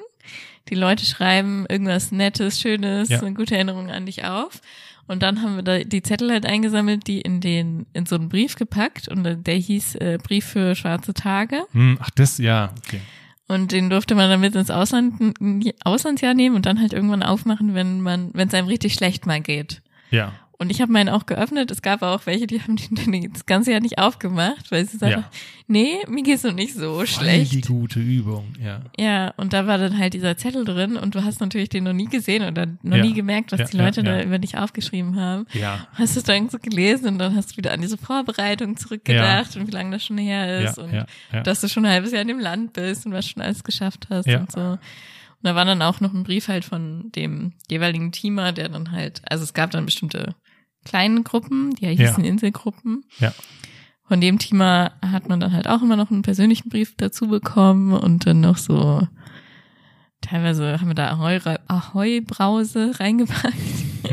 Die 0.69 0.75
Leute 0.75 1.05
schreiben 1.05 1.65
irgendwas 1.67 2.13
Nettes, 2.13 2.61
Schönes, 2.61 3.09
Ja. 3.09 3.19
eine 3.19 3.33
gute 3.33 3.55
Erinnerung 3.55 3.89
an 3.91 4.05
dich 4.05 4.23
auf. 4.23 4.61
Und 5.07 5.23
dann 5.23 5.41
haben 5.41 5.57
wir 5.57 5.63
da 5.63 5.79
die 5.79 6.03
Zettel 6.03 6.31
halt 6.31 6.45
eingesammelt, 6.45 7.05
die 7.05 7.19
in 7.19 7.41
den, 7.41 7.85
in 7.91 8.05
so 8.05 8.15
einen 8.15 8.29
Brief 8.29 8.55
gepackt 8.55 9.09
und 9.09 9.25
der 9.45 9.55
hieß 9.55 9.95
äh, 9.95 10.19
Brief 10.23 10.45
für 10.45 10.73
schwarze 10.75 11.13
Tage. 11.13 11.65
Hm, 11.73 11.97
ach, 12.01 12.11
das, 12.11 12.37
ja, 12.37 12.73
okay. 12.77 13.01
Und 13.47 13.71
den 13.71 13.89
durfte 13.89 14.15
man 14.15 14.29
dann 14.29 14.39
mit 14.39 14.55
ins 14.55 14.71
Ausland, 14.71 15.35
Auslandsjahr 15.83 16.33
nehmen 16.33 16.55
und 16.55 16.65
dann 16.65 16.79
halt 16.79 16.93
irgendwann 16.93 17.23
aufmachen, 17.23 17.73
wenn 17.73 18.01
man, 18.01 18.31
wenn 18.33 18.47
es 18.47 18.53
einem 18.53 18.67
richtig 18.67 18.93
schlecht 18.93 19.25
mal 19.25 19.41
geht. 19.41 19.81
Ja. 20.11 20.33
Und 20.59 20.69
ich 20.69 20.81
habe 20.81 20.91
meinen 20.91 21.09
auch 21.09 21.25
geöffnet. 21.25 21.71
Es 21.71 21.81
gab 21.81 22.03
auch 22.03 22.25
welche, 22.25 22.47
die 22.47 22.61
haben 22.61 22.75
den 22.77 23.33
das 23.33 23.45
ganze 23.45 23.71
Jahr 23.71 23.81
nicht 23.81 23.97
aufgemacht, 23.97 24.71
weil 24.71 24.85
sie 24.87 24.97
sagen, 24.97 25.11
Ja. 25.13 25.29
nee, 25.67 25.95
mir 26.07 26.23
geht's 26.23 26.43
noch 26.43 26.53
nicht 26.53 26.73
so 26.75 26.93
Voll 26.95 27.07
schlecht. 27.07 27.51
die 27.51 27.61
gute 27.61 27.99
Übung, 27.99 28.53
ja. 28.63 28.81
Ja, 28.97 29.33
und 29.37 29.51
da 29.51 29.67
war 29.67 29.77
dann 29.77 29.97
halt 29.97 30.13
dieser 30.13 30.37
Zettel 30.37 30.63
drin 30.63 30.95
und 30.95 31.15
du 31.15 31.23
hast 31.23 31.41
natürlich 31.41 31.69
den 31.69 31.83
noch 31.85 31.93
nie 31.93 32.05
gesehen 32.05 32.43
oder 32.43 32.67
noch 32.83 32.97
Ja. 32.97 33.03
nie 33.03 33.13
gemerkt, 33.13 33.51
was 33.51 33.59
Ja, 33.61 33.65
die 33.65 33.77
Leute 33.77 34.03
da 34.03 34.21
über 34.21 34.37
dich 34.39 34.57
aufgeschrieben 34.57 35.19
haben. 35.19 35.47
Ja. 35.53 35.87
Hast 35.93 36.15
du 36.15 36.19
es 36.19 36.25
dann 36.25 36.49
so 36.49 36.59
gelesen 36.59 37.07
und 37.07 37.17
dann 37.19 37.35
hast 37.35 37.53
du 37.53 37.57
wieder 37.57 37.73
an 37.73 37.81
diese 37.81 37.97
Vorbereitung 37.97 38.77
zurückgedacht 38.77 39.57
und 39.57 39.67
wie 39.67 39.71
lange 39.71 39.91
das 39.91 40.05
schon 40.05 40.17
her 40.19 40.61
ist 40.61 40.77
und 40.77 41.05
dass 41.43 41.61
du 41.61 41.67
schon 41.67 41.85
ein 41.85 41.91
halbes 41.91 42.11
Jahr 42.11 42.21
in 42.21 42.27
dem 42.27 42.39
Land 42.39 42.73
bist 42.73 43.05
und 43.05 43.11
was 43.11 43.27
schon 43.27 43.41
alles 43.41 43.63
geschafft 43.63 44.07
hast 44.09 44.27
und 44.27 44.51
so. 44.51 44.77
Und 45.43 45.49
da 45.49 45.55
war 45.55 45.65
dann 45.65 45.81
auch 45.81 45.99
noch 45.99 46.13
ein 46.13 46.23
Brief 46.23 46.47
halt 46.47 46.63
von 46.63 47.11
dem 47.17 47.51
jeweiligen 47.69 48.13
Teamer, 48.13 48.53
der 48.53 48.69
dann 48.69 48.91
halt, 48.91 49.21
also 49.29 49.43
es 49.43 49.53
gab 49.53 49.71
dann 49.71 49.83
bestimmte 49.83 50.35
kleinen 50.85 51.23
Gruppen, 51.23 51.75
die 51.75 51.87
hießen 51.87 52.23
Inselgruppen. 52.23 53.03
Ja. 53.19 53.33
Von 54.07 54.19
dem 54.21 54.37
Teamer 54.37 54.91
hat 55.01 55.29
man 55.29 55.39
dann 55.39 55.53
halt 55.53 55.67
auch 55.67 55.81
immer 55.81 55.95
noch 55.95 56.11
einen 56.11 56.21
persönlichen 56.23 56.69
Brief 56.69 56.95
dazu 56.97 57.27
bekommen 57.27 57.93
und 57.93 58.27
dann 58.27 58.41
noch 58.41 58.57
so, 58.57 59.07
teilweise 60.21 60.79
haben 60.79 60.87
wir 60.89 60.93
da 60.95 61.09
Ahoi, 61.11 61.39
Ahoi-Brause 61.67 62.99
reingepackt. 62.99 63.55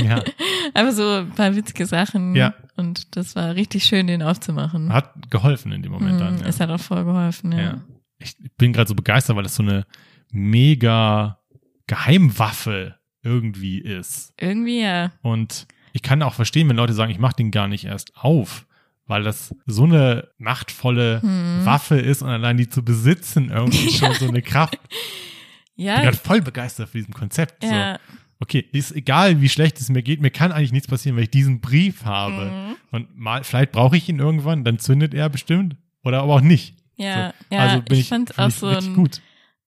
ja. 0.02 0.22
Einfach 0.74 0.92
so 0.94 1.09
ein 1.09 1.30
paar 1.30 1.54
witzige 1.56 1.87
Sachen. 1.87 2.35
Ja. 2.37 2.54
Und 2.76 3.16
das 3.16 3.35
war 3.35 3.54
richtig 3.56 3.85
schön, 3.85 4.06
den 4.06 4.22
aufzumachen. 4.22 4.92
Hat 4.92 5.30
geholfen 5.30 5.72
in 5.72 5.83
dem 5.83 5.92
Moment 5.92 6.16
Mm, 6.16 6.18
dann. 6.20 6.38
Ja. 6.38 6.46
Es 6.46 6.61
hat 6.61 6.70
auch 6.70 6.80
voll 6.80 7.04
geholfen, 7.04 7.52
ja. 7.52 7.61
ja. 7.61 7.80
Ich 8.18 8.37
bin 8.56 8.72
gerade 8.72 8.88
so 8.88 8.94
begeistert, 8.94 9.37
weil 9.37 9.42
das 9.42 9.56
so 9.56 9.62
eine 9.62 9.87
mega 10.30 11.38
Geheimwaffe 11.87 12.96
irgendwie 13.22 13.78
ist. 13.78 14.33
Irgendwie 14.40 14.83
ja. 14.83 15.11
Und 15.22 15.66
ich 15.92 16.03
kann 16.03 16.22
auch 16.22 16.35
verstehen, 16.35 16.68
wenn 16.68 16.76
Leute 16.76 16.92
sagen, 16.92 17.11
ich 17.11 17.18
mache 17.18 17.37
den 17.37 17.50
gar 17.50 17.68
nicht 17.68 17.85
erst 17.85 18.16
auf, 18.16 18.66
weil 19.07 19.22
das 19.22 19.55
so 19.66 19.85
eine 19.85 20.29
machtvolle 20.38 21.20
Hm. 21.22 21.64
Waffe 21.64 21.96
ist 21.98 22.22
und 22.22 22.29
allein 22.29 22.57
die 22.57 22.68
zu 22.68 22.85
besitzen 22.85 23.50
irgendwie 23.50 23.90
schon 23.96 24.14
so 24.14 24.29
eine 24.29 24.42
Kraft. 24.42 24.74
Ich 24.74 25.76
bin 25.76 25.87
Ja, 25.87 26.00
gerade 26.03 26.16
voll 26.16 26.40
begeistert 26.42 26.88
von 26.90 27.00
diesem 27.00 27.14
Konzept. 27.14 27.64
ja. 27.64 27.94
So, 27.94 28.00
okay, 28.40 28.64
ist 28.72 28.92
egal, 28.92 29.40
wie 29.40 29.48
schlecht 29.48 29.79
es 29.81 29.88
mir 29.90 30.03
geht, 30.03 30.20
mir 30.20 30.31
kann 30.31 30.50
eigentlich 30.53 30.72
nichts 30.72 30.88
passieren, 30.88 31.16
wenn 31.16 31.24
ich 31.24 31.31
diesen 31.31 31.61
Brief 31.61 32.05
habe. 32.05 32.46
Mhm. 32.50 32.76
Und 32.90 33.18
mal, 33.18 33.44
vielleicht 33.44 33.72
brauche 33.72 33.96
ich 33.96 34.09
ihn 34.09 34.18
irgendwann, 34.18 34.64
dann 34.64 34.79
zündet 34.79 35.12
er 35.14 35.29
bestimmt. 35.29 35.76
Oder 36.05 36.22
aber 36.22 36.35
auch 36.37 36.40
nicht. 36.40 36.74
Ja, 36.96 37.35
so. 37.50 37.55
ja, 37.55 37.61
also 37.62 37.83
bin 37.83 37.98
ich 37.98 38.09
fand 38.09 38.38
auch 38.38 38.48
ich 38.48 38.55
so 38.55 38.66
ein, 38.68 38.94
gut. 38.94 39.20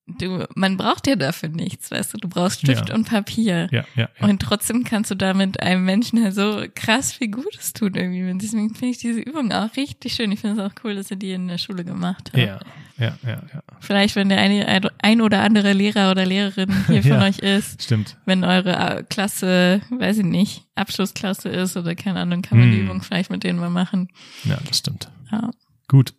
Du, 0.07 0.45
man 0.55 0.77
braucht 0.77 1.07
ja 1.07 1.15
dafür 1.15 1.49
nichts, 1.49 1.89
weißt 1.91 2.13
du, 2.13 2.17
du 2.17 2.27
brauchst 2.27 2.59
Stift 2.61 2.89
Ja. 2.89 2.95
und 2.95 3.07
Papier. 3.07 3.67
Ja, 3.71 3.85
ja, 3.95 4.09
ja. 4.19 4.27
Und 4.27 4.41
trotzdem 4.41 4.83
kannst 4.83 5.11
du 5.11 5.15
damit 5.15 5.59
einem 5.61 5.85
Menschen 5.85 6.21
halt 6.23 6.35
so 6.35 6.63
krass 6.75 7.13
viel 7.13 7.29
Gutes 7.29 7.73
tun 7.73 7.93
irgendwie. 7.95 8.29
Und 8.29 8.41
deswegen 8.41 8.69
finde 8.75 8.87
ich 8.91 8.97
diese 8.99 9.19
Übung 9.21 9.51
auch 9.51 9.75
richtig 9.77 10.13
schön. 10.13 10.31
Ich 10.31 10.41
finde 10.41 10.61
es 10.61 10.71
auch 10.71 10.75
cool, 10.83 10.95
dass 10.95 11.09
ihr 11.11 11.17
die 11.17 11.31
in 11.31 11.47
der 11.47 11.57
Schule 11.57 11.83
gemacht 11.85 12.31
habt. 12.33 12.37
ja, 12.37 12.59
ja, 12.99 13.17
ja, 13.23 13.41
ja. 13.53 13.63
Vielleicht, 13.79 14.15
wenn 14.15 14.29
der 14.29 14.39
eine, 14.39 14.91
ein 14.99 15.21
oder 15.21 15.41
andere 15.41 15.73
Lehrer 15.73 16.11
oder 16.11 16.25
Lehrerin 16.25 16.71
hier 16.87 17.01
von 17.03 17.13
euch 17.23 17.39
ist, 17.39 17.81
Stimmt. 17.83 18.17
wenn 18.25 18.43
eure 18.43 18.75
äh, 18.99 19.03
Klasse, 19.03 19.81
weiß 19.89 20.19
ich 20.19 20.25
nicht, 20.25 20.65
Abschlussklasse 20.75 21.49
ist 21.49 21.75
oder 21.75 21.95
keine 21.95 22.19
Ahnung, 22.19 22.41
kann 22.43 22.59
man 22.59 22.71
die 22.71 22.77
Hm. 22.77 22.85
Übung 22.85 23.01
vielleicht 23.01 23.31
mit 23.31 23.43
denen 23.43 23.57
mal 23.59 23.69
machen. 23.71 24.09
Ja, 24.43 24.57
das 24.67 24.77
stimmt. 24.77 25.09
Ja. 25.31 25.49
Gut. 25.87 26.13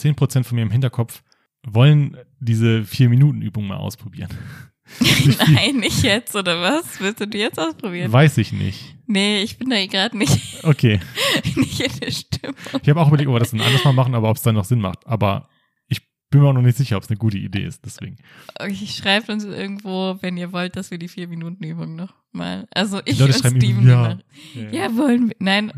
10% 0.00 0.44
von 0.44 0.56
mir 0.56 0.62
im 0.62 0.70
Hinterkopf 0.70 1.22
wollen 1.66 2.16
diese 2.40 2.84
Vier-Minuten-Übung 2.84 3.66
mal 3.66 3.76
ausprobieren. 3.76 4.30
Nein, 5.52 5.76
nicht 5.78 6.02
jetzt, 6.04 6.36
oder 6.36 6.60
was? 6.60 7.00
Willst 7.00 7.20
du 7.20 7.26
die 7.26 7.38
jetzt 7.38 7.58
ausprobieren? 7.58 8.12
Weiß 8.12 8.38
ich 8.38 8.52
nicht. 8.52 8.94
Nee, 9.06 9.42
ich 9.42 9.58
bin 9.58 9.70
da 9.70 9.84
gerade 9.86 10.16
nicht, 10.16 10.40
Okay. 10.64 11.00
nicht 11.56 11.80
in 11.80 12.00
der 12.00 12.10
Stimmung. 12.12 12.56
Ich 12.82 12.88
habe 12.88 13.00
auch 13.00 13.08
überlegt, 13.08 13.28
ob 13.28 13.34
wir 13.34 13.40
das 13.40 13.52
ein 13.52 13.60
anderes 13.60 13.84
Mal 13.84 13.92
machen, 13.92 14.14
aber 14.14 14.30
ob 14.30 14.36
es 14.36 14.42
dann 14.42 14.54
noch 14.54 14.64
Sinn 14.64 14.80
macht. 14.80 15.04
Aber 15.06 15.48
ich 15.88 16.00
bin 16.30 16.40
mir 16.40 16.48
auch 16.48 16.52
noch 16.52 16.62
nicht 16.62 16.76
sicher, 16.78 16.96
ob 16.96 17.02
es 17.02 17.08
eine 17.08 17.16
gute 17.18 17.36
Idee 17.38 17.64
ist. 17.64 17.84
Deswegen. 17.84 18.16
Okay, 18.58 18.86
schreibt 18.86 19.28
uns 19.28 19.44
irgendwo, 19.44 20.16
wenn 20.20 20.36
ihr 20.36 20.52
wollt, 20.52 20.76
dass 20.76 20.90
wir 20.92 20.98
die 20.98 21.08
Vier-Minuten-Übung 21.08 21.96
noch 21.96 22.14
mal. 22.32 22.66
Also 22.72 23.00
ich 23.04 23.20
und 23.20 23.32
Steven. 23.34 23.88
ja. 23.88 23.96
machen- 24.02 24.22
Ja, 24.72 24.96
wollen 24.96 25.28
wir. 25.30 25.36
Nein, 25.40 25.72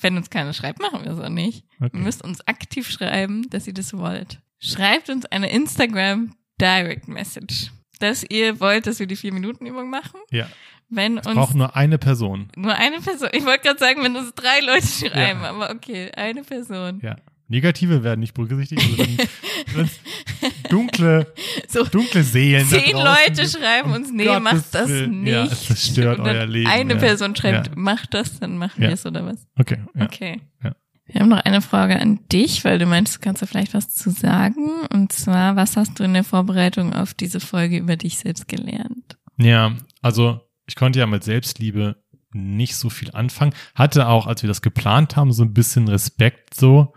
wenn 0.00 0.16
uns 0.16 0.30
keiner 0.30 0.52
schreibt, 0.52 0.80
machen 0.80 1.04
wir 1.04 1.12
es 1.12 1.18
auch 1.18 1.28
nicht. 1.28 1.64
Ihr 1.80 1.86
Okay. 1.86 1.98
müsst 1.98 2.22
uns 2.22 2.46
aktiv 2.46 2.88
schreiben, 2.88 3.48
dass 3.50 3.66
ihr 3.66 3.74
das 3.74 3.92
wollt. 3.96 4.40
Schreibt 4.64 5.10
uns 5.10 5.26
eine 5.26 5.50
Instagram 5.50 6.34
Direct 6.60 7.08
Message, 7.08 7.72
dass 7.98 8.24
ihr 8.28 8.60
wollt, 8.60 8.86
dass 8.86 9.00
wir 9.00 9.06
die 9.06 9.16
Vier-Minuten-Übung 9.16 9.90
machen. 9.90 10.20
Ja. 10.30 10.46
Wenn 10.88 11.16
uns 11.18 11.24
brauche 11.26 11.56
nur 11.56 11.74
eine 11.74 11.98
Person. 11.98 12.48
nur 12.54 12.74
eine 12.74 13.00
Person, 13.00 13.28
ich 13.32 13.44
wollte 13.44 13.62
gerade 13.62 13.78
sagen, 13.78 14.02
wenn 14.04 14.14
uns 14.14 14.34
drei 14.34 14.60
Leute 14.60 14.86
schreiben, 14.86 15.40
Ja. 15.40 15.50
aber 15.50 15.70
okay, 15.70 16.10
eine 16.14 16.42
Person. 16.42 17.00
Ja. 17.02 17.16
Negative 17.48 18.02
werden 18.04 18.20
nicht 18.20 18.34
berücksichtigt. 18.34 19.28
Also 19.76 19.90
dunkle, 20.70 21.32
So, 21.68 21.84
dunkle 21.84 22.22
Seelen. 22.22 22.66
Zehn 22.66 22.92
Leute 22.96 23.46
schreiben 23.48 23.92
uns, 23.92 24.10
nee, 24.12 24.24
Gottes 24.24 24.42
macht 24.42 24.74
das 24.74 24.88
Willen. 24.88 25.22
nicht. 25.22 25.96
Ja, 25.96 26.12
Und 26.12 26.18
dann 26.18 26.36
euer 26.36 26.46
Leben. 26.46 26.70
Eine 26.70 26.94
ja. 26.94 26.98
Person 27.00 27.34
schreibt, 27.36 27.66
Ja. 27.68 27.72
macht 27.76 28.14
das, 28.14 28.38
dann 28.40 28.56
machen 28.58 28.80
wir 28.80 28.90
es 28.90 29.04
oder 29.04 29.26
was? 29.26 29.46
Okay. 29.58 29.78
Ja. 29.94 30.04
Okay. 30.04 30.40
Ja. 30.62 30.74
Wir 31.06 31.20
haben 31.20 31.28
noch 31.28 31.44
eine 31.44 31.60
Frage 31.60 32.00
an 32.00 32.20
dich, 32.30 32.64
weil 32.64 32.78
du 32.78 32.86
meinst, 32.86 33.16
du 33.16 33.20
kannst 33.20 33.42
da 33.42 33.46
vielleicht 33.46 33.74
was 33.74 33.90
zu 33.90 34.10
sagen. 34.10 34.86
Und 34.92 35.12
zwar, 35.12 35.56
was 35.56 35.76
hast 35.76 35.98
du 35.98 36.04
in 36.04 36.14
der 36.14 36.24
Vorbereitung 36.24 36.92
auf 36.94 37.12
diese 37.12 37.40
Folge 37.40 37.78
über 37.78 37.96
dich 37.96 38.18
selbst 38.18 38.48
gelernt? 38.48 39.18
Ja, 39.36 39.72
also 40.00 40.40
ich 40.66 40.76
konnte 40.76 41.00
ja 41.00 41.06
mit 41.06 41.24
Selbstliebe 41.24 41.96
nicht 42.32 42.76
so 42.76 42.88
viel 42.88 43.10
anfangen. 43.12 43.52
Hatte 43.74 44.08
auch, 44.08 44.26
als 44.26 44.42
wir 44.42 44.48
das 44.48 44.62
geplant 44.62 45.16
haben, 45.16 45.32
so 45.32 45.42
ein 45.42 45.52
bisschen 45.52 45.88
Respekt 45.88 46.54
so. 46.54 46.94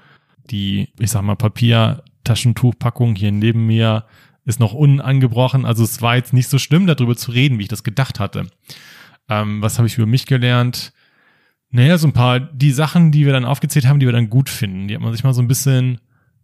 Die, 0.52 0.94
ich 1.00 1.12
sag 1.12 1.24
mal, 1.24 1.36
Papiertaschentuchpackung 1.36 3.16
hier 3.16 3.32
neben 3.32 3.66
mir 3.66 4.06
ist 4.46 4.60
noch 4.60 4.74
unangebrochen. 4.74 5.66
Also 5.66 5.84
es 5.84 6.02
war 6.02 6.16
jetzt 6.16 6.34
nicht 6.34 6.48
so 6.48 6.60
schlimm, 6.60 6.86
darüber 6.86 7.16
zu 7.16 7.32
reden, 7.32 7.58
wie 7.58 7.64
ich 7.64 7.70
das 7.70 7.84
gedacht 7.84 8.20
hatte. 8.20 8.48
Ähm, 9.28 9.62
was 9.62 9.78
habe 9.78 9.88
ich 9.88 9.98
über 9.98 10.06
mich 10.06 10.28
gelernt? 10.28 10.94
Naja, 11.76 11.98
so 11.98 12.08
ein 12.08 12.14
paar, 12.14 12.40
die 12.40 12.72
Sachen, 12.72 13.12
die 13.12 13.26
wir 13.26 13.34
dann 13.34 13.44
aufgezählt 13.46 13.86
haben, 13.86 14.00
die 14.00 14.06
wir 14.06 14.14
dann 14.14 14.30
gut 14.30 14.50
finden, 14.50 14.88
die 14.88 14.96
hat 14.96 15.02
man 15.02 15.12
sich 15.12 15.24
mal 15.26 15.34
so 15.34 15.42
ein 15.42 15.48
bisschen 15.50 16.00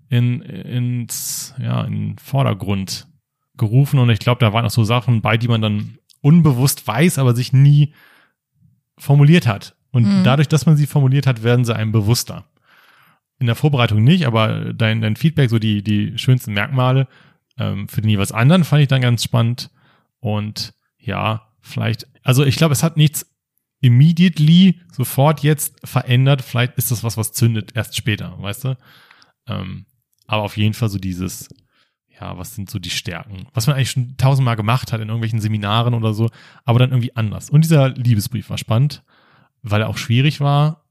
in, 0.10 0.42
ins, 0.42 1.54
ja, 1.58 1.84
in 1.84 1.94
den 1.94 2.18
Vordergrund 2.18 3.08
gerufen 3.56 3.98
und 4.00 4.10
ich 4.10 4.20
glaube, 4.20 4.40
da 4.40 4.52
waren 4.52 4.66
auch 4.66 4.72
so 4.72 4.84
Sachen 4.84 5.22
bei, 5.22 5.38
die 5.38 5.48
man 5.48 5.62
dann 5.62 5.98
unbewusst 6.22 6.86
weiß, 6.86 7.18
aber 7.18 7.34
sich 7.34 7.54
nie 7.54 7.94
formuliert 8.98 9.48
hat. 9.48 9.76
Und 9.92 10.04
Mhm. 10.04 10.24
dadurch, 10.24 10.48
dass 10.50 10.66
man 10.66 10.76
sie 10.78 10.86
formuliert 10.88 11.28
hat, 11.28 11.44
werden 11.44 11.64
sie 11.66 11.76
einem 11.76 11.92
bewusster. 11.92 12.46
In 13.40 13.48
der 13.48 13.56
Vorbereitung 13.56 14.04
nicht, 14.04 14.26
aber 14.28 14.74
dein, 14.74 15.02
dein 15.02 15.16
Feedback, 15.16 15.50
so 15.50 15.60
die, 15.60 15.82
die 15.84 16.18
schönsten 16.18 16.54
Merkmale 16.54 17.08
ähm, 17.58 17.88
für 17.88 18.02
den 18.02 18.10
jeweils 18.10 18.32
anderen, 18.32 18.64
fand 18.64 18.82
ich 18.82 18.88
dann 18.88 19.02
ganz 19.02 19.24
spannend. 19.24 19.70
Und 20.20 20.74
ja, 21.00 21.48
vielleicht, 21.62 22.08
also 22.24 22.46
ich 22.46 22.56
glaube, 22.58 22.74
es 22.74 22.84
hat 22.84 22.98
nichts 22.98 23.26
immediately 23.82 24.80
sofort 24.92 25.42
jetzt 25.42 25.76
verändert. 25.84 26.42
Vielleicht 26.42 26.78
ist 26.78 26.92
das 26.92 27.04
was, 27.04 27.18
was 27.18 27.34
zündet 27.34 27.76
erst 27.76 27.96
später, 27.96 28.36
weißt 28.40 28.66
du? 28.66 28.78
Ähm, 29.48 29.86
aber 30.28 30.44
auf 30.44 30.56
jeden 30.56 30.74
Fall 30.74 30.90
so 30.90 31.00
dieses, 31.00 31.50
ja, 32.08 32.38
was 32.38 32.56
sind 32.56 32.70
so 32.70 32.80
die 32.80 32.92
Stärken? 32.92 33.48
Was 33.54 33.68
man 33.68 33.76
eigentlich 33.76 33.92
schon 33.92 34.16
tausendmal 34.18 34.56
gemacht 34.56 34.94
hat 34.94 35.02
in 35.02 35.10
irgendwelchen 35.10 35.42
Seminaren 35.42 35.94
oder 35.94 36.14
so, 36.14 36.30
aber 36.64 36.80
dann 36.80 36.92
irgendwie 36.92 37.16
anders. 37.16 37.50
Und 37.50 37.66
dieser 37.66 37.90
Liebesbrief 37.90 38.50
war 38.50 38.58
spannend, 38.58 39.04
weil 39.64 39.82
er 39.82 39.90
auch 39.90 39.98
schwierig 39.98 40.40
war, 40.40 40.86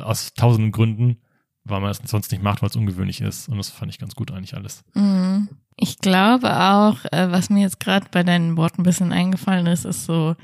aus 0.00 0.32
tausenden 0.34 0.72
Gründen, 0.72 1.18
weil 1.64 1.80
man 1.80 1.90
es 1.90 2.00
sonst 2.04 2.32
nicht 2.32 2.42
macht, 2.42 2.62
weil 2.62 2.70
es 2.70 2.76
ungewöhnlich 2.76 3.20
ist. 3.20 3.48
Und 3.48 3.58
das 3.58 3.68
fand 3.70 3.92
ich 3.92 3.98
ganz 3.98 4.14
gut 4.14 4.30
eigentlich 4.32 4.54
alles. 4.54 4.82
Mhm. 4.94 5.48
Ich 5.76 5.98
glaube 5.98 6.60
auch, 6.60 7.04
äh, 7.12 7.30
was 7.30 7.48
mir 7.48 7.60
jetzt 7.60 7.80
gerade 7.80 8.06
bei 8.10 8.22
deinen 8.22 8.56
Worten 8.56 8.82
ein 8.82 8.84
bisschen 8.84 9.12
eingefallen 9.12 9.66
ist, 9.66 9.84
ist 9.84 10.04
so, 10.04 10.36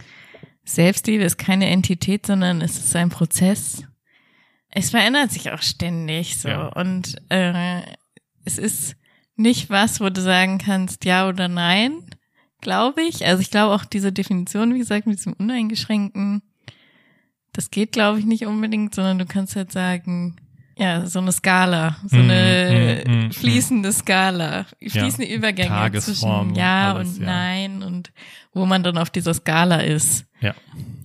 Selbstliebe 0.67 1.25
ist 1.25 1.39
keine 1.39 1.71
Entität, 1.71 2.27
sondern 2.27 2.61
es 2.61 2.77
ist 2.77 2.95
ein 2.97 3.09
Prozess. 3.09 3.85
Es 4.69 4.91
verändert 4.91 5.31
sich 5.31 5.51
auch 5.51 5.63
ständig 5.63 6.37
so. 6.37 6.49
Ja. 6.49 6.67
Und 6.67 7.17
äh, 7.31 7.81
es 8.45 8.59
ist 8.59 8.97
nicht 9.37 9.71
was, 9.71 10.01
wo 10.01 10.11
du 10.11 10.21
sagen 10.21 10.59
kannst, 10.59 11.05
ja 11.05 11.29
oder 11.29 11.49
nein, 11.49 12.05
glaube 12.61 13.03
ich. 13.03 13.25
Also 13.25 13.41
ich 13.41 13.51
glaube 13.51 13.75
auch 13.75 13.85
diese 13.85 14.13
Definition, 14.13 14.75
wie 14.75 14.81
gesagt, 14.81 15.07
mit 15.07 15.19
diesem 15.19 15.35
uneingeschränkten, 15.35 16.43
das 17.53 17.71
geht, 17.71 17.93
glaube 17.93 18.19
ich, 18.19 18.27
nicht 18.27 18.45
unbedingt, 18.45 18.95
sondern 18.95 19.19
du 19.19 19.25
kannst 19.25 19.57
halt 19.57 19.73
sagen, 19.73 20.37
Ja, 20.79 21.07
so 21.07 21.21
eine 21.21 21.33
Skala, 21.33 21.97
so 22.07 22.17
Mm, 22.19 22.21
eine 22.31 23.05
mm, 23.07 23.11
mm, 23.11 23.33
fließende 23.33 23.93
Skala, 23.93 24.67
fließende 24.79 25.33
Übergänge 25.33 25.69
Tagesform 25.71 26.49
zwischen 26.49 26.59
ja 26.59 26.91
und 26.91 26.97
alles, 26.99 27.17
und 27.17 27.21
ja. 27.21 27.27
nein 27.27 27.83
und 27.83 28.13
wo 28.53 28.67
man 28.67 28.83
dann 28.83 28.99
auf 28.99 29.09
dieser 29.09 29.33
Skala 29.33 29.77
ist. 29.81 30.27
Ja. 30.41 30.55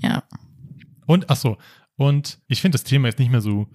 Ja. 0.01 0.23
Und, 1.05 1.29
ach 1.29 1.38
so, 1.38 1.57
und 1.95 2.39
ich 2.47 2.60
finde 2.60 2.75
das 2.77 2.84
Thema 2.84 3.07
jetzt 3.07 3.19
nicht 3.19 3.31
mehr 3.31 3.41
so 3.41 3.67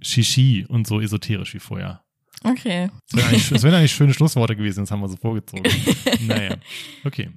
Shishi 0.00 0.66
und 0.68 0.86
so 0.86 1.00
esoterisch 1.00 1.54
wie 1.54 1.58
vorher. 1.58 2.04
Okay. 2.44 2.90
Das 3.10 3.18
wären 3.18 3.28
eigentlich, 3.28 3.50
wären 3.62 3.74
eigentlich 3.74 3.92
schöne 3.92 4.14
Schlussworte 4.14 4.54
gewesen, 4.54 4.80
das 4.80 4.90
haben 4.92 5.00
wir 5.00 5.08
so 5.08 5.16
vorgezogen. 5.16 5.64
naja, 6.20 6.56
okay. 7.04 7.30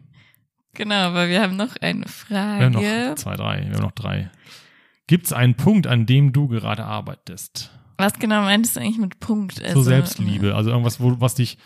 Genau, 0.74 0.96
aber 0.96 1.28
wir 1.28 1.42
haben 1.42 1.56
noch 1.56 1.76
eine 1.78 2.06
Wir 2.28 2.38
haben 2.40 2.74
noch 2.74 2.82
Frage. 2.82 3.16
zwei, 3.16 3.36
drei, 3.36 3.66
wir 3.66 3.76
haben 3.76 3.84
noch 3.84 3.92
drei. 3.94 4.30
Gibt 5.08 5.26
es 5.26 5.34
einen 5.34 5.56
Punkt, 5.56 5.88
an 5.88 6.06
dem 6.06 6.34
du 6.34 6.48
gerade 6.48 6.84
arbeitest? 6.86 7.72
Was 7.98 8.14
genau 8.14 8.42
meintest 8.42 8.76
du 8.76 8.80
eigentlich 8.82 8.98
mit 9.00 9.20
Punkt? 9.20 9.56
so 9.58 9.64
Also, 9.64 9.82
Selbstliebe, 9.84 10.56
also 10.56 10.70
irgendwas, 10.70 11.00
wo, 11.00 11.20
was 11.20 11.36
dich, 11.36 11.58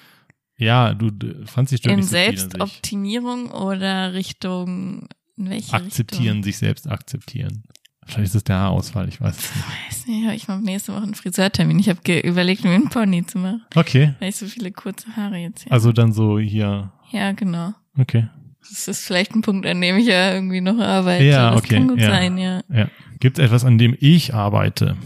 ja, 0.57 0.93
du 0.93 1.09
fandst 1.45 1.73
dich 1.73 1.85
In. 1.85 2.03
Selbstoptimierung 2.03 3.51
oder 3.51 4.13
Richtung, 4.13 5.07
in 5.37 5.49
welche 5.49 5.73
Akzeptieren, 5.73 6.43
sich 6.43 6.57
selbst 6.57 6.89
akzeptieren. 6.89 7.63
Vielleicht 8.05 8.29
ist 8.29 8.35
es 8.35 8.43
der 8.43 8.57
Haarausfall, 8.57 9.07
ich 9.07 9.21
weiß 9.21 9.37
es 9.37 9.55
nicht. 9.55 9.65
Richtung? 9.65 9.87
Weiß 9.87 10.07
nicht, 10.07 10.35
ich 10.41 10.47
mache 10.47 10.61
nächste 10.61 10.93
Woche 10.93 11.03
einen 11.03 11.15
Friseurtermin. 11.15 11.79
Ich 11.79 11.87
habe 11.87 12.19
überlegt, 12.21 12.63
mir 12.63 12.71
einen 12.71 12.89
Pony 12.89 13.25
zu 13.25 13.37
machen, 13.37 13.63
Okay, 13.75 14.15
weil 14.19 14.29
ich 14.29 14.35
so 14.37 14.47
viele 14.47 14.71
kurze 14.71 15.15
Haare 15.15 15.37
jetzt 15.37 15.65
habe. 15.65 15.71
also 15.73 15.91
dann 15.91 16.11
so 16.11 16.39
hier, 16.39 16.91
ja, 17.11 17.31
genau. 17.33 17.73
okay. 17.97 18.27
Das 18.69 18.87
ist 18.87 19.05
vielleicht 19.05 19.33
ein 19.33 19.41
Punkt, 19.41 19.65
an 19.65 19.81
dem 19.81 19.97
ich 19.97 20.05
ja 20.05 20.33
irgendwie 20.33 20.61
noch 20.61 20.77
arbeite. 20.77 21.23
Ja, 21.25 21.51
das 21.51 21.61
okay, 21.61 21.75
kann 21.75 21.87
gut 21.87 21.99
ja. 21.99 22.09
sein, 22.09 22.37
ja. 22.37 22.61
Ja. 22.71 22.89
Gibt 23.19 23.39
es 23.39 23.45
etwas, 23.45 23.65
an 23.65 23.77
dem 23.77 23.97
ich 23.99 24.33
arbeite? 24.35 24.97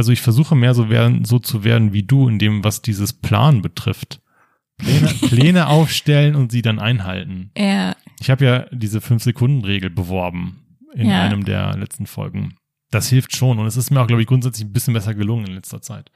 Also 0.00 0.12
ich 0.12 0.22
versuche 0.22 0.56
mehr 0.56 0.72
so, 0.72 0.88
werden, 0.88 1.26
so 1.26 1.38
zu 1.38 1.62
werden 1.62 1.92
wie 1.92 2.02
du 2.02 2.26
in 2.26 2.38
dem, 2.38 2.64
was 2.64 2.80
dieses 2.80 3.12
Plan 3.12 3.60
betrifft. 3.60 4.22
Pläne, 4.78 5.08
Pläne 5.28 5.66
aufstellen 5.66 6.36
und 6.36 6.50
sie 6.50 6.62
dann 6.62 6.78
einhalten. 6.78 7.50
Ja, 7.54 7.94
Ich 8.18 8.30
habe 8.30 8.42
ja 8.46 8.66
diese 8.72 9.02
Fünf-Sekunden-Regel 9.02 9.90
beworben 9.90 10.62
in 10.94 11.10
Ja. 11.10 11.20
einem 11.22 11.44
der 11.44 11.76
letzten 11.76 12.06
Folgen. 12.06 12.54
Das 12.90 13.10
hilft 13.10 13.36
schon 13.36 13.58
und 13.58 13.66
es 13.66 13.76
ist 13.76 13.90
mir 13.90 14.00
auch, 14.00 14.06
glaube 14.06 14.22
ich, 14.22 14.26
grundsätzlich 14.28 14.66
ein 14.66 14.72
bisschen 14.72 14.94
besser 14.94 15.14
gelungen 15.14 15.46
in 15.48 15.52
letzter 15.52 15.82
Zeit. 15.82 16.10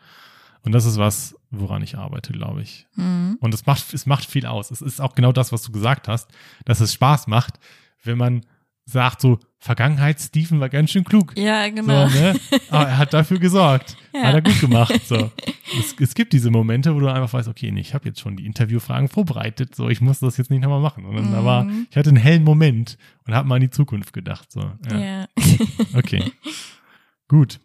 Und 0.63 0.73
das 0.73 0.87
ist 0.87 0.97
was, 0.97 1.37
woran 1.51 1.83
ich 1.83 1.99
arbeite, 1.99 2.33
glaube 2.33 2.63
ich. 2.63 2.87
mhm. 2.97 3.37
Und 3.43 3.53
es 3.53 3.67
macht, 3.67 3.93
es 3.93 4.07
macht 4.07 4.25
viel 4.25 4.47
aus. 4.47 4.71
Es 4.71 4.81
ist 4.81 4.99
auch 4.99 5.15
genau 5.15 5.33
das, 5.33 5.53
was 5.53 5.61
du 5.61 5.73
gesagt 5.73 6.09
hast, 6.09 6.31
dass 6.65 6.81
es 6.81 6.95
Spaß 6.95 7.27
macht, 7.27 7.61
wenn 8.03 8.17
man 8.17 8.47
sagt 8.87 9.21
so, 9.21 9.39
Vergangenheit, 9.59 10.21
Steven 10.21 10.61
war 10.61 10.69
ganz 10.69 10.91
schön 10.91 11.05
klug. 11.05 11.33
ja 11.39 11.67
genau. 11.71 12.07
So, 12.09 12.19
ne? 12.21 12.39
Aber 12.69 12.87
er 12.89 12.99
hat 12.99 13.15
dafür 13.15 13.39
gesorgt. 13.39 13.97
Ja. 14.15 14.29
Hat 14.29 14.35
er 14.37 14.43
gut 14.43 14.61
gemacht. 14.61 15.01
So. 15.07 15.33
Es, 15.77 15.97
es 15.99 16.15
gibt 16.15 16.33
diese 16.35 16.53
Momente, 16.53 16.95
wo 16.95 17.01
du 17.01 17.09
einfach 17.13 17.33
weißt, 17.33 17.49
okay, 17.49 17.73
nee, 17.73 17.81
ich 17.81 17.95
habe 17.95 18.07
jetzt 18.07 18.21
schon 18.21 18.37
die 18.37 18.47
Interviewfragen 18.47 19.09
vorbereitet, 19.09 19.75
so 19.75 19.89
ich 19.89 20.01
muss 20.01 20.21
das 20.21 20.37
jetzt 20.37 20.51
nicht 20.51 20.63
nochmal 20.63 20.79
machen. 20.81 21.05
Und 21.05 21.17
dann 21.17 21.67
Mhm. 21.67 21.89
ich 21.91 21.97
hatte 21.97 22.11
einen 22.11 22.17
hellen 22.19 22.45
Moment 22.45 22.97
und 23.27 23.35
habe 23.35 23.49
mal 23.49 23.57
an 23.57 23.63
die 23.63 23.71
Zukunft 23.71 24.13
gedacht. 24.13 24.53
So. 24.53 24.71
Ja. 24.89 24.99
ja. 24.99 25.27
Okay. 25.95 26.31
Gut. 27.27 27.59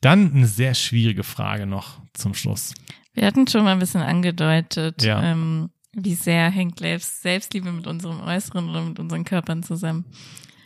Dann 0.00 0.32
eine 0.34 0.46
sehr 0.46 0.74
schwierige 0.74 1.24
Frage 1.24 1.66
noch 1.66 2.00
zum 2.12 2.34
Schluss. 2.34 2.74
Wir 3.14 3.26
hatten 3.26 3.48
schon 3.48 3.64
mal 3.64 3.72
ein 3.72 3.78
bisschen 3.80 4.02
angedeutet, 4.02 5.02
Ja. 5.02 5.20
ähm, 5.32 5.70
wie 5.94 6.14
sehr 6.14 6.50
hängt 6.50 6.78
Selbst- 6.78 7.22
Selbstliebe 7.22 7.70
mit 7.72 7.86
unserem 7.86 8.20
Äußeren 8.20 8.68
oder 8.70 8.82
mit 8.82 8.98
unseren 8.98 9.24
Körpern 9.24 9.62
zusammen. 9.62 10.06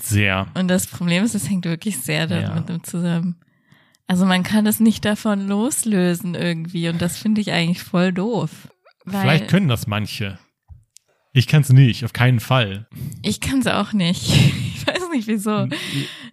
Sehr. 0.01 0.47
Und 0.55 0.69
das 0.69 0.87
Problem 0.87 1.25
ist, 1.25 1.35
es 1.35 1.49
hängt 1.49 1.65
wirklich 1.65 1.99
sehr 1.99 2.27
Ja. 2.29 2.43
damit 2.55 2.87
zusammen. 2.87 3.37
Also 4.07 4.25
man 4.25 4.43
kann 4.45 4.67
es 4.67 4.79
nicht 4.79 5.05
davon 5.05 5.49
loslösen 5.49 6.35
irgendwie 6.37 6.89
und 6.89 7.03
das 7.03 7.19
finde 7.19 7.41
ich 7.41 7.51
eigentlich 7.53 7.83
voll 7.83 8.12
doof. 8.12 8.69
Vielleicht 9.07 9.49
können 9.49 9.69
das 9.69 9.87
manche. 9.87 10.39
Ich 11.33 11.47
kann 11.49 11.62
es 11.62 11.71
nicht, 11.71 12.05
auf 12.05 12.12
keinen 12.12 12.41
Fall. 12.41 12.87
ich 13.23 13.41
kann 13.41 13.59
es 13.61 13.67
auch 13.67 13.93
nicht. 13.93 14.23
Ich 14.77 14.93
weiß 14.95 15.09
nicht, 15.11 15.27
wieso 15.27 15.67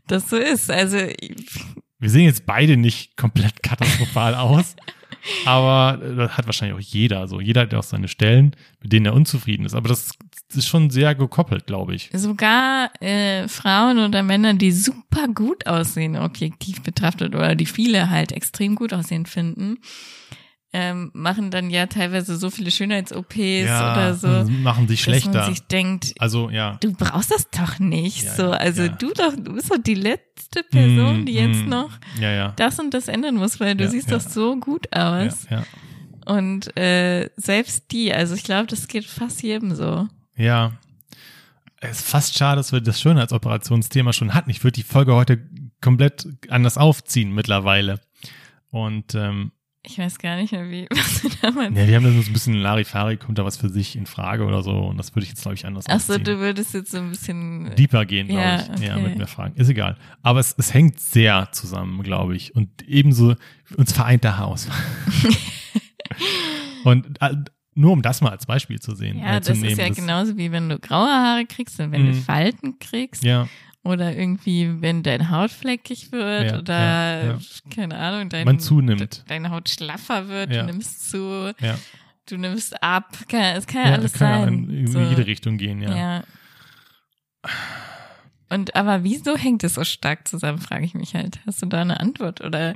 das 0.06 0.30
so 0.30 0.36
ist. 0.38 0.70
Also 0.70 0.98
Wir 0.98 2.10
sehen 2.10 2.26
jetzt 2.26 2.46
beide 2.46 2.78
nicht 2.78 3.18
komplett 3.18 3.64
katastrophal 3.64 4.36
aus, 4.36 4.76
aber 5.46 5.98
das 6.16 6.38
hat 6.38 6.46
wahrscheinlich 6.46 6.78
auch 6.78 6.92
jeder 6.94 7.28
so. 7.28 7.40
Jeder 7.40 7.62
hat 7.62 7.74
ja 7.74 7.80
auch 7.80 7.84
seine 7.84 8.08
Stellen, 8.08 8.56
mit 8.82 8.92
denen 8.92 9.06
er 9.06 9.14
unzufrieden 9.14 9.66
ist. 9.66 9.74
Aber 9.74 9.90
das 9.90 10.12
ist 10.54 10.68
schon 10.68 10.90
sehr 10.90 11.16
gekoppelt, 11.16 11.66
glaube 11.66 11.96
ich. 11.96 12.10
sogar 12.14 12.92
äh, 13.02 13.48
Frauen 13.48 14.00
oder 14.00 14.24
Männer, 14.24 14.54
die 14.54 14.72
super 14.72 15.28
gut 15.34 15.68
aussehen, 15.68 16.18
objektiv 16.18 16.82
betrachtet, 16.84 17.36
oder 17.36 17.56
die 17.56 17.66
viele 17.66 18.10
halt 18.10 18.32
extrem 18.32 18.76
gut 18.76 18.94
aussehen 18.94 19.26
finden, 19.26 19.78
ähm, 20.76 21.12
machen 21.14 21.52
dann 21.52 21.70
ja 21.70 21.86
teilweise 21.86 22.36
so 22.36 22.50
viele 22.50 22.72
Schönheits-OPs 22.72 23.36
oder 23.36 24.16
so, 24.16 24.28
machen 24.50 24.88
sich 24.88 25.06
dass 25.06 25.08
man 25.26 25.34
schlechter. 25.34 25.46
sich 25.46 25.62
denkt, 25.68 26.16
Also 26.18 26.50
ja. 26.50 26.78
du 26.82 26.94
brauchst 26.94 27.32
das 27.32 27.48
doch 27.52 27.78
nicht. 27.80 28.24
Ja, 28.24 28.34
so, 28.36 28.44
ja, 28.44 28.50
also 28.54 28.82
ja. 28.84 28.88
du 28.90 29.14
doch, 29.14 29.34
du 29.36 29.54
bist 29.54 29.72
doch 29.72 29.78
die 29.78 29.94
letzte 29.94 30.64
Person, 30.64 31.22
Mm, 31.22 31.26
die 31.26 31.34
jetzt 31.34 31.66
mm, 31.66 31.70
noch 31.70 31.92
Ja, 32.20 32.32
ja. 32.32 32.54
das 32.56 32.80
und 32.80 32.94
das 32.94 33.08
ändern 33.08 33.36
muss, 33.36 33.60
weil 33.60 33.76
du 33.76 33.84
Ja, 33.84 33.90
siehst 33.90 34.10
ja. 34.10 34.18
doch 34.18 34.28
so 34.28 34.56
gut 34.60 34.88
Ja, 34.94 35.26
aus. 35.26 35.46
ja. 35.50 35.64
Und 36.26 36.76
äh, 36.78 37.30
selbst 37.38 37.92
die, 37.92 38.14
also 38.14 38.34
ich 38.34 38.44
glaube, 38.44 38.68
das 38.68 38.88
geht 38.88 39.06
fast 39.06 39.44
jedem 39.44 39.76
so. 39.76 40.08
ja. 40.36 40.72
Es 41.86 42.00
ist 42.00 42.08
fast 42.08 42.38
schade, 42.38 42.56
dass 42.62 42.72
wir 42.72 42.80
das 42.80 43.02
Schönheitsoperationsthema 43.02 44.14
schon 44.14 44.34
hatten. 44.34 44.50
Ich 44.50 44.64
würde 44.64 44.76
die 44.76 44.84
Folge 44.84 45.16
heute 45.16 45.46
komplett 45.82 46.26
anders 46.50 46.78
aufziehen 46.78 47.34
mittlerweile. 47.34 48.00
Und 48.70 49.16
ähm, 49.16 49.52
Ich 49.86 49.98
weiß 49.98 50.17
gar 50.17 50.38
nicht 50.38 50.54
mehr, 50.54 50.69
wie, 50.72 50.88
was 50.91 51.22
du 51.22 51.30
damals. 51.41 51.78
ja, 51.78 51.86
wir 51.88 51.96
haben 51.98 52.04
dann 52.06 52.22
so 52.22 52.30
ein 52.30 52.34
bisschen 52.34 52.54
Larifari, 52.56 53.17
kommt 53.17 53.38
da 53.38 53.43
was 53.43 53.58
für 53.58 53.67
sich 53.69 53.98
in 53.98 54.06
Frage 54.06 54.46
oder 54.46 54.63
so. 54.63 54.72
Und 54.72 54.98
das 54.98 55.13
würde 55.13 55.24
ich 55.24 55.30
jetzt, 55.30 55.41
glaube 55.41 55.56
ich, 55.56 55.65
anders 55.65 55.86
Ach 55.89 56.00
so, 56.00 56.17
du 56.17 56.39
würdest 56.39 56.74
jetzt 56.74 56.91
so 56.91 57.00
ein 57.00 57.10
bisschen. 57.10 57.76
deeper 57.76 58.06
gehen, 58.06 58.28
glaube 58.28 58.41
Ja, 58.43 58.56
ich. 58.76 58.82
Ja, 58.82 58.96
okay. 58.96 59.04
mit 59.04 59.17
mehr 59.17 59.28
Fragen. 59.28 59.56
Ist 59.56 59.67
egal. 59.69 59.98
Aber 60.22 60.39
es, 60.39 60.56
es 60.58 60.74
hängt 60.74 61.00
sehr 61.02 61.50
zusammen, 61.52 62.02
glaube 62.02 62.36
ich. 62.36 62.56
Und 62.56 62.69
ebenso, 62.88 63.36
uns 63.76 63.91
vereint 63.91 64.24
der 64.24 64.38
Haus. 64.38 64.69
Und 66.84 67.22
äh, 67.22 67.36
nur 67.76 67.91
um 67.91 68.02
das 68.02 68.22
mal 68.22 68.30
als 68.32 68.46
Beispiel 68.46 68.80
zu 68.80 68.96
sehen. 68.96 69.19
Ja, 69.19 69.38
äh, 69.38 69.41
zu 69.41 69.52
das 69.52 69.60
nehmen, 69.60 69.72
ist 69.74 69.78
ja 69.80 69.88
das- 69.89 69.98
genauso 69.98 70.38
wie 70.38 70.52
wenn 70.52 70.69
du 70.69 70.80
graue 70.80 71.08
Haare 71.08 71.46
kriegst 71.46 71.80
und 71.80 71.91
wenn 71.91 72.06
du 72.06 72.12
Mhm. 72.13 72.22
Falten 72.24 72.80
kriegst 72.80 73.24
Ja, 73.24 73.48
oder 73.84 74.15
irgendwie, 74.15 74.82
wenn 74.82 75.04
deine 75.04 75.30
Haut 75.30 75.52
fleckig 75.52 76.12
wird 76.12 76.52
Ja, 76.52 76.60
oder 76.60 76.74
ja, 76.80 77.24
ja. 77.34 77.39
keine 77.74 77.98
Ahnung, 77.98 78.30
dein, 78.30 78.46
man 78.46 78.60
zunimmt. 78.60 79.24
deine 79.28 79.50
Haut 79.50 79.69
schlaffer 79.69 80.28
wird, 80.30 80.52
du 80.54 80.63
nimmst 80.63 81.10
zu, 81.10 81.54
du 82.28 82.38
nimmst 82.38 82.82
ab, 82.82 83.17
kann, 83.28 83.58
es 83.58 83.67
kann 83.67 83.88
ja, 83.88 83.93
alles 83.93 84.13
kann 84.13 84.30
ja 84.30 84.46
sein. 84.46 84.54
in, 84.54 84.69
in 84.69 84.88
So, 84.88 85.00
jede 85.02 85.26
Richtung 85.28 85.58
gehen, 85.58 85.82
ja. 85.82 85.96
ja. 85.96 86.24
Und 88.50 88.76
aber 88.76 89.04
wieso 89.04 89.36
hängt 89.36 89.63
es 89.63 89.74
so 89.76 89.84
stark 89.84 90.28
zusammen, 90.28 90.60
frage 90.60 90.86
ich 90.86 90.93
mich 90.93 91.15
halt. 91.15 91.39
Hast 91.46 91.62
du 91.62 91.65
da 91.65 91.82
eine 91.82 92.00
Antwort 92.00 92.41
oder 92.41 92.76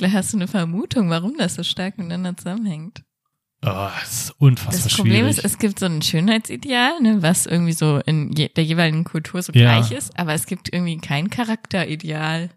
hast 0.00 0.32
du 0.32 0.38
eine 0.38 0.46
Vermutung, 0.48 1.10
warum 1.10 1.36
das 1.36 1.56
so 1.56 1.62
stark 1.62 1.98
miteinander 1.98 2.36
zusammenhängt? 2.36 3.02
Oh, 3.62 3.88
das 4.00 4.12
ist 4.24 4.30
unfassbar 4.38 4.84
Das 4.84 4.94
Problem 4.96 5.14
schwierig. 5.16 5.38
ist, 5.38 5.44
es 5.44 5.58
gibt 5.58 5.80
so 5.80 5.86
ein 5.86 6.00
Schönheitsideal, 6.00 7.00
ne, 7.00 7.22
was 7.22 7.44
irgendwie 7.46 7.72
so 7.72 7.98
in 8.06 8.30
je, 8.32 8.48
der 8.48 8.62
jeweiligen 8.64 9.02
Kultur 9.04 9.42
so 9.42 9.52
Ja. 9.52 9.78
gleich 9.80 9.90
ist, 9.90 10.16
aber 10.18 10.32
es 10.34 10.46
gibt 10.46 10.72
irgendwie 10.72 10.98
kein 10.98 11.28
Charakterideal. 11.28 12.50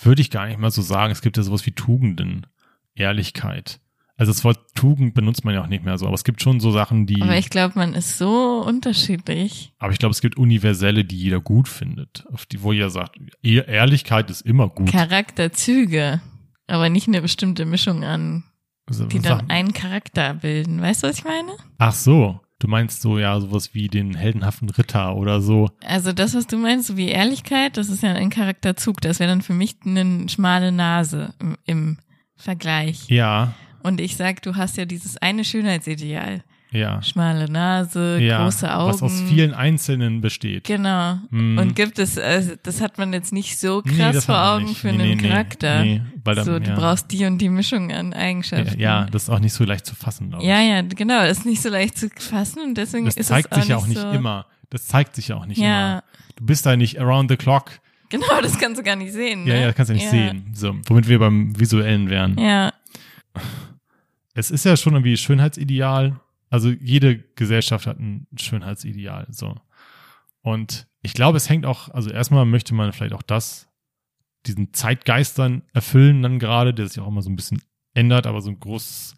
Würde 0.00 0.20
ich 0.20 0.30
gar 0.30 0.46
nicht 0.46 0.58
mal 0.58 0.70
so 0.72 0.82
sagen. 0.82 1.12
Es 1.12 1.22
gibt 1.22 1.36
ja 1.36 1.42
sowas 1.44 1.64
wie 1.66 1.70
Tugenden, 1.72 2.46
Ehrlichkeit. 2.94 3.80
Also 4.16 4.32
das 4.32 4.42
Wort 4.42 4.58
Tugend 4.74 5.14
benutzt 5.14 5.44
man 5.44 5.54
ja 5.54 5.62
auch 5.62 5.68
nicht 5.68 5.84
mehr 5.84 5.96
so, 5.96 6.06
aber 6.06 6.14
es 6.16 6.24
gibt 6.24 6.42
schon 6.42 6.58
so 6.58 6.72
Sachen, 6.72 7.06
die. 7.06 7.22
Aber 7.22 7.36
ich 7.36 7.50
glaube, 7.50 7.78
man 7.78 7.94
ist 7.94 8.18
so 8.18 8.64
unterschiedlich. 8.66 9.72
Aber 9.78 9.92
ich 9.92 10.00
glaube, 10.00 10.12
es 10.12 10.20
gibt 10.20 10.36
universelle, 10.36 11.04
die 11.04 11.16
jeder 11.16 11.40
gut 11.40 11.68
findet, 11.68 12.24
auf 12.32 12.44
die, 12.44 12.62
wo 12.64 12.72
jeder 12.72 12.90
sagt, 12.90 13.16
Ehr- 13.44 13.68
Ehrlichkeit 13.68 14.28
ist 14.28 14.40
immer 14.40 14.68
gut. 14.68 14.90
Charakterzüge, 14.90 16.20
aber 16.66 16.88
nicht 16.88 17.06
eine 17.06 17.22
bestimmte 17.22 17.64
Mischung 17.64 18.02
an, 18.02 18.42
die 18.90 19.18
sag- 19.20 19.38
dann 19.40 19.50
einen 19.50 19.72
Charakter 19.72 20.34
bilden. 20.34 20.80
Weißt 20.80 21.02
du, 21.02 21.08
was 21.08 21.18
ich 21.18 21.24
meine? 21.24 21.52
Ach 21.78 21.92
so, 21.92 22.40
du 22.58 22.68
meinst 22.68 23.00
so 23.02 23.18
ja 23.18 23.38
sowas 23.40 23.74
wie 23.74 23.88
den 23.88 24.14
heldenhaften 24.14 24.68
Ritter 24.70 25.14
oder 25.16 25.40
so. 25.40 25.70
Also 25.84 26.12
das, 26.12 26.34
was 26.34 26.46
du 26.46 26.56
meinst, 26.58 26.88
so 26.88 26.96
wie 26.96 27.08
Ehrlichkeit, 27.08 27.76
das 27.76 27.88
ist 27.88 28.02
ja 28.02 28.12
ein 28.12 28.30
Charakterzug. 28.30 29.00
Das 29.00 29.20
wäre 29.20 29.30
dann 29.30 29.42
für 29.42 29.54
mich 29.54 29.76
eine 29.84 30.28
schmale 30.28 30.72
Nase 30.72 31.34
im, 31.40 31.56
im 31.66 31.98
Vergleich. 32.36 33.08
Ja, 33.08 33.54
Und 33.82 34.00
ich 34.00 34.16
sag, 34.16 34.42
du 34.42 34.56
hast 34.56 34.76
ja 34.76 34.84
dieses 34.84 35.16
eine 35.18 35.44
Schönheitsideal. 35.44 36.42
Ja, 36.70 37.00
Schmale 37.02 37.50
Nase, 37.50 38.18
ja. 38.20 38.42
große 38.42 38.72
Augen. 38.74 38.92
Was 38.92 39.02
aus 39.02 39.22
vielen 39.22 39.54
Einzelnen 39.54 40.20
besteht. 40.20 40.64
Genau. 40.64 41.18
Hm. 41.30 41.56
Und 41.58 41.74
gibt 41.76 41.98
es, 41.98 42.18
also 42.18 42.52
das 42.62 42.80
hat 42.80 42.98
man 42.98 43.12
jetzt 43.12 43.32
nicht 43.32 43.58
so 43.58 43.82
Nee, 43.84 43.96
krass 43.96 44.14
das 44.16 44.24
vor 44.26 44.38
Augen 44.52 44.66
nicht. 44.66 44.78
für 44.78 44.88
Nee, 44.92 45.02
einen 45.02 45.16
nee, 45.16 45.22
nee. 45.22 45.28
Charakter. 45.28 45.82
Nee, 45.82 46.02
weil 46.24 46.34
dann, 46.34 46.44
so, 46.44 46.58
du 46.58 46.68
ja. 46.68 46.74
brauchst 46.76 47.10
die 47.10 47.24
und 47.24 47.38
die 47.38 47.48
Mischung 47.48 47.90
an 47.92 48.12
ja, 48.12 48.18
Eigenschaften. 48.18 48.78
ja, 48.78 49.06
das 49.06 49.24
ist 49.24 49.30
auch 49.30 49.38
nicht 49.40 49.54
so 49.54 49.64
leicht 49.64 49.86
zu 49.86 49.94
fassen, 49.94 50.28
glaube 50.28 50.42
ich. 50.44 50.48
ja, 50.50 50.60
ja, 50.60 50.82
genau. 50.82 51.20
Das 51.20 51.38
ist 51.38 51.46
nicht 51.46 51.62
so 51.62 51.70
leicht 51.70 51.96
zu 51.96 52.08
fassen 52.10 52.60
und 52.62 52.74
deswegen 52.76 53.06
das 53.06 53.16
ist 53.16 53.28
zeigt 53.28 53.48
es 53.50 53.56
auch 53.58 53.60
sich 53.62 53.68
ja 53.70 53.76
auch 53.76 53.86
nicht 53.86 53.96
nicht 53.96 54.02
so, 54.02 54.10
immer. 54.10 54.46
Das 54.70 54.86
zeigt 54.86 55.14
sich 55.16 55.28
ja 55.28 55.36
auch 55.36 55.46
nicht 55.46 55.58
Ja. 55.58 55.66
immer. 55.92 56.04
Du 56.36 56.44
bist 56.44 56.66
da 56.66 56.76
nicht 56.76 57.00
around 57.00 57.30
the 57.30 57.36
clock 57.36 57.80
Genau, 58.10 58.26
das 58.42 58.58
kannst 58.58 58.78
du 58.78 58.82
gar 58.82 58.96
nicht 58.96 59.12
sehen. 59.12 59.44
Ne? 59.44 59.50
Ja, 59.50 59.56
ja, 59.56 59.66
das 59.66 59.74
kannst 59.74 59.90
du 59.90 59.94
nicht 59.94 60.04
ja. 60.04 60.10
sehen. 60.10 60.50
So, 60.54 60.74
womit 60.86 61.08
wir 61.08 61.18
beim 61.18 61.58
Visuellen 61.58 62.08
wären. 62.08 62.38
Ja, 62.38 62.72
Es 64.34 64.50
ist 64.50 64.64
ja 64.64 64.76
schon 64.76 64.94
irgendwie 64.94 65.16
Schönheitsideal. 65.16 66.18
Also 66.50 66.70
jede 66.70 67.18
Gesellschaft 67.18 67.86
hat 67.86 67.98
ein 67.98 68.26
Schönheitsideal. 68.38 69.26
So. 69.30 69.54
Und 70.42 70.86
ich 71.02 71.14
glaube, 71.14 71.36
es 71.36 71.48
hängt 71.48 71.66
auch, 71.66 71.88
also 71.90 72.10
erstmal 72.10 72.44
möchte 72.44 72.74
man 72.74 72.92
vielleicht 72.92 73.12
auch 73.12 73.22
das, 73.22 73.68
diesen 74.46 74.72
Zeitgeist 74.72 75.38
dann 75.38 75.62
erfüllen, 75.72 76.22
dann 76.22 76.38
gerade, 76.38 76.72
der 76.72 76.88
sich 76.88 77.00
auch 77.00 77.08
immer 77.08 77.22
so 77.22 77.30
ein 77.30 77.36
bisschen 77.36 77.60
ändert, 77.94 78.26
aber 78.26 78.40
so 78.40 78.50
ein 78.50 78.60
groß, 78.60 79.16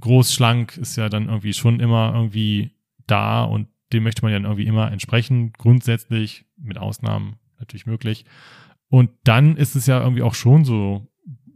groß, 0.00 0.34
schlank 0.34 0.76
ist 0.76 0.96
ja 0.96 1.08
dann 1.08 1.28
irgendwie 1.28 1.54
schon 1.54 1.80
immer 1.80 2.12
irgendwie 2.14 2.72
da 3.06 3.44
und 3.44 3.68
dem 3.92 4.02
möchte 4.02 4.22
man 4.22 4.32
ja 4.32 4.38
dann 4.38 4.46
irgendwie 4.46 4.66
immer 4.66 4.90
entsprechen, 4.90 5.52
grundsätzlich, 5.52 6.44
mit 6.56 6.78
Ausnahmen 6.78 7.36
natürlich 7.58 7.86
möglich. 7.86 8.24
Und 8.88 9.10
dann 9.24 9.56
ist 9.56 9.76
es 9.76 9.86
ja 9.86 10.00
irgendwie 10.00 10.22
auch 10.22 10.34
schon 10.34 10.64
so, 10.64 11.06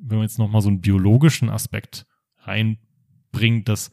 wenn 0.01 0.19
man 0.19 0.27
jetzt 0.27 0.39
nochmal 0.39 0.63
so 0.63 0.69
einen 0.69 0.81
biologischen 0.81 1.51
Aspekt 1.51 2.07
reinbringt, 2.39 3.69
dass 3.69 3.91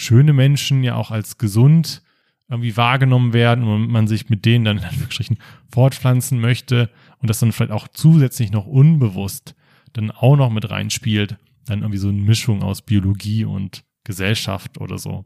schöne 0.00 0.32
Menschen 0.32 0.82
ja 0.82 0.96
auch 0.96 1.10
als 1.10 1.38
gesund 1.38 2.02
irgendwie 2.48 2.76
wahrgenommen 2.76 3.32
werden 3.32 3.64
und 3.64 3.88
man 3.88 4.08
sich 4.08 4.28
mit 4.28 4.44
denen 4.44 4.64
dann 4.64 4.78
in 4.78 4.84
Anführungsstrichen 4.84 5.38
fortpflanzen 5.70 6.40
möchte 6.40 6.90
und 7.18 7.30
das 7.30 7.38
dann 7.38 7.52
vielleicht 7.52 7.72
auch 7.72 7.86
zusätzlich 7.88 8.50
noch 8.50 8.66
unbewusst 8.66 9.54
dann 9.92 10.10
auch 10.10 10.36
noch 10.36 10.50
mit 10.50 10.70
reinspielt, 10.70 11.36
dann 11.66 11.80
irgendwie 11.80 11.98
so 11.98 12.08
eine 12.08 12.20
Mischung 12.20 12.62
aus 12.62 12.80
Biologie 12.82 13.44
und 13.44 13.84
Gesellschaft 14.04 14.78
oder 14.78 14.98
so, 14.98 15.24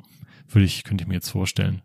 würde 0.48 0.64
ich, 0.64 0.84
könnte 0.84 1.02
ich 1.02 1.08
mir 1.08 1.14
jetzt 1.14 1.30
vorstellen. 1.30 1.82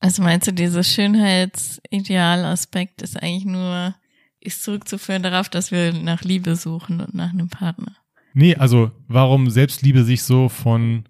Also 0.00 0.22
meinst 0.22 0.46
du, 0.48 0.52
dieser 0.52 0.82
Schönheitsidealaspekt 0.82 3.02
ist 3.02 3.22
eigentlich 3.22 3.44
nur, 3.44 3.94
ist 4.40 4.64
zurückzuführen 4.64 5.22
darauf, 5.22 5.50
dass 5.50 5.70
wir 5.70 5.92
nach 5.92 6.22
Liebe 6.22 6.56
suchen 6.56 7.00
und 7.00 7.14
nach 7.14 7.30
einem 7.30 7.48
Partner? 7.48 7.94
Nee, 8.32 8.56
also 8.56 8.90
warum 9.08 9.50
Selbstliebe 9.50 10.04
sich 10.04 10.22
so 10.22 10.48
von 10.48 11.04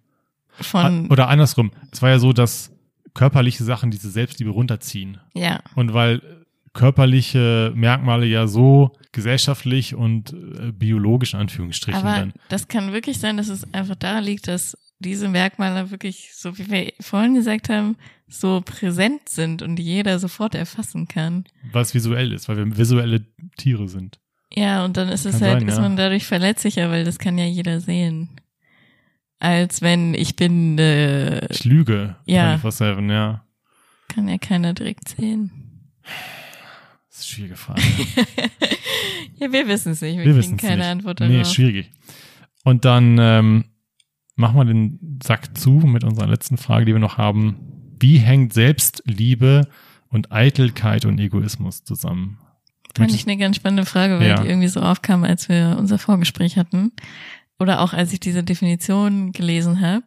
Von, 0.60 1.10
oder 1.10 1.28
andersrum, 1.28 1.70
es 1.92 2.02
war 2.02 2.10
ja 2.10 2.18
so, 2.18 2.32
dass 2.32 2.70
körperliche 3.14 3.64
Sachen 3.64 3.90
diese 3.90 4.10
Selbstliebe 4.10 4.50
runterziehen. 4.50 5.18
ja, 5.34 5.60
Und 5.74 5.94
weil 5.94 6.22
körperliche 6.72 7.72
Merkmale 7.74 8.26
ja 8.26 8.46
so 8.46 8.92
gesellschaftlich 9.12 9.94
und 9.94 10.32
äh, 10.32 10.70
biologisch 10.72 11.34
in 11.34 11.40
Anführungsstrichen 11.40 12.00
aber 12.00 12.16
dann. 12.16 12.32
das 12.48 12.68
kann 12.68 12.92
wirklich 12.92 13.18
sein, 13.18 13.36
dass 13.36 13.48
es 13.48 13.74
einfach 13.74 13.96
daran 13.96 14.22
liegt, 14.22 14.46
dass 14.46 14.76
diese 15.00 15.28
Merkmale 15.28 15.90
wirklich, 15.90 16.30
so 16.34 16.56
wie 16.58 16.70
wir 16.70 16.92
vorhin 17.00 17.34
gesagt 17.34 17.68
haben, 17.70 17.96
so 18.28 18.62
präsent 18.64 19.28
sind 19.28 19.62
und 19.62 19.80
jeder 19.80 20.18
sofort 20.18 20.54
erfassen 20.54 21.08
kann. 21.08 21.44
was 21.72 21.94
visuell 21.94 22.32
ist, 22.32 22.48
weil 22.48 22.58
wir 22.58 22.78
visuelle 22.78 23.26
Tiere 23.56 23.88
sind. 23.88 24.20
Ja, 24.52 24.84
und 24.84 24.96
dann 24.96 25.08
ist 25.08 25.26
es 25.26 25.38
Kann 25.38 25.48
halt, 25.48 25.60
sein, 25.60 25.68
ist 25.68 25.76
ja. 25.76 25.82
man 25.82 25.96
dadurch 25.96 26.26
verletzlicher, 26.26 26.90
weil 26.90 27.04
das 27.04 27.18
kann 27.18 27.38
ja 27.38 27.44
jeder 27.46 27.80
sehen. 27.80 28.28
Als 29.40 29.80
wenn 29.82 30.14
ich 30.14 30.36
bin, 30.36 30.78
äh, 30.78 31.46
Ich 31.52 31.64
lüge. 31.64 32.16
Ja. 32.26 32.56
24/7, 32.56 33.10
ja. 33.10 33.44
kann 34.08 34.28
ja 34.28 34.38
keiner 34.38 34.74
direkt 34.74 35.08
sehen. 35.08 35.50
Das 37.08 37.20
ist 37.20 37.24
eine 37.24 37.34
schwierige 37.34 37.56
Frage. 37.56 37.80
ja, 39.36 39.52
wir 39.52 39.66
wissen 39.68 39.92
es 39.92 40.02
nicht. 40.02 40.18
Wir, 40.18 40.26
Wir 40.26 40.40
kriegen 40.42 40.56
keine 40.56 40.76
nicht. 40.78 40.86
Antwort 40.86 41.20
Nee, 41.20 41.28
darauf. 41.28 41.42
ist 41.42 41.54
schwierig. 41.54 41.90
Und 42.64 42.84
dann 42.84 43.16
ähm, 43.18 43.64
machen 44.36 44.56
wir 44.56 44.64
den 44.66 45.18
Sack 45.22 45.56
zu 45.56 45.70
mit 45.70 46.04
unserer 46.04 46.26
letzten 46.28 46.56
Frage, 46.58 46.84
die 46.84 46.92
wir 46.92 47.00
noch 47.00 47.16
haben. 47.18 47.56
Wie 47.98 48.18
hängt 48.18 48.52
Selbstliebe 48.52 49.68
und 50.08 50.32
Eitelkeit 50.32 51.04
und 51.06 51.18
Egoismus 51.18 51.84
zusammen? 51.84 52.38
Fand 52.96 53.14
ich 53.14 53.26
eine 53.26 53.36
ganz 53.38 53.56
spannende 53.56 53.86
Frage, 53.86 54.18
weil 54.18 54.28
Ja. 54.28 54.42
die 54.42 54.48
irgendwie 54.48 54.68
so 54.68 54.80
aufkam, 54.80 55.24
als 55.24 55.48
wir 55.48 55.76
unser 55.78 55.98
Vorgespräch 55.98 56.56
hatten. 56.58 56.92
Oder 57.60 57.80
auch 57.80 57.92
als 57.92 58.12
ich 58.12 58.20
diese 58.20 58.42
Definition 58.42 59.32
gelesen 59.32 59.80
habe. 59.80 60.06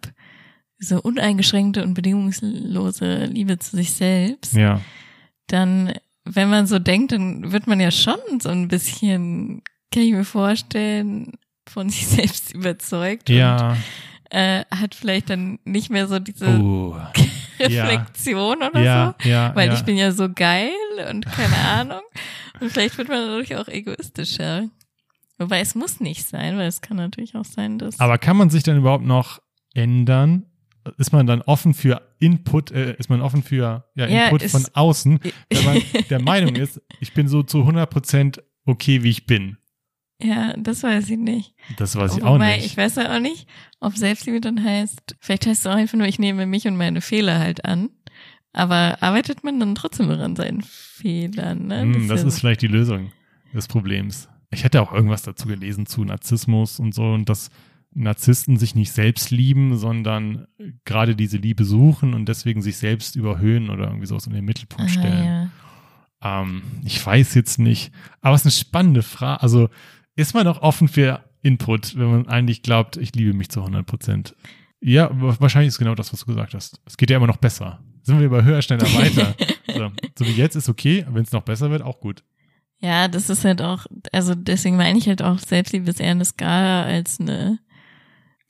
So 0.79 0.99
uneingeschränkte 0.99 1.83
und 1.83 1.93
bedingungslose 1.93 3.25
Liebe 3.25 3.59
zu 3.59 3.77
sich 3.77 3.93
selbst. 3.93 4.53
Ja, 4.55 4.81
Dann, 5.47 5.93
wenn 6.25 6.49
man 6.49 6.67
so 6.67 6.79
denkt, 6.79 7.13
dann 7.13 7.51
wird 7.51 7.67
man 7.67 7.79
ja 7.79 7.91
schon 7.91 8.17
so 8.41 8.49
ein 8.49 8.67
bisschen, 8.67 9.61
kann 9.93 10.03
ich 10.03 10.11
mir 10.11 10.25
vorstellen, 10.25 11.33
von 11.69 11.89
sich 11.91 12.07
selbst 12.07 12.53
überzeugt 12.53 13.29
und 13.29 13.37
ja. 13.37 13.77
äh, 14.29 14.65
hat 14.71 14.95
vielleicht 14.95 15.29
dann 15.29 15.59
nicht 15.63 15.89
mehr 15.89 16.07
so 16.07 16.19
diese 16.19 16.47
ja. 17.59 17.85
Reflexion 17.85 18.57
oder 18.57 18.71
so. 18.73 18.79
Ja, 18.79 19.15
ja. 19.23 19.55
Weil 19.55 19.69
ja. 19.69 19.75
ich 19.75 19.83
bin 19.83 19.95
ja 19.95 20.11
so 20.11 20.27
geil 20.27 20.71
und 21.09 21.25
keine 21.25 21.57
Ahnung. 21.57 22.01
Und 22.59 22.71
vielleicht 22.71 22.97
wird 22.97 23.09
man 23.09 23.27
dadurch 23.27 23.55
auch 23.55 23.67
egoistischer. 23.67 24.69
Wobei 25.37 25.59
es 25.59 25.75
muss 25.75 25.99
nicht 25.99 26.27
sein, 26.27 26.57
weil 26.57 26.67
es 26.67 26.81
kann 26.81 26.97
natürlich 26.97 27.35
auch 27.35 27.45
sein, 27.45 27.79
dass. 27.79 27.99
Aber 27.99 28.17
kann 28.17 28.37
man 28.37 28.49
sich 28.49 28.63
dann 28.63 28.77
überhaupt 28.77 29.05
noch 29.05 29.41
ändern? 29.73 30.45
Ist 30.97 31.13
man 31.13 31.25
dann 31.25 31.41
offen 31.43 31.73
für 31.73 32.01
Input, 32.19 32.71
äh, 32.71 32.95
ist 32.97 33.09
man 33.09 33.21
offen 33.21 33.41
für 33.41 33.85
ja, 33.95 34.05
Ja, 34.07 34.25
Input 34.25 34.41
ist- 34.43 34.51
von 34.51 34.65
außen, 34.73 35.19
wenn 35.49 35.63
man 35.65 35.81
der 36.09 36.21
Meinung 36.21 36.55
ist, 36.55 36.81
ich 36.99 37.13
bin 37.13 37.27
so 37.29 37.41
zu 37.41 37.59
100% 37.59 38.39
okay, 38.65 39.01
wie 39.03 39.09
ich 39.09 39.25
bin? 39.25 39.57
ja, 40.21 40.53
das 40.57 40.83
weiß 40.83 41.09
ich 41.09 41.17
nicht. 41.17 41.53
Das 41.77 41.95
weiß 41.95 42.17
ich 42.17 42.23
Wobei, 42.23 42.53
auch 42.53 42.55
nicht. 42.57 42.65
ich 42.65 42.77
weiß 42.77 42.95
ja 42.95 43.15
auch 43.15 43.19
nicht, 43.19 43.47
ob 43.81 43.97
Selbstliebe 43.97 44.39
dann 44.41 44.63
heißt, 44.63 45.15
vielleicht 45.19 45.45
heißt 45.47 45.61
es 45.61 45.67
auch 45.67 45.75
einfach 45.75 45.97
nur, 45.97 46.07
ich 46.07 46.19
nehme 46.19 46.45
mich 46.45 46.65
und 46.67 46.77
meine 46.77 47.01
Fehler 47.01 47.39
halt 47.39 47.65
an. 47.65 47.89
Aber 48.53 49.01
arbeitet 49.01 49.43
man 49.43 49.59
dann 49.59 49.75
trotzdem 49.75 50.09
an 50.11 50.35
seinen 50.35 50.61
Fehlern, 50.61 51.67
ne? 51.67 51.81
Hm, 51.81 52.07
das 52.07 52.21
ja 52.21 52.27
ist 52.27 52.35
so- 52.35 52.39
vielleicht 52.41 52.61
die 52.61 52.67
Lösung 52.67 53.11
des 53.53 53.67
Problems. 53.67 54.29
Ich 54.53 54.63
hätte 54.63 54.81
auch 54.81 54.91
irgendwas 54.93 55.23
dazu 55.23 55.47
gelesen 55.47 55.85
zu 55.85 56.03
Narzissmus 56.03 56.79
und 56.79 56.93
so 56.93 57.11
und 57.13 57.27
dass 57.29 57.49
Narzissten 57.95 58.57
sich 58.57 58.73
nicht 58.75 58.91
selbst 58.91 59.29
lieben, 59.31 59.77
sondern 59.77 60.47
gerade 60.85 61.15
diese 61.15 61.37
Liebe 61.37 61.63
suchen 61.63 62.13
und 62.13 62.27
deswegen 62.27 62.61
sich 62.61 62.77
selbst 62.77 63.15
überhöhen 63.15 63.69
oder 63.69 63.85
irgendwie 63.87 64.07
sowas 64.07 64.25
in 64.27 64.33
den 64.33 64.45
Mittelpunkt 64.45 64.91
Aha, 64.91 64.99
stellen. 64.99 65.25
ja. 66.21 66.41
Ähm, 66.41 66.61
ich 66.83 67.05
weiß 67.05 67.35
jetzt 67.35 67.59
nicht, 67.59 67.91
aber 68.21 68.33
es 68.35 68.41
ist 68.41 68.45
eine 68.47 68.51
spannende 68.67 69.03
Frage. 69.03 69.41
Also 69.43 69.69
ist 70.15 70.33
man 70.33 70.47
auch 70.47 70.61
offen 70.61 70.87
für 70.87 71.23
Input, 71.43 71.97
wenn 71.97 72.09
man 72.09 72.27
eigentlich 72.29 72.63
glaubt, 72.63 72.97
ich 72.97 73.13
liebe 73.15 73.33
mich 73.33 73.49
zu 73.49 73.59
100 73.59 73.85
Prozent? 73.85 74.35
Ja, 74.81 75.09
wa- 75.21 75.35
wahrscheinlich 75.39 75.67
ist 75.69 75.77
genau 75.77 75.95
das, 75.95 76.11
was 76.13 76.21
du 76.21 76.25
gesagt 76.27 76.53
hast. 76.53 76.79
Es 76.85 76.97
geht 76.97 77.09
ja 77.09 77.17
immer 77.17 77.27
noch 77.27 77.37
besser. 77.37 77.79
Sind 78.01 78.19
wir 78.19 78.25
über 78.25 78.43
höher, 78.43 78.61
schneller, 78.61 78.83
weiter. 78.95 79.35
so, 79.67 79.91
so 80.17 80.25
wie 80.25 80.31
jetzt 80.31 80.55
ist 80.55 80.67
okay, 80.69 81.05
wenn 81.09 81.23
es 81.23 81.31
noch 81.31 81.43
besser 81.43 81.69
wird, 81.69 81.81
auch 81.83 81.99
gut. 81.99 82.23
Ja, 82.83 83.07
das 83.07 83.29
ist 83.29 83.45
halt 83.45 83.61
auch, 83.61 83.85
also 84.11 84.35
deswegen 84.35 84.75
meine 84.75 84.97
ich 84.99 85.07
halt 85.07 85.21
auch, 85.21 85.39
Selbstliebe 85.39 85.89
ist 85.89 86.01
eher 86.01 86.11
eine 86.11 86.25
Skala 86.25 86.83
als 86.83 87.17
eine 87.17 87.59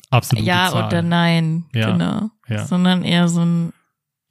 Absolut. 0.09 0.43
Ja 0.43 0.71
Zahl. 0.71 0.87
oder 0.87 1.01
Nein, 1.03 1.65
Ja, 1.73 1.91
genau. 1.91 2.29
ja. 2.47 2.65
Sondern 2.65 3.03
eher 3.03 3.27
so 3.27 3.45
ein 3.45 3.73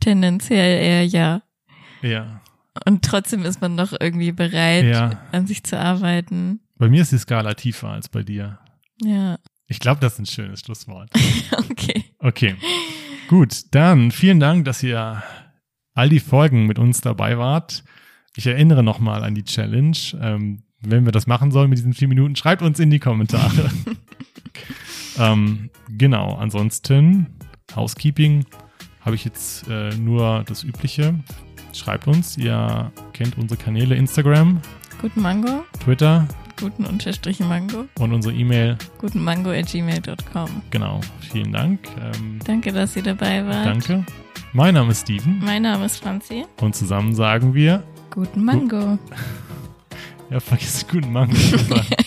tendenziell 0.00 0.82
eher 0.82 1.04
Ja. 1.04 1.42
Ja, 2.02 2.40
Und 2.84 3.04
trotzdem 3.04 3.44
ist 3.44 3.60
man 3.60 3.76
doch 3.76 3.92
irgendwie 3.98 4.32
bereit, 4.32 4.84
ja. 4.86 5.20
an 5.30 5.46
sich 5.46 5.62
zu 5.62 5.78
arbeiten. 5.78 6.58
Bei 6.78 6.88
mir 6.88 7.02
ist 7.02 7.12
die 7.12 7.18
Skala 7.18 7.54
tiefer 7.54 7.90
als 7.90 8.08
bei 8.08 8.24
dir. 8.24 8.58
Ja, 9.00 9.38
Ich 9.68 9.78
glaube, 9.78 10.00
das 10.00 10.14
ist 10.14 10.18
ein 10.18 10.26
schönes 10.26 10.60
Schlusswort. 10.60 11.10
okay. 11.70 12.04
Okay. 12.18 12.56
Gut, 13.28 13.72
dann 13.72 14.10
vielen 14.10 14.40
Dank, 14.40 14.64
dass 14.64 14.82
ihr 14.82 15.22
all 15.94 16.08
die 16.08 16.18
Folgen 16.20 16.66
mit 16.66 16.80
uns 16.80 17.00
dabei 17.02 17.38
wart. 17.38 17.84
Ich 18.36 18.46
erinnere 18.46 18.82
nochmal 18.82 19.24
an 19.24 19.34
die 19.34 19.44
Challenge. 19.44 19.96
Ähm, 20.20 20.62
wenn 20.80 21.04
wir 21.04 21.12
das 21.12 21.26
machen 21.26 21.50
sollen 21.50 21.70
mit 21.70 21.78
diesen 21.78 21.92
vier 21.94 22.08
Minuten, 22.08 22.34
schreibt 22.34 22.62
uns 22.62 22.80
in 22.80 22.90
die 22.90 22.98
Kommentare. 22.98 23.70
ähm, 25.18 25.70
genau, 25.88 26.34
ansonsten 26.34 27.26
Housekeeping 27.76 28.44
habe 29.02 29.14
ich 29.14 29.24
jetzt 29.24 29.68
äh, 29.68 29.94
nur 29.96 30.44
das 30.46 30.64
Übliche. 30.64 31.14
Schreibt 31.72 32.06
uns, 32.06 32.36
ihr 32.36 32.92
kennt 33.12 33.38
unsere 33.38 33.60
Kanäle 33.60 33.94
Instagram, 33.94 34.60
Guten 35.00 35.20
Mango, 35.22 35.64
Twitter 35.82 36.28
guten 36.60 36.84
Unterstrich 36.84 37.40
Mango, 37.40 37.86
und 37.98 38.12
unsere 38.12 38.34
E-Mail. 38.34 38.76
guten 38.98 39.22
Mango 39.24 39.50
at 39.50 39.66
gmail.com. 39.66 40.48
Genau, 40.70 41.00
vielen 41.32 41.52
Dank. 41.52 41.80
Ähm, 42.00 42.38
Danke, 42.44 42.72
dass 42.72 42.94
ihr 42.96 43.02
dabei 43.02 43.44
wart. 43.46 43.66
danke. 43.66 44.04
Mein 44.52 44.74
Name 44.74 44.90
ist 44.92 45.02
Steven 45.02 45.40
Mein 45.42 45.62
Name 45.62 45.86
ist 45.86 45.96
Franzi. 45.98 46.44
und 46.60 46.76
zusammen 46.76 47.14
sagen 47.14 47.54
wir, 47.54 47.82
Guten 48.14 48.44
Mango. 48.44 48.98
ja, 50.28 50.38
vergiss 50.38 50.86
guten 50.86 51.12
sagen. 51.12 51.34